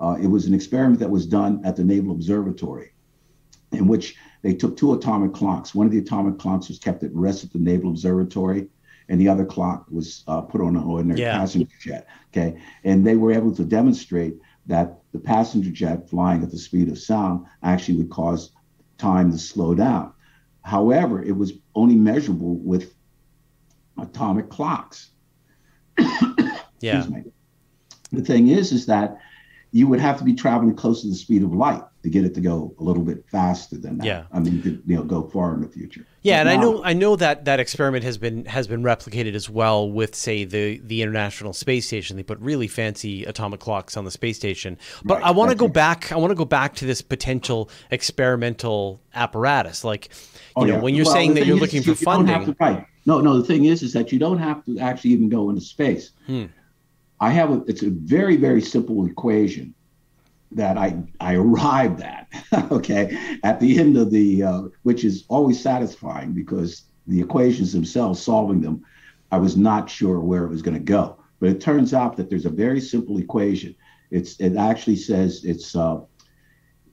Uh, 0.00 0.16
it 0.20 0.26
was 0.26 0.46
an 0.46 0.54
experiment 0.54 0.98
that 0.98 1.10
was 1.10 1.26
done 1.26 1.62
at 1.64 1.76
the 1.76 1.84
Naval 1.84 2.12
Observatory, 2.12 2.92
in 3.70 3.86
which 3.86 4.16
they 4.42 4.52
took 4.52 4.76
two 4.76 4.92
atomic 4.92 5.32
clocks. 5.32 5.74
One 5.74 5.86
of 5.86 5.92
the 5.92 5.98
atomic 5.98 6.38
clocks 6.38 6.68
was 6.68 6.78
kept 6.78 7.04
at 7.04 7.14
rest 7.14 7.44
at 7.44 7.52
the 7.52 7.58
Naval 7.58 7.90
Observatory, 7.90 8.68
and 9.08 9.20
the 9.20 9.28
other 9.28 9.44
clock 9.44 9.86
was 9.90 10.24
uh, 10.26 10.40
put 10.42 10.60
on 10.60 10.76
an 10.76 10.82
ordinary 10.82 11.20
yeah. 11.20 11.38
passenger 11.38 11.68
jet. 11.80 12.06
Okay, 12.30 12.60
and 12.84 13.06
they 13.06 13.16
were 13.16 13.32
able 13.32 13.54
to 13.54 13.64
demonstrate 13.64 14.34
that 14.66 14.98
the 15.12 15.18
passenger 15.18 15.70
jet 15.70 16.10
flying 16.10 16.42
at 16.42 16.50
the 16.50 16.58
speed 16.58 16.88
of 16.88 16.98
sound 16.98 17.46
actually 17.62 17.98
would 17.98 18.10
cause 18.10 18.52
time 18.98 19.30
to 19.30 19.38
slow 19.38 19.74
down. 19.74 20.12
However, 20.62 21.22
it 21.22 21.36
was 21.36 21.54
only 21.74 21.96
measurable 21.96 22.56
with 22.56 22.94
atomic 23.98 24.48
clocks. 24.48 25.10
yeah. 26.80 27.06
The 28.12 28.22
thing 28.22 28.48
is, 28.48 28.72
is 28.72 28.86
that 28.86 29.18
you 29.72 29.86
would 29.88 30.00
have 30.00 30.18
to 30.18 30.24
be 30.24 30.34
traveling 30.34 30.74
close 30.74 31.02
to 31.02 31.08
the 31.08 31.14
speed 31.14 31.42
of 31.42 31.52
light 31.52 31.82
to 32.02 32.08
get 32.10 32.24
it 32.24 32.34
to 32.34 32.40
go 32.40 32.74
a 32.80 32.82
little 32.82 33.02
bit 33.04 33.24
faster 33.30 33.76
than 33.78 33.98
that. 33.98 34.04
Yeah. 34.06 34.24
I 34.32 34.40
mean, 34.40 34.60
to, 34.62 34.82
you 34.86 34.96
know, 34.96 35.04
go 35.04 35.22
far 35.28 35.54
in 35.54 35.60
the 35.60 35.68
future. 35.68 36.04
Yeah, 36.22 36.42
But 36.42 36.50
and 36.52 36.58
I 36.58 36.62
know 36.62 36.84
I 36.84 36.92
know 36.92 37.16
that 37.16 37.44
that 37.44 37.60
experiment 37.60 38.04
has 38.04 38.18
been 38.18 38.44
has 38.46 38.66
been 38.66 38.82
replicated 38.82 39.34
as 39.34 39.48
well 39.48 39.90
with 39.90 40.14
say 40.14 40.44
the 40.44 40.78
the 40.84 41.00
International 41.02 41.52
Space 41.52 41.86
Station. 41.86 42.16
They 42.16 42.22
put 42.22 42.38
really 42.40 42.66
fancy 42.68 43.24
atomic 43.24 43.60
clocks 43.60 43.96
on 43.96 44.04
the 44.04 44.10
space 44.10 44.36
station. 44.36 44.78
But 45.04 45.14
Right, 45.18 45.26
I 45.28 45.30
want 45.30 45.50
to 45.50 45.56
go 45.56 45.66
it. 45.66 45.72
back. 45.72 46.10
I 46.12 46.16
want 46.16 46.30
to 46.32 46.34
go 46.36 46.44
back 46.44 46.74
to 46.76 46.86
this 46.86 47.02
potential 47.02 47.70
experimental 47.90 49.00
apparatus. 49.14 49.84
Like, 49.84 50.08
you 50.10 50.16
Oh, 50.56 50.64
know, 50.64 50.74
yeah. 50.74 50.80
when 50.80 50.94
you're 50.94 51.04
Well, 51.04 51.14
saying 51.14 51.34
that 51.34 51.46
you're 51.46 51.56
is, 51.56 51.62
looking 51.62 51.78
you- 51.82 51.94
for 51.94 52.00
you 52.00 52.04
funding, 52.04 52.44
to- 52.46 52.56
right. 52.60 52.84
No, 53.06 53.20
no. 53.20 53.38
The 53.38 53.44
thing 53.44 53.64
is, 53.64 53.82
is 53.82 53.92
that 53.94 54.12
you 54.12 54.18
don't 54.18 54.38
have 54.38 54.64
to 54.66 54.78
actually 54.78 55.10
even 55.10 55.28
go 55.28 55.48
into 55.50 55.60
space. 55.62 56.10
Hmm. 56.26 56.44
I 57.20 57.30
have 57.30 57.50
a. 57.50 57.62
It's 57.66 57.82
a 57.82 57.90
very, 57.90 58.36
very 58.36 58.60
simple 58.60 59.06
equation 59.06 59.74
that 60.56 60.78
I 60.78 61.02
I 61.20 61.34
arrived 61.34 62.00
at. 62.00 62.28
okay, 62.72 63.38
at 63.44 63.60
the 63.60 63.78
end 63.78 63.96
of 63.96 64.10
the, 64.10 64.42
uh, 64.42 64.62
which 64.82 65.04
is 65.04 65.24
always 65.28 65.60
satisfying 65.60 66.32
because 66.32 66.84
the 67.06 67.20
equations 67.20 67.72
themselves, 67.72 68.20
solving 68.22 68.60
them, 68.60 68.84
I 69.30 69.38
was 69.38 69.56
not 69.56 69.90
sure 69.90 70.20
where 70.20 70.44
it 70.44 70.50
was 70.50 70.62
going 70.62 70.76
to 70.76 70.80
go. 70.80 71.18
But 71.40 71.50
it 71.50 71.60
turns 71.60 71.92
out 71.92 72.16
that 72.16 72.30
there's 72.30 72.46
a 72.46 72.50
very 72.50 72.80
simple 72.80 73.18
equation. 73.18 73.74
It's 74.10 74.36
it 74.40 74.56
actually 74.56 74.96
says 74.96 75.44
it's. 75.44 75.74
Uh, 75.74 76.00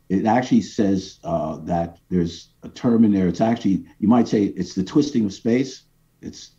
it 0.09 0.25
actually 0.25 0.61
says 0.61 1.19
uh, 1.23 1.57
that 1.57 1.99
there's 2.09 2.49
a 2.63 2.69
term 2.69 3.05
in 3.05 3.11
there. 3.11 3.27
It's 3.27 3.41
actually 3.41 3.85
you 3.99 4.07
might 4.07 4.27
say 4.27 4.45
it's 4.45 4.73
the 4.73 4.83
twisting 4.83 5.25
of 5.25 5.33
space. 5.33 5.83
It's 6.21 6.51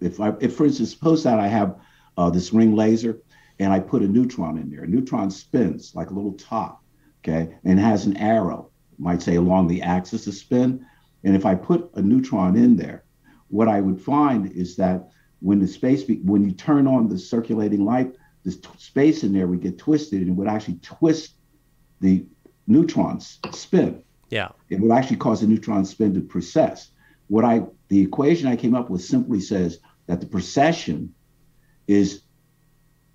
if 0.00 0.20
I 0.20 0.32
if 0.40 0.56
for 0.56 0.66
instance 0.66 0.90
suppose 0.90 1.22
that 1.22 1.38
I 1.38 1.46
have 1.46 1.78
uh, 2.16 2.30
this 2.30 2.52
ring 2.52 2.74
laser 2.74 3.22
and 3.58 3.72
I 3.72 3.80
put 3.80 4.02
a 4.02 4.08
neutron 4.08 4.58
in 4.58 4.70
there. 4.70 4.84
A 4.84 4.86
neutron 4.86 5.30
spins 5.30 5.94
like 5.94 6.10
a 6.10 6.14
little 6.14 6.32
top, 6.34 6.82
okay, 7.24 7.54
and 7.64 7.78
has 7.80 8.06
an 8.06 8.16
arrow. 8.16 8.70
Might 8.98 9.22
say 9.22 9.36
along 9.36 9.68
the 9.68 9.82
axis 9.82 10.26
of 10.26 10.34
spin. 10.34 10.84
And 11.24 11.36
if 11.36 11.44
I 11.44 11.54
put 11.54 11.90
a 11.94 12.02
neutron 12.02 12.56
in 12.56 12.76
there, 12.76 13.04
what 13.48 13.68
I 13.68 13.80
would 13.80 14.00
find 14.00 14.50
is 14.52 14.76
that 14.76 15.08
when 15.40 15.58
the 15.58 15.68
space 15.68 16.02
be, 16.02 16.16
when 16.16 16.44
you 16.44 16.52
turn 16.52 16.86
on 16.86 17.08
the 17.08 17.18
circulating 17.18 17.84
light, 17.84 18.14
the 18.44 18.52
t- 18.52 18.68
space 18.78 19.22
in 19.22 19.32
there 19.32 19.46
would 19.46 19.60
get 19.60 19.76
twisted 19.78 20.20
and 20.22 20.30
it 20.30 20.34
would 20.34 20.48
actually 20.48 20.78
twist 20.82 21.34
the 22.00 22.24
neutrons 22.66 23.38
spin. 23.52 24.02
yeah, 24.30 24.48
It 24.70 24.80
would 24.80 24.92
actually 24.92 25.16
cause 25.16 25.40
the 25.40 25.46
neutron 25.46 25.84
spin 25.84 26.14
to 26.14 26.20
precess. 26.20 26.88
What 27.28 27.44
I 27.44 27.62
the 27.88 28.00
equation 28.00 28.48
I 28.48 28.56
came 28.56 28.74
up 28.74 28.88
with 28.88 29.02
simply 29.04 29.40
says 29.40 29.78
that 30.06 30.20
the 30.20 30.26
precession 30.26 31.14
is 31.86 32.22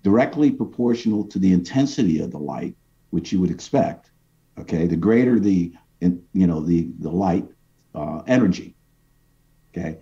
directly 0.02 0.50
proportional 0.50 1.24
to 1.24 1.38
the 1.38 1.52
intensity 1.52 2.20
of 2.20 2.30
the 2.30 2.38
light, 2.38 2.76
which 3.10 3.32
you 3.32 3.40
would 3.40 3.50
expect. 3.50 4.10
Okay, 4.58 4.86
the 4.86 4.96
greater 4.96 5.38
the 5.38 5.72
in, 6.00 6.22
you 6.32 6.46
know 6.46 6.60
the 6.60 6.90
the 6.98 7.10
light 7.10 7.46
uh, 7.94 8.22
energy. 8.26 8.74
Okay, 9.70 9.98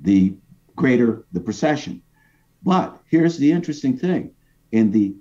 the 0.00 0.34
greater 0.76 1.26
the 1.32 1.40
precession. 1.40 2.02
But 2.62 3.00
here's 3.08 3.38
the 3.38 3.50
interesting 3.50 3.96
thing: 3.98 4.32
in 4.70 4.90
the 4.90 5.14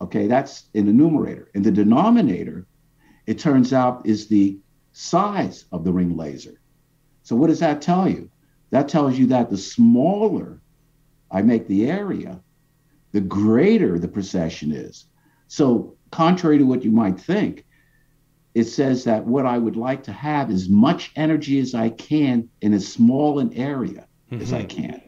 okay, 0.00 0.26
that's 0.26 0.64
in 0.74 0.86
the 0.86 0.92
numerator. 0.92 1.50
In 1.54 1.62
the 1.62 1.70
denominator, 1.70 2.66
it 3.26 3.38
turns 3.38 3.72
out 3.72 4.04
is 4.04 4.26
the 4.26 4.58
size 4.92 5.64
of 5.72 5.84
the 5.84 5.92
ring 5.92 6.16
laser. 6.16 6.60
So 7.22 7.36
what 7.36 7.46
does 7.46 7.60
that 7.60 7.80
tell 7.80 8.08
you? 8.08 8.30
That 8.70 8.88
tells 8.88 9.18
you 9.18 9.26
that 9.28 9.48
the 9.48 9.58
smaller 9.58 10.60
I 11.30 11.42
make 11.42 11.66
the 11.66 11.90
area, 11.90 12.40
the 13.12 13.20
greater 13.20 13.98
the 13.98 14.08
precession 14.08 14.72
is. 14.72 15.06
So 15.48 15.96
contrary 16.10 16.58
to 16.58 16.64
what 16.64 16.84
you 16.84 16.90
might 16.90 17.20
think, 17.20 17.64
it 18.54 18.64
says 18.64 19.04
that 19.04 19.26
what 19.26 19.46
I 19.46 19.58
would 19.58 19.76
like 19.76 20.02
to 20.04 20.12
have 20.12 20.50
is 20.50 20.62
as 20.62 20.68
much 20.68 21.12
energy 21.16 21.58
as 21.58 21.74
I 21.74 21.90
can 21.90 22.48
in 22.60 22.74
as 22.74 22.86
small 22.86 23.38
an 23.38 23.52
area 23.54 24.06
as 24.30 24.52
I 24.52 24.64
can. 24.64 25.00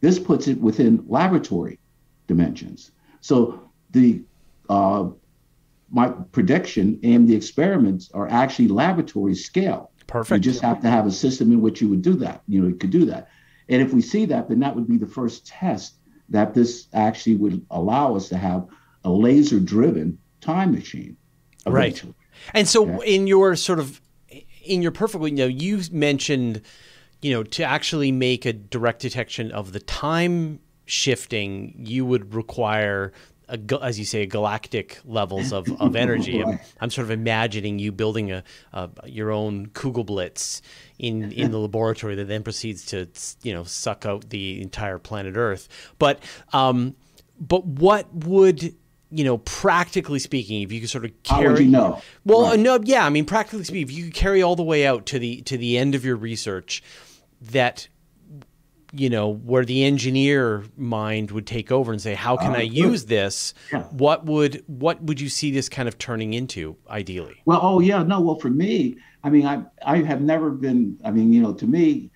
This 0.00 0.18
puts 0.18 0.48
it 0.48 0.60
within 0.60 1.04
laboratory 1.06 1.78
dimensions. 2.26 2.92
So 3.20 3.70
the 3.90 4.22
uh, 4.68 5.08
my 5.90 6.08
prediction 6.08 6.98
and 7.02 7.28
the 7.28 7.34
experiments 7.34 8.10
are 8.12 8.28
actually 8.28 8.68
laboratory 8.68 9.34
scale. 9.34 9.90
perfect. 10.06 10.44
You 10.44 10.52
just 10.52 10.62
have 10.62 10.80
to 10.82 10.90
have 10.90 11.06
a 11.06 11.12
system 11.12 11.52
in 11.52 11.60
which 11.60 11.80
you 11.80 11.88
would 11.88 12.02
do 12.02 12.14
that. 12.14 12.42
You 12.48 12.62
know, 12.62 12.68
you 12.68 12.74
could 12.74 12.90
do 12.90 13.04
that. 13.06 13.28
And 13.68 13.80
if 13.80 13.92
we 13.92 14.02
see 14.02 14.26
that, 14.26 14.48
then 14.48 14.60
that 14.60 14.74
would 14.74 14.86
be 14.86 14.96
the 14.96 15.06
first 15.06 15.46
test 15.46 15.96
that 16.28 16.54
this 16.54 16.88
actually 16.92 17.36
would 17.36 17.64
allow 17.70 18.16
us 18.16 18.28
to 18.30 18.36
have 18.36 18.66
a 19.04 19.10
laser 19.10 19.60
driven 19.60 20.18
time 20.40 20.72
machine. 20.72 21.16
Right. 21.66 22.02
And 22.54 22.68
so, 22.68 22.86
Yeah. 22.86 22.98
in 23.04 23.26
your 23.26 23.56
sort 23.56 23.78
of, 23.78 24.00
in 24.64 24.82
your 24.82 24.92
perfect, 24.92 25.24
you 25.24 25.30
know, 25.32 25.46
you 25.46 25.80
mentioned, 25.92 26.62
you 27.22 27.32
know, 27.32 27.42
to 27.42 27.62
actually 27.62 28.12
make 28.12 28.44
a 28.44 28.52
direct 28.52 29.02
detection 29.02 29.50
of 29.52 29.72
the 29.72 29.80
time 29.80 30.60
shifting, 30.84 31.74
you 31.78 32.04
would 32.04 32.34
require, 32.34 33.12
a, 33.48 33.58
as 33.82 33.98
you 33.98 34.04
say, 34.04 34.26
galactic 34.26 34.98
levels 35.04 35.52
of, 35.52 35.68
of 35.80 35.96
energy. 35.96 36.40
I'm, 36.40 36.58
I'm 36.80 36.90
sort 36.90 37.04
of 37.04 37.10
imagining 37.10 37.78
you 37.78 37.92
building 37.92 38.32
a, 38.32 38.42
a 38.72 38.90
your 39.06 39.30
own 39.30 39.68
Kugelblitz 39.68 40.60
in 40.98 41.32
in 41.32 41.50
the 41.50 41.58
laboratory 41.58 42.14
that 42.16 42.26
then 42.26 42.42
proceeds 42.42 42.84
to, 42.86 43.08
you 43.42 43.52
know, 43.54 43.64
suck 43.64 44.04
out 44.06 44.30
the 44.30 44.60
entire 44.60 44.98
planet 44.98 45.36
Earth. 45.36 45.68
But 45.98 46.20
um, 46.52 46.96
but 47.38 47.64
what 47.64 48.12
would 48.12 48.74
you 49.10 49.22
know, 49.24 49.38
practically 49.38 50.18
speaking, 50.18 50.62
if 50.62 50.72
you 50.72 50.80
could 50.80 50.90
sort 50.90 51.04
of 51.04 51.12
How 51.26 51.36
carry, 51.38 51.52
would 51.52 51.60
you 51.60 51.70
know? 51.70 52.02
well, 52.24 52.50
Right. 52.50 52.58
no, 52.58 52.80
yeah, 52.82 53.06
I 53.06 53.08
mean, 53.08 53.24
practically 53.24 53.62
speaking, 53.62 53.82
if 53.88 53.92
you 53.92 54.04
could 54.06 54.14
carry 54.14 54.42
all 54.42 54.56
the 54.56 54.64
way 54.64 54.84
out 54.84 55.06
to 55.06 55.18
the 55.20 55.42
to 55.42 55.56
the 55.56 55.78
end 55.78 55.94
of 55.94 56.04
your 56.04 56.16
research, 56.16 56.82
that 57.40 57.88
you 58.96 59.10
know 59.10 59.28
where 59.28 59.64
the 59.64 59.84
engineer 59.84 60.64
mind 60.76 61.30
would 61.30 61.46
take 61.46 61.70
over 61.70 61.92
and 61.92 62.00
say, 62.00 62.14
how 62.14 62.36
can 62.36 62.52
Uh, 62.52 62.58
I 62.58 62.62
use 62.62 63.06
this? 63.06 63.54
Yeah. 63.72 63.82
What 63.84 64.26
would 64.26 64.62
what 64.66 65.02
would 65.02 65.20
you 65.20 65.28
see 65.28 65.50
this 65.50 65.68
kind 65.68 65.88
of 65.88 65.98
turning 65.98 66.34
into 66.34 66.76
ideally? 66.88 67.42
Well, 67.44 67.60
oh 67.62 67.80
yeah, 67.80 68.02
no. 68.02 68.20
Well, 68.20 68.38
for 68.38 68.50
me, 68.50 68.96
I 69.22 69.30
mean, 69.30 69.46
I 69.46 69.62
I 69.84 70.02
have 70.02 70.20
never 70.20 70.50
been. 70.50 70.98
I 71.04 71.10
mean, 71.10 71.32
you 71.32 71.42
know, 71.42 71.52
to 71.54 71.66
me, 71.66 72.10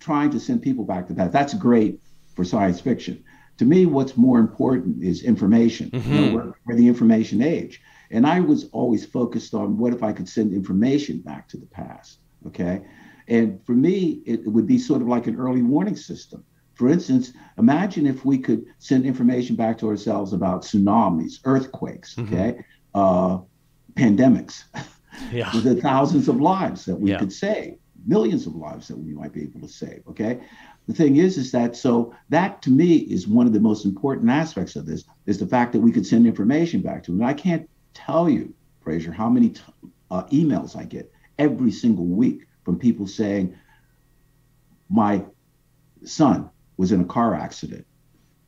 trying 0.00 0.30
to 0.30 0.40
send 0.40 0.62
people 0.62 0.84
back 0.84 1.06
to 1.08 1.14
that 1.14 1.32
that's 1.32 1.54
great 1.54 2.00
for 2.34 2.44
science 2.44 2.80
fiction. 2.80 3.22
To 3.58 3.64
me, 3.64 3.86
what's 3.86 4.16
more 4.16 4.38
important 4.38 5.02
is 5.02 5.22
information. 5.22 5.90
You 5.92 6.00
know, 6.00 6.34
we're, 6.34 6.52
we're 6.66 6.76
the 6.76 6.86
information 6.86 7.40
age, 7.42 7.80
and 8.10 8.26
I 8.26 8.40
was 8.40 8.68
always 8.72 9.06
focused 9.06 9.54
on 9.54 9.78
what 9.78 9.94
if 9.94 10.02
I 10.02 10.12
could 10.12 10.28
send 10.28 10.52
information 10.52 11.20
back 11.20 11.48
to 11.48 11.56
the 11.56 11.66
past. 11.66 12.18
Okay, 12.46 12.82
and 13.28 13.60
for 13.64 13.72
me, 13.72 14.22
it 14.26 14.46
would 14.46 14.66
be 14.66 14.78
sort 14.78 15.02
of 15.02 15.08
like 15.08 15.26
an 15.26 15.36
early 15.36 15.62
warning 15.62 15.96
system. 15.96 16.44
For 16.74 16.88
instance, 16.88 17.32
imagine 17.58 18.06
if 18.06 18.24
we 18.24 18.38
could 18.38 18.64
send 18.78 19.06
information 19.06 19.56
back 19.56 19.78
to 19.78 19.88
ourselves 19.88 20.32
about 20.32 20.62
tsunamis, 20.62 21.40
earthquakes, 21.44 22.18
okay, 22.18 22.58
uh, 22.94 23.38
pandemics. 23.94 24.64
Yeah, 25.32 25.50
with 25.54 25.64
the 25.64 25.76
thousands 25.80 26.28
of 26.28 26.40
lives 26.40 26.84
that 26.84 26.96
we 27.00 27.10
Yeah. 27.10 27.18
could 27.18 27.32
save, 27.32 27.76
millions 28.06 28.46
of 28.46 28.54
lives 28.54 28.88
that 28.88 28.98
we 28.98 29.12
might 29.14 29.32
be 29.32 29.42
able 29.42 29.60
to 29.60 29.68
save. 29.68 30.02
Okay. 30.08 30.40
The 30.86 30.92
thing 30.94 31.16
is, 31.16 31.36
is 31.38 31.50
that 31.52 31.74
so 31.74 32.14
that 32.28 32.62
to 32.62 32.70
me 32.70 32.96
is 32.98 33.26
one 33.26 33.46
of 33.46 33.52
the 33.52 33.60
most 33.60 33.84
important 33.84 34.30
aspects 34.30 34.76
of 34.76 34.86
this 34.86 35.04
is 35.24 35.38
the 35.38 35.46
fact 35.46 35.72
that 35.72 35.80
we 35.80 35.90
could 35.90 36.06
send 36.06 36.26
information 36.26 36.80
back 36.82 37.02
to 37.04 37.10
them. 37.10 37.20
And 37.22 37.28
I 37.28 37.34
can't 37.34 37.68
tell 37.94 38.28
you, 38.28 38.54
Fraser, 38.82 39.10
how 39.10 39.28
many 39.28 39.48
t- 39.50 39.62
uh, 40.10 40.22
emails 40.24 40.76
I 40.76 40.84
get 40.84 41.10
every 41.38 41.72
single 41.72 42.04
week 42.04 42.46
from 42.66 42.78
people 42.78 43.06
saying, 43.06 43.56
my 44.90 45.24
son 46.04 46.50
was 46.76 46.92
in 46.92 47.00
a 47.00 47.04
car 47.04 47.34
accident. 47.34 47.86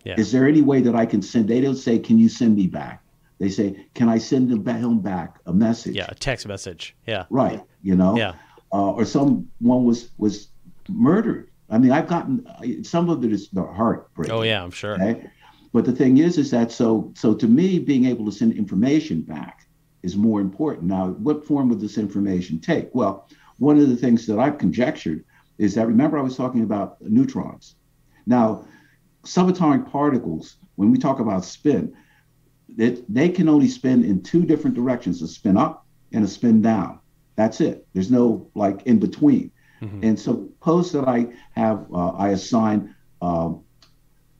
Yeah. 0.04 0.16
Is 0.18 0.30
there 0.32 0.46
any 0.46 0.60
way 0.60 0.80
that 0.82 0.94
I 0.94 1.06
can 1.06 1.22
send? 1.22 1.48
They 1.48 1.60
don't 1.60 1.76
say, 1.76 1.98
"Can 1.98 2.18
you 2.18 2.28
send 2.28 2.56
me 2.56 2.66
back?" 2.66 3.02
They 3.38 3.48
say, 3.48 3.86
"Can 3.94 4.08
I 4.08 4.18
send 4.18 4.50
him 4.50 4.62
ba- 4.62 4.74
him 4.74 5.00
back 5.00 5.38
a 5.46 5.52
message?" 5.52 5.96
yeah, 5.96 6.06
a 6.08 6.14
text 6.14 6.46
message. 6.46 6.96
Yeah, 7.06 7.24
right 7.30 7.62
you 7.82 7.94
know 7.94 8.16
yeah, 8.16 8.34
uh, 8.72 8.92
or 8.92 9.04
someone 9.04 9.84
was 9.84 10.10
was 10.18 10.48
murdered 10.88 11.50
i 11.70 11.78
mean 11.78 11.92
i've 11.92 12.08
gotten 12.08 12.46
some 12.82 13.10
of 13.10 13.24
it 13.24 13.32
is 13.32 13.48
the 13.50 13.62
heartbreak. 13.62 14.30
oh 14.30 14.42
yeah, 14.42 14.62
I'm 14.62 14.70
sure. 14.70 14.94
okay 14.94 15.30
but 15.72 15.84
the 15.84 15.92
thing 15.92 16.18
is 16.18 16.38
is 16.38 16.50
that 16.50 16.72
so 16.72 17.12
so 17.14 17.34
to 17.34 17.46
me 17.46 17.78
being 17.78 18.06
able 18.06 18.24
to 18.24 18.32
send 18.32 18.52
information 18.54 19.20
back 19.20 19.66
is 20.02 20.16
more 20.16 20.40
important 20.40 20.84
now 20.84 21.08
what 21.08 21.44
form 21.44 21.68
would 21.68 21.80
this 21.80 21.98
information 21.98 22.58
take 22.58 22.88
well 22.94 23.28
one 23.58 23.78
of 23.78 23.88
the 23.88 23.96
things 23.96 24.26
that 24.26 24.38
i've 24.38 24.58
conjectured 24.58 25.24
is 25.58 25.74
that 25.74 25.86
remember 25.86 26.18
i 26.18 26.22
was 26.22 26.36
talking 26.36 26.62
about 26.62 27.00
neutrons. 27.02 27.76
Now 28.26 28.64
subatomic 29.24 29.90
particles 29.90 30.56
when 30.76 30.90
we 30.90 30.98
talk 30.98 31.18
about 31.20 31.44
spin 31.44 31.94
it, 32.76 33.12
they 33.12 33.28
can 33.28 33.48
only 33.48 33.68
spin 33.68 34.04
in 34.04 34.22
two 34.22 34.44
different 34.44 34.76
directions 34.76 35.20
a 35.22 35.28
spin 35.28 35.56
up 35.56 35.86
and 36.12 36.24
a 36.24 36.28
spin 36.28 36.62
down. 36.62 37.00
That's 37.34 37.60
it. 37.60 37.86
There's 37.92 38.10
no 38.10 38.50
like 38.54 38.82
in 38.86 38.98
between. 38.98 39.50
Mhm. 39.80 40.02
and 40.02 40.18
so 40.18 40.48
suppose 40.58 40.90
that 40.92 41.06
i 41.06 41.26
have 41.52 41.86
uh, 41.92 42.10
i 42.10 42.30
assign 42.30 42.94
um, 43.22 43.60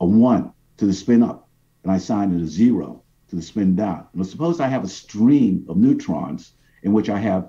a 0.00 0.06
one 0.06 0.52
to 0.78 0.84
the 0.86 0.92
spin 0.92 1.22
up 1.22 1.48
and 1.82 1.92
i 1.92 1.96
assign 1.96 2.34
it 2.34 2.42
a 2.42 2.46
zero 2.46 3.02
to 3.28 3.36
the 3.36 3.42
spin 3.42 3.76
down. 3.76 4.06
Now 4.14 4.24
suppose 4.24 4.58
i 4.60 4.68
have 4.68 4.84
a 4.84 4.88
stream 4.88 5.64
of 5.68 5.76
neutrons 5.76 6.52
in 6.82 6.92
which 6.92 7.08
I 7.08 7.18
have 7.18 7.48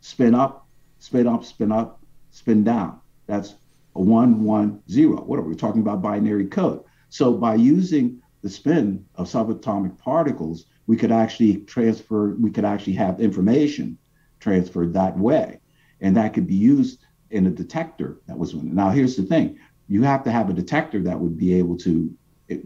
spin 0.00 0.34
up, 0.34 0.63
spin 0.98 1.26
up, 1.26 1.44
spin 1.44 1.72
up, 1.72 2.00
spin 2.30 2.64
down. 2.64 3.00
That's 3.26 3.54
a 3.94 4.00
one, 4.00 4.44
one, 4.44 4.82
zero. 4.90 5.22
What 5.22 5.38
are 5.38 5.42
we 5.42 5.54
talking 5.54 5.80
about? 5.80 6.02
Binary 6.02 6.46
code. 6.46 6.82
So 7.08 7.32
by 7.32 7.54
using 7.54 8.20
the 8.42 8.50
spin 8.50 9.04
of 9.14 9.28
subatomic 9.28 9.98
particles, 9.98 10.66
we 10.86 10.96
could 10.96 11.12
actually 11.12 11.58
transfer, 11.58 12.34
we 12.34 12.50
could 12.50 12.64
actually 12.64 12.94
have 12.94 13.20
information 13.20 13.98
transferred 14.40 14.92
that 14.94 15.16
way. 15.16 15.60
And 16.00 16.16
that 16.16 16.34
could 16.34 16.46
be 16.46 16.54
used 16.54 17.04
in 17.34 17.46
a 17.46 17.50
detector 17.50 18.20
that 18.26 18.38
was 18.38 18.54
now 18.54 18.90
here's 18.90 19.16
the 19.16 19.22
thing 19.22 19.58
you 19.88 20.02
have 20.02 20.22
to 20.22 20.30
have 20.30 20.48
a 20.48 20.52
detector 20.52 21.02
that 21.02 21.18
would 21.18 21.36
be 21.36 21.52
able 21.54 21.76
to 21.76 22.14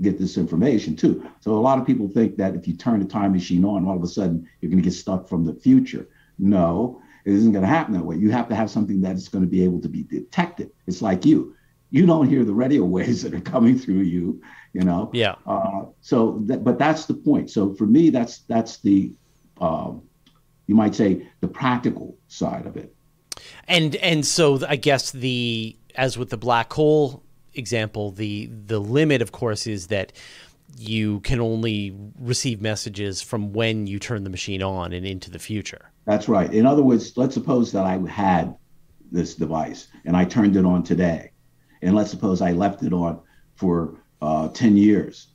get 0.03 0.19
this 0.19 0.37
information 0.37 0.95
too 0.95 1.27
so 1.41 1.53
a 1.53 1.55
lot 1.55 1.79
of 1.79 1.87
people 1.87 2.09
think 2.09 2.37
that 2.37 2.55
if 2.55 2.69
you 2.69 2.77
turn 2.77 3.01
the 3.01 3.07
time 3.07 3.33
machine 3.33 3.65
on 3.65 3.87
all 3.87 3.97
of 3.97 4.03
a 4.03 4.07
sudden 4.07 4.47
you're 4.61 4.71
going 4.71 4.83
to 4.83 4.89
get 4.89 4.95
stuff 4.95 5.29
from 5.29 5.45
the 5.45 5.55
future 5.55 6.07
no 6.39 7.01
it 7.29 7.35
isn't 7.35 7.53
going 7.53 7.63
to 7.63 7.69
happen 7.69 7.95
that 7.95 8.05
way. 8.05 8.17
You 8.17 8.31
have 8.31 8.49
to 8.49 8.55
have 8.55 8.71
something 8.71 9.01
that 9.03 9.17
is 9.17 9.29
going 9.29 9.45
to 9.45 9.51
be 9.51 9.63
able 9.63 9.81
to 9.83 9.89
be 9.89 10.03
detected. 10.03 10.71
It's 10.87 11.03
like 11.03 11.25
you. 11.25 11.55
You 11.91 12.07
don't 12.07 12.29
hear 12.29 12.45
the 12.45 12.53
radio 12.53 12.85
waves 12.85 13.23
that 13.25 13.35
are 13.35 13.41
coming 13.41 13.79
through 13.79 14.03
you 14.03 14.41
you 14.73 14.83
know? 14.83 15.11
Yeah. 15.13 15.35
Uh, 15.47 15.87
so 16.01 16.41
that, 16.47 16.65
but 16.65 16.79
that's 16.79 17.07
the 17.07 17.15
point. 17.15 17.51
So 17.51 17.75
for 17.75 17.87
me 17.87 18.11
that's 18.11 18.39
that's 18.41 18.79
the 18.79 19.13
um, 19.61 20.03
you 20.67 20.75
might 20.75 20.95
say 20.95 21.29
the 21.41 21.49
practical 21.49 22.17
side 22.29 22.67
of 22.67 22.77
it. 22.77 22.95
And 23.67 23.97
and 23.97 24.25
so 24.27 24.61
I 24.69 24.77
guess 24.77 25.11
the 25.11 25.77
as 25.95 26.17
with 26.19 26.31
the 26.31 26.37
black 26.37 26.73
hole 26.73 27.23
example, 27.55 28.11
the 28.11 28.47
the 28.47 28.79
limit, 28.79 29.23
of 29.23 29.33
course, 29.33 29.67
is 29.67 29.89
that 29.89 30.13
you 30.77 31.21
can 31.21 31.41
only 31.41 31.97
receive 32.19 32.61
messages 32.61 33.21
from 33.23 33.53
when 33.53 33.87
you 33.87 33.99
turn 33.99 34.23
the 34.23 34.31
machine 34.31 34.63
on 34.63 34.93
and 34.93 35.07
into 35.07 35.31
the 35.31 35.39
future. 35.39 35.91
That's 36.09 36.27
right. 36.27 36.51
In 36.55 36.65
other 36.65 36.83
words, 36.83 37.19
let's 37.19 37.35
suppose 37.35 37.71
that 37.73 37.85
I 37.85 37.99
had 38.09 38.57
this 39.13 39.35
device 39.35 39.89
and 40.07 40.17
I 40.17 40.25
turned 40.25 40.57
it 40.57 40.65
on 40.65 40.83
today, 40.83 41.33
and 41.83 41.95
let's 41.95 42.11
suppose 42.11 42.41
I 42.41 42.53
left 42.53 42.83
it 42.83 42.95
on 42.95 43.21
for 43.57 44.01
uh, 44.23 44.49
10 44.49 44.79
years. 44.79 45.27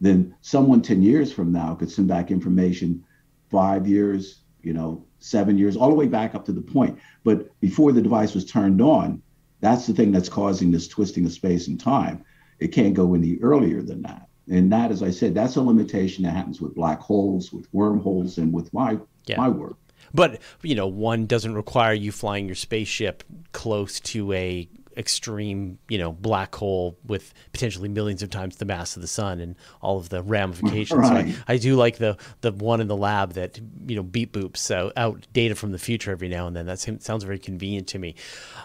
Then 0.00 0.34
someone 0.40 0.80
10 0.80 1.02
years 1.02 1.34
from 1.34 1.52
now 1.52 1.74
could 1.74 1.90
send 1.90 2.08
back 2.08 2.30
information 2.30 3.04
five 3.50 3.86
years, 3.86 4.40
you 4.62 4.72
know, 4.72 5.04
seven 5.18 5.58
years, 5.58 5.76
all 5.76 5.90
the 5.90 5.94
way 5.94 6.08
back 6.08 6.34
up 6.34 6.46
to 6.46 6.52
the 6.52 6.62
point. 6.62 6.98
But 7.24 7.60
before 7.60 7.92
the 7.92 8.00
device 8.00 8.34
was 8.34 8.46
turned 8.46 8.80
on, 8.80 9.20
that's 9.60 9.86
the 9.86 9.92
thing 9.92 10.12
that's 10.12 10.30
causing 10.30 10.70
this 10.70 10.88
twisting 10.88 11.26
of 11.26 11.32
space 11.32 11.68
and 11.68 11.78
time. 11.78 12.24
It 12.58 12.68
can't 12.68 12.94
go 12.94 13.14
any 13.14 13.36
earlier 13.42 13.82
than 13.82 14.00
that. 14.04 14.28
And 14.48 14.72
that, 14.72 14.92
as 14.92 15.02
I 15.02 15.10
said, 15.10 15.34
that's 15.34 15.56
a 15.56 15.62
limitation 15.62 16.24
that 16.24 16.34
happens 16.34 16.58
with 16.58 16.74
black 16.74 17.00
holes, 17.00 17.52
with 17.52 17.68
wormholes, 17.74 18.38
and 18.38 18.50
with 18.50 18.72
my 18.72 18.98
yeah. 19.26 19.36
my 19.36 19.50
work. 19.50 19.76
But 20.14 20.40
you 20.62 20.74
know, 20.74 20.86
one 20.86 21.26
doesn't 21.26 21.54
require 21.54 21.92
you 21.92 22.12
flying 22.12 22.46
your 22.46 22.54
spaceship 22.54 23.24
close 23.52 24.00
to 24.00 24.32
a 24.32 24.68
extreme, 24.96 25.78
you 25.88 25.98
know, 25.98 26.12
black 26.12 26.54
hole 26.54 26.98
with 27.04 27.32
potentially 27.52 27.88
millions 27.88 28.22
of 28.22 28.30
times 28.30 28.56
the 28.56 28.64
mass 28.64 28.96
of 28.96 29.02
the 29.02 29.08
sun 29.08 29.40
and 29.40 29.56
all 29.80 29.98
of 29.98 30.08
the 30.08 30.22
ramifications. 30.22 30.98
Right. 31.00 31.34
So 31.34 31.40
I, 31.48 31.54
I, 31.54 31.56
do 31.56 31.76
like 31.76 31.98
the 31.98 32.16
the 32.40 32.52
one 32.52 32.80
in 32.80 32.88
the 32.88 32.96
lab 32.96 33.32
that 33.34 33.58
you 33.86 33.96
know 33.96 34.02
beep 34.02 34.32
boops 34.32 34.58
so 34.58 34.92
out 34.96 35.26
data 35.32 35.54
from 35.54 35.72
the 35.72 35.78
future 35.78 36.10
every 36.10 36.28
now 36.28 36.46
and 36.46 36.56
then. 36.56 36.66
That 36.66 36.78
sounds 36.78 37.24
very 37.24 37.38
convenient 37.38 37.88
to 37.88 37.98
me. 37.98 38.14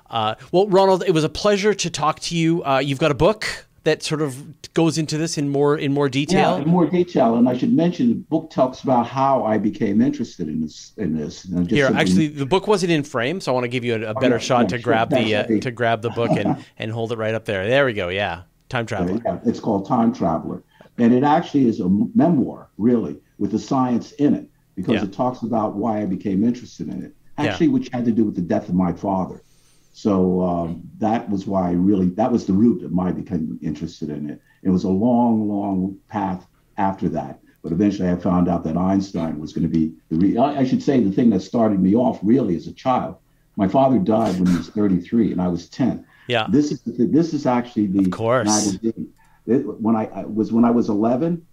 Uh, 0.10 0.36
well, 0.52 0.68
Ronald, 0.68 1.04
it 1.06 1.12
was 1.12 1.24
a 1.24 1.30
pleasure 1.30 1.74
to 1.74 1.90
talk 1.90 2.20
to 2.22 2.36
you. 2.36 2.64
Uh, 2.64 2.80
you've 2.80 3.00
got 3.00 3.12
a 3.12 3.16
book 3.16 3.67
that 3.88 4.04
sort 4.04 4.22
of 4.22 4.74
goes 4.74 4.98
into 4.98 5.18
this 5.18 5.38
in 5.38 5.48
more 5.48 5.78
in 5.78 5.94
more 5.94 6.10
detail? 6.10 6.58
Yeah, 6.58 6.64
in 6.64 6.68
more 6.68 6.86
detail. 6.86 7.36
And 7.36 7.48
I 7.48 7.58
should 7.58 7.74
mention 7.74 8.10
the 8.10 8.16
book 8.16 8.50
talks 8.50 8.84
about 8.84 9.08
how 9.08 9.46
I 9.46 9.58
became 9.58 10.02
interested 10.02 10.50
in 10.50 10.60
this. 10.60 10.92
In 10.98 11.16
this. 11.16 11.44
Here, 11.70 11.90
actually, 11.96 12.28
the 12.28 12.46
book 12.46 12.68
wasn't 12.68 12.92
in 12.92 13.04
frame, 13.04 13.40
so 13.40 13.52
I 13.52 13.54
want 13.54 13.64
to 13.64 13.70
give 13.70 13.86
you 13.86 13.96
a, 13.96 14.12
a 14.12 14.14
better 14.14 14.36
oh, 14.36 14.38
yeah, 14.38 14.38
shot 14.40 14.62
yeah, 14.64 14.68
to 14.68 14.76
sure, 14.76 14.84
grab 14.84 15.10
the 15.10 15.36
uh, 15.36 15.60
to 15.62 15.72
grab 15.72 16.02
the 16.02 16.10
book 16.10 16.32
and 16.32 16.64
and 16.78 16.92
hold 16.92 17.14
it 17.14 17.18
right 17.18 17.34
up 17.34 17.46
there. 17.46 17.66
There 17.68 17.86
we 17.86 17.94
go. 17.94 18.10
Yeah, 18.10 18.44
time 18.68 18.86
traveler. 18.86 19.22
Yeah, 19.26 19.40
it's 19.46 19.62
called 19.62 19.88
Time 19.88 20.14
Traveler, 20.14 20.64
and 20.98 21.14
it 21.14 21.24
actually 21.24 21.70
is 21.70 21.80
a 21.80 21.88
memoir, 22.14 22.70
really, 22.78 23.16
with 23.38 23.52
the 23.52 23.60
science 23.60 24.12
in 24.14 24.36
it, 24.36 24.50
because 24.76 25.02
it 25.02 25.14
talks 25.14 25.44
about 25.44 25.76
why 25.76 26.02
I 26.02 26.06
became 26.06 26.44
interested 26.44 26.90
in 26.90 27.04
it. 27.04 27.14
Actually, 27.38 27.70
which 27.70 27.88
had 27.94 28.04
to 28.04 28.12
do 28.12 28.26
with 28.26 28.36
the 28.36 28.42
death 28.42 28.68
of 28.68 28.76
my 28.76 28.92
father. 28.92 29.42
So 29.98 30.44
um, 30.44 30.84
that 31.00 31.28
was 31.28 31.48
why 31.48 31.70
I 31.70 31.72
really 31.72 32.10
that 32.10 32.32
was 32.32 32.46
the 32.46 32.54
root 32.54 32.84
of 32.84 32.92
my 32.92 33.12
becoming 33.12 33.58
interested 33.64 34.12
in 34.12 34.30
it. 34.30 34.40
It 34.62 34.70
was 34.70 34.84
a 34.84 34.90
long, 34.90 35.50
long 35.50 35.98
path 36.08 36.46
after 36.78 37.10
that, 37.10 37.40
but 37.64 37.72
eventually 37.72 38.08
I 38.08 38.16
found 38.16 38.48
out 38.48 38.64
that 38.66 38.78
Einstein 38.78 39.40
was 39.40 39.54
going 39.54 39.64
to 39.64 39.76
be 39.76 39.96
the. 40.10 40.18
Re- 40.18 40.38
I 40.38 40.66
should 40.66 40.84
say 40.84 41.00
the 41.00 41.12
thing 41.12 41.32
that 41.32 41.40
started 41.40 41.80
me 41.80 41.96
off 41.96 42.20
really 42.22 42.56
as 42.56 42.68
a 42.68 42.74
child. 42.74 43.16
My 43.56 43.68
father 43.68 43.98
died 43.98 44.40
when 44.40 44.46
he 44.46 44.58
was 44.58 44.70
33, 44.70 45.32
and 45.32 45.42
I 45.42 45.48
was 45.48 45.68
10. 45.68 46.06
Yeah. 46.28 46.46
This 46.48 46.72
is 46.72 46.82
the, 46.82 47.08
this 47.08 47.34
is 47.34 47.48
actually 47.48 47.88
the 47.88 48.06
of 48.06 48.12
course. 48.12 48.78
It, 48.84 49.82
when 49.82 49.96
I, 49.96 50.06
I 50.14 50.26
was 50.26 50.52
when 50.52 50.64
I 50.64 50.70
was 50.70 50.90
11, 50.90 51.44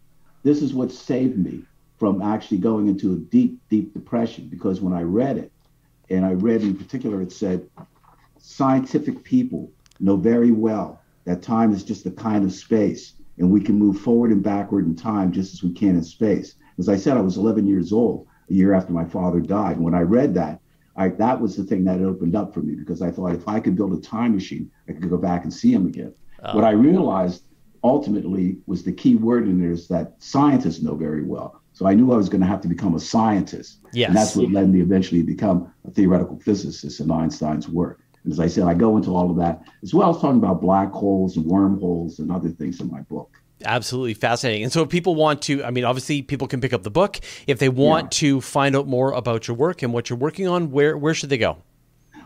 this 0.43 0.61
is 0.61 0.75
what 0.75 0.93
saved 0.93 1.39
me 1.39 1.63
from 1.99 2.21
actually 2.21 2.59
going 2.59 2.89
into 2.89 3.15
a 3.15 3.17
deep, 3.17 3.59
deep 3.71 3.95
depression 3.95 4.49
because 4.49 4.83
when 4.83 4.93
I 4.93 5.01
read 5.01 5.39
it, 5.39 5.51
and 6.11 6.27
I 6.27 6.33
read 6.33 6.61
in 6.61 6.77
particular, 6.77 7.23
it 7.23 7.33
said 7.33 7.67
scientific 8.45 9.25
people 9.25 9.73
know 10.01 10.17
very 10.17 10.53
well 10.53 11.01
that 11.25 11.43
time 11.43 11.73
is 11.73 11.83
just 11.83 12.05
a 12.05 12.11
kind 12.11 12.45
of 12.45 12.53
space 12.53 13.15
and 13.39 13.51
we 13.51 13.59
can 13.59 13.79
move 13.79 13.99
forward 13.99 14.31
and 14.31 14.43
backward 14.43 14.85
in 14.85 14.95
time 14.95 15.33
just 15.33 15.55
as 15.55 15.63
we 15.63 15.73
can 15.73 15.97
in 15.97 16.05
space. 16.05 16.57
As 16.79 16.91
I 16.91 16.97
said, 16.97 17.17
I 17.17 17.23
was 17.23 17.39
11 17.39 17.67
years 17.67 17.91
old 17.91 18.27
a 18.51 18.53
year 18.53 18.75
after 18.75 18.93
my 18.93 19.07
father 19.07 19.41
died. 19.41 19.77
And 19.77 19.85
when 19.85 19.95
I 19.95 20.03
read 20.03 20.35
that, 20.35 20.61
I, 20.95 21.09
that 21.09 21.41
was 21.41 21.57
the 21.57 21.65
thing 21.65 21.85
that 21.85 22.03
opened 22.03 22.37
up 22.37 22.53
for 22.53 22.61
me 22.61 22.75
because 22.75 23.01
I 23.01 23.11
thought 23.11 23.35
if 23.35 23.49
I 23.49 23.61
could 23.61 23.77
build 23.77 23.95
a 23.95 24.01
time 24.01 24.35
machine, 24.35 24.71
I 24.89 24.93
could 24.93 25.09
go 25.09 25.17
back 25.17 25.45
and 25.45 25.53
see 25.53 25.73
him 25.73 25.87
again. 25.87 26.15
Oh. 26.43 26.55
What 26.55 26.65
I 26.65 26.73
realized 26.73 27.45
ultimately 27.83 28.59
was 28.67 28.85
the 28.85 28.93
key 28.93 29.15
word 29.15 29.49
in 29.49 29.59
there 29.59 29.73
is 29.73 29.89
that 29.89 30.17
scientists 30.19 30.83
know 30.83 30.97
very 30.97 31.25
well. 31.25 31.63
So 31.73 31.87
I 31.87 31.95
knew 31.95 32.13
I 32.13 32.17
was 32.17 32.29
going 32.29 32.43
to 32.43 32.47
have 32.47 32.61
to 32.61 32.69
become 32.69 32.95
a 32.95 33.01
scientist. 33.01 33.79
Yes. 33.95 34.09
And 34.09 34.17
that's 34.17 34.37
what 34.37 34.53
led 34.53 34.69
me 34.69 34.83
eventually 34.83 35.23
to 35.23 35.27
become 35.27 35.73
a 35.89 35.91
theoretical 35.91 36.39
physicist 36.39 37.01
in 37.01 37.11
Einstein's 37.11 37.69
work 37.69 38.04
as 38.29 38.41
I 38.41 38.47
said, 38.47 38.65
I 38.65 38.75
go 38.75 38.97
into 38.97 39.11
all 39.11 39.31
of 39.31 39.37
that 39.37 39.63
as 39.83 39.95
well 39.95 40.11
as 40.15 40.21
talking 40.21 40.39
about 40.39 40.61
black 40.61 40.91
holes 40.91 41.37
and 41.37 41.47
wormholes 41.47 42.19
and 42.19 42.31
other 42.31 42.49
things 42.49 42.81
in 42.81 42.91
my 42.91 43.01
book. 43.03 43.37
Absolutely 43.65 44.15
fascinating. 44.15 44.65
And 44.65 44.73
so, 44.73 44.83
if 44.83 44.89
people 44.89 45.15
want 45.15 45.43
to, 45.43 45.65
I 45.65 45.71
mean, 45.71 45.85
obviously, 45.85 46.23
people 46.23 46.49
can 46.49 46.61
pick 46.61 46.73
up 46.73 46.83
the 46.83 46.91
book. 46.91 47.21
If 47.47 47.59
they 47.59 47.69
want 47.69 48.05
yeah. 48.05 48.29
to 48.29 48.41
find 48.41 48.77
out 48.77 48.87
more 48.87 49.13
about 49.13 49.49
your 49.49 49.57
work 49.57 49.83
and 49.83 49.93
what 49.93 50.11
you're 50.11 50.19
working 50.19 50.49
on, 50.49 50.71
where 50.71 50.99
where 50.99 51.15
should 51.15 51.31
they 51.31 51.39
go? 51.39 51.59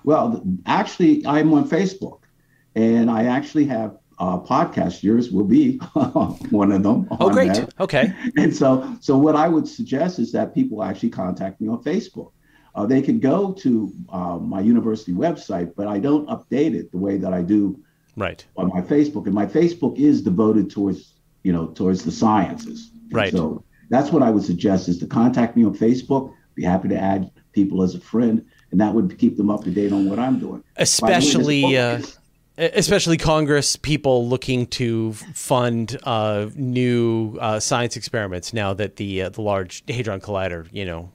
Well, 0.05 0.43
actually, 0.67 1.25
I'm 1.27 1.53
on 1.53 1.69
Facebook, 1.69 2.21
and 2.75 3.11
I 3.11 3.25
actually 3.25 3.67
have 3.67 3.99
uh, 4.19 4.39
podcast. 4.39 5.03
Yours 5.03 5.31
will 5.31 5.45
be 5.45 5.77
one 6.51 6.73
of 6.73 6.83
them. 6.83 7.09
Oh, 7.21 7.31
great. 7.31 7.55
There. 7.55 7.69
Okay. 7.81 8.13
And 8.37 8.55
so, 8.55 8.97
so 9.01 9.17
what 9.17 9.37
I 9.37 9.49
would 9.49 9.67
suggest 9.67 10.19
is 10.19 10.33
that 10.33 10.55
people 10.55 10.83
actually 10.83 11.11
contact 11.11 11.61
me 11.61 11.69
on 11.69 11.83
Facebook. 11.83 12.33
Uh, 12.79 12.87
they 12.87 13.03
can 13.03 13.19
go 13.19 13.51
to 13.51 13.93
uh, 14.11 14.39
my 14.39 14.61
university 14.61 15.13
website, 15.13 15.75
but 15.75 15.89
I 15.89 15.99
don't 15.99 16.29
update 16.29 16.77
it 16.77 16.93
the 16.93 16.97
way 16.97 17.17
that 17.19 17.33
I 17.33 17.43
do 17.43 17.77
right 18.17 18.47
on 18.57 18.69
my 18.69 18.83
Facebook. 18.83 19.27
And 19.27 19.35
my 19.35 19.47
Facebook 19.47 19.99
is 19.99 20.23
devoted 20.23 20.71
towards 20.71 21.15
you 21.43 21.53
know 21.53 21.67
towards 21.67 22.05
the 22.05 22.13
sciences. 22.13 22.93
Right. 23.11 23.33
So 23.33 23.65
that's 23.91 24.13
what 24.13 24.23
I 24.23 24.31
would 24.31 24.45
suggest 24.45 24.89
is 24.89 24.97
to 24.99 25.09
contact 25.09 25.57
me 25.57 25.65
on 25.65 25.77
Facebook. 25.77 26.33
Be 26.55 26.63
happy 26.63 26.87
to 26.91 26.97
add 26.97 27.33
people 27.51 27.83
as 27.83 27.97
a 27.97 28.01
friend, 28.01 28.47
and 28.71 28.81
that 28.81 28.95
would 28.95 29.19
keep 29.19 29.37
them 29.37 29.51
up 29.51 29.65
to 29.65 29.73
date 29.73 29.93
on 29.93 30.09
what 30.09 30.21
I'm 30.21 30.39
doing. 30.39 30.63
Especially. 30.77 31.77
Uh, 31.77 32.01
especially 32.59 33.17
Congress 33.17 33.75
people 33.75 34.29
looking 34.29 34.67
to 34.67 35.13
fund 35.13 35.97
uh, 36.05 36.49
new 36.55 37.39
uh, 37.41 37.59
science 37.59 37.97
experiments 37.97 38.53
now 38.53 38.73
that 38.75 38.97
the 38.97 39.23
uh, 39.23 39.29
the 39.31 39.43
Large 39.43 39.83
Hadron 39.89 40.21
Collider, 40.21 40.69
you 40.73 40.85
know, 40.85 41.11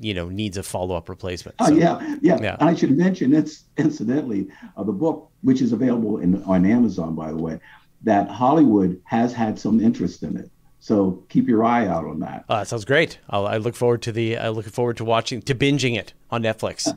you 0.00 0.14
know 0.14 0.28
needs 0.28 0.56
a 0.56 0.62
follow 0.62 0.96
up 0.96 1.08
replacement. 1.08 1.56
Oh, 1.60 1.66
so, 1.66 1.72
oh 1.72 1.76
yeah, 1.76 2.16
yeah, 2.22 2.38
yeah. 2.40 2.56
I 2.60 2.74
should 2.74 2.96
mention 2.96 3.34
it's 3.34 3.64
incidentally 3.76 4.48
uh, 4.76 4.82
the 4.82 4.92
book, 4.92 5.30
which 5.42 5.60
is 5.60 5.72
available 5.72 6.18
in, 6.18 6.42
on 6.44 6.66
Amazon, 6.66 7.14
by 7.14 7.30
the 7.30 7.38
way, 7.38 7.60
that 8.02 8.28
Hollywood 8.28 9.00
has 9.04 9.32
had 9.32 9.58
some 9.58 9.80
interest 9.80 10.22
in 10.22 10.36
it. 10.36 10.50
So 10.80 11.22
keep 11.28 11.46
your 11.46 11.62
eye 11.62 11.86
out 11.86 12.06
on 12.06 12.20
that. 12.20 12.46
Uh, 12.48 12.64
sounds 12.64 12.86
great. 12.86 13.18
I'll, 13.28 13.46
I 13.46 13.58
look 13.58 13.76
forward 13.76 14.02
to 14.02 14.12
the. 14.12 14.38
I 14.38 14.48
look 14.48 14.66
forward 14.66 14.96
to 14.96 15.04
watching 15.04 15.42
to 15.42 15.54
binging 15.54 15.96
it 15.96 16.14
on 16.30 16.42
Netflix. 16.42 16.88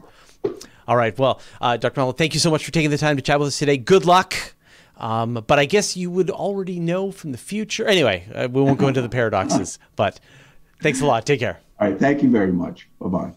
All 0.87 0.95
right. 0.97 1.17
Well, 1.17 1.41
uh, 1.61 1.77
Dr. 1.77 1.99
Mallett, 1.99 2.17
thank 2.17 2.33
you 2.33 2.39
so 2.39 2.49
much 2.49 2.65
for 2.65 2.71
taking 2.71 2.89
the 2.89 2.97
time 2.97 3.17
to 3.17 3.21
chat 3.21 3.39
with 3.39 3.49
us 3.49 3.59
today. 3.59 3.77
Good 3.77 4.05
luck. 4.05 4.35
Um, 4.97 5.43
but 5.47 5.59
I 5.59 5.65
guess 5.65 5.97
you 5.97 6.11
would 6.11 6.29
already 6.29 6.79
know 6.79 7.11
from 7.11 7.31
the 7.31 7.37
future. 7.37 7.85
Anyway, 7.85 8.27
uh, 8.33 8.47
we 8.49 8.61
won't 8.61 8.79
go 8.79 8.87
into 8.87 9.01
the 9.01 9.09
paradoxes. 9.19 9.79
But 9.95 10.19
thanks 10.81 11.01
a 11.01 11.05
lot. 11.05 11.25
Take 11.25 11.39
care. 11.39 11.59
All 11.83 11.89
right. 11.89 11.99
Thank 11.99 12.23
you 12.23 12.31
very 12.31 12.53
much. 12.53 12.87
Bye 12.97 13.09
bye. 13.09 13.33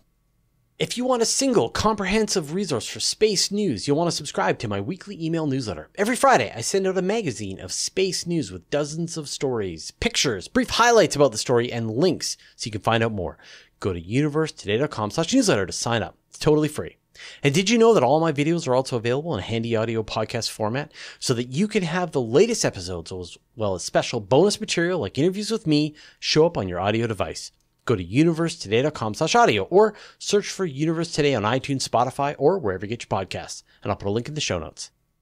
If 0.79 0.97
you 0.97 1.05
want 1.05 1.21
a 1.21 1.27
single 1.27 1.69
comprehensive 1.69 2.55
resource 2.55 2.87
for 2.87 3.01
space 3.01 3.51
news, 3.51 3.89
you'll 3.89 3.97
want 3.97 4.09
to 4.09 4.17
subscribe 4.17 4.61
to 4.61 4.69
my 4.69 4.81
weekly 4.81 5.21
email 5.21 5.49
newsletter. 5.49 5.89
Every 5.97 6.15
Friday, 6.15 6.53
I 6.55 6.61
send 6.61 6.87
out 6.87 6.97
a 6.97 7.03
magazine 7.03 7.59
of 7.59 7.73
space 7.73 8.25
news 8.25 8.53
with 8.53 8.71
dozens 8.71 9.17
of 9.17 9.29
stories, 9.29 9.91
pictures, 9.91 10.47
brief 10.47 10.71
highlights 10.71 11.17
about 11.17 11.33
the 11.33 11.39
story, 11.39 11.73
and 11.73 11.91
links 11.91 12.37
so 12.55 12.69
you 12.69 12.71
can 12.71 12.83
find 12.83 13.03
out 13.03 13.11
more. 13.11 13.37
Go 13.81 13.93
to 13.93 14.01
universetoday.com 14.01 15.11
slash 15.11 15.35
newsletter 15.35 15.67
to 15.67 15.73
sign 15.73 16.05
up. 16.05 16.17
It's 16.29 16.39
totally 16.39 16.69
free. 16.69 16.99
And 17.43 17.53
did 17.53 17.69
you 17.69 17.79
know 17.79 17.95
that 17.95 18.05
all 18.05 18.21
my 18.21 18.31
videos 18.31 18.69
are 18.69 18.77
also 18.77 18.97
available 18.97 19.35
in 19.35 19.43
handy 19.43 19.75
audio 19.75 20.05
podcast 20.05 20.51
format 20.51 20.93
so 21.19 21.35
that 21.35 21.49
you 21.49 21.67
can 21.67 21.83
have 21.83 22.13
the 22.13 22.21
latest 22.21 22.65
episodes 22.65 23.11
as 23.11 23.39
well 23.57 23.75
as 23.75 23.83
special 23.83 24.21
bonus 24.21 24.61
material 24.61 25.01
like 25.01 25.19
interviews 25.19 25.51
with 25.51 25.67
me 25.67 25.97
show 26.21 26.47
up 26.47 26.57
on 26.57 26.69
your 26.69 26.79
audio 26.79 27.09
device? 27.09 27.51
Go 27.87 27.97
to 27.97 28.05
universetoday.com 28.05 29.15
slash 29.15 29.35
audio 29.35 29.63
or 29.65 29.95
search 30.19 30.49
for 30.49 30.67
Universe 30.67 31.13
Today 31.13 31.35
on 31.35 31.45
iTunes, 31.45 31.89
Spotify, 31.89 32.35
or 32.39 32.59
wherever 32.59 32.85
you 32.85 32.91
get 32.91 33.07
your 33.09 33.19
podcasts. 33.19 33.63
And 33.83 33.91
I'll 33.91 33.97
put 33.97 34.09
a 34.09 34.11
link 34.11 34.29
in 34.29 34.35
the 34.35 34.41
show 34.41 34.59
notes. 34.59 34.91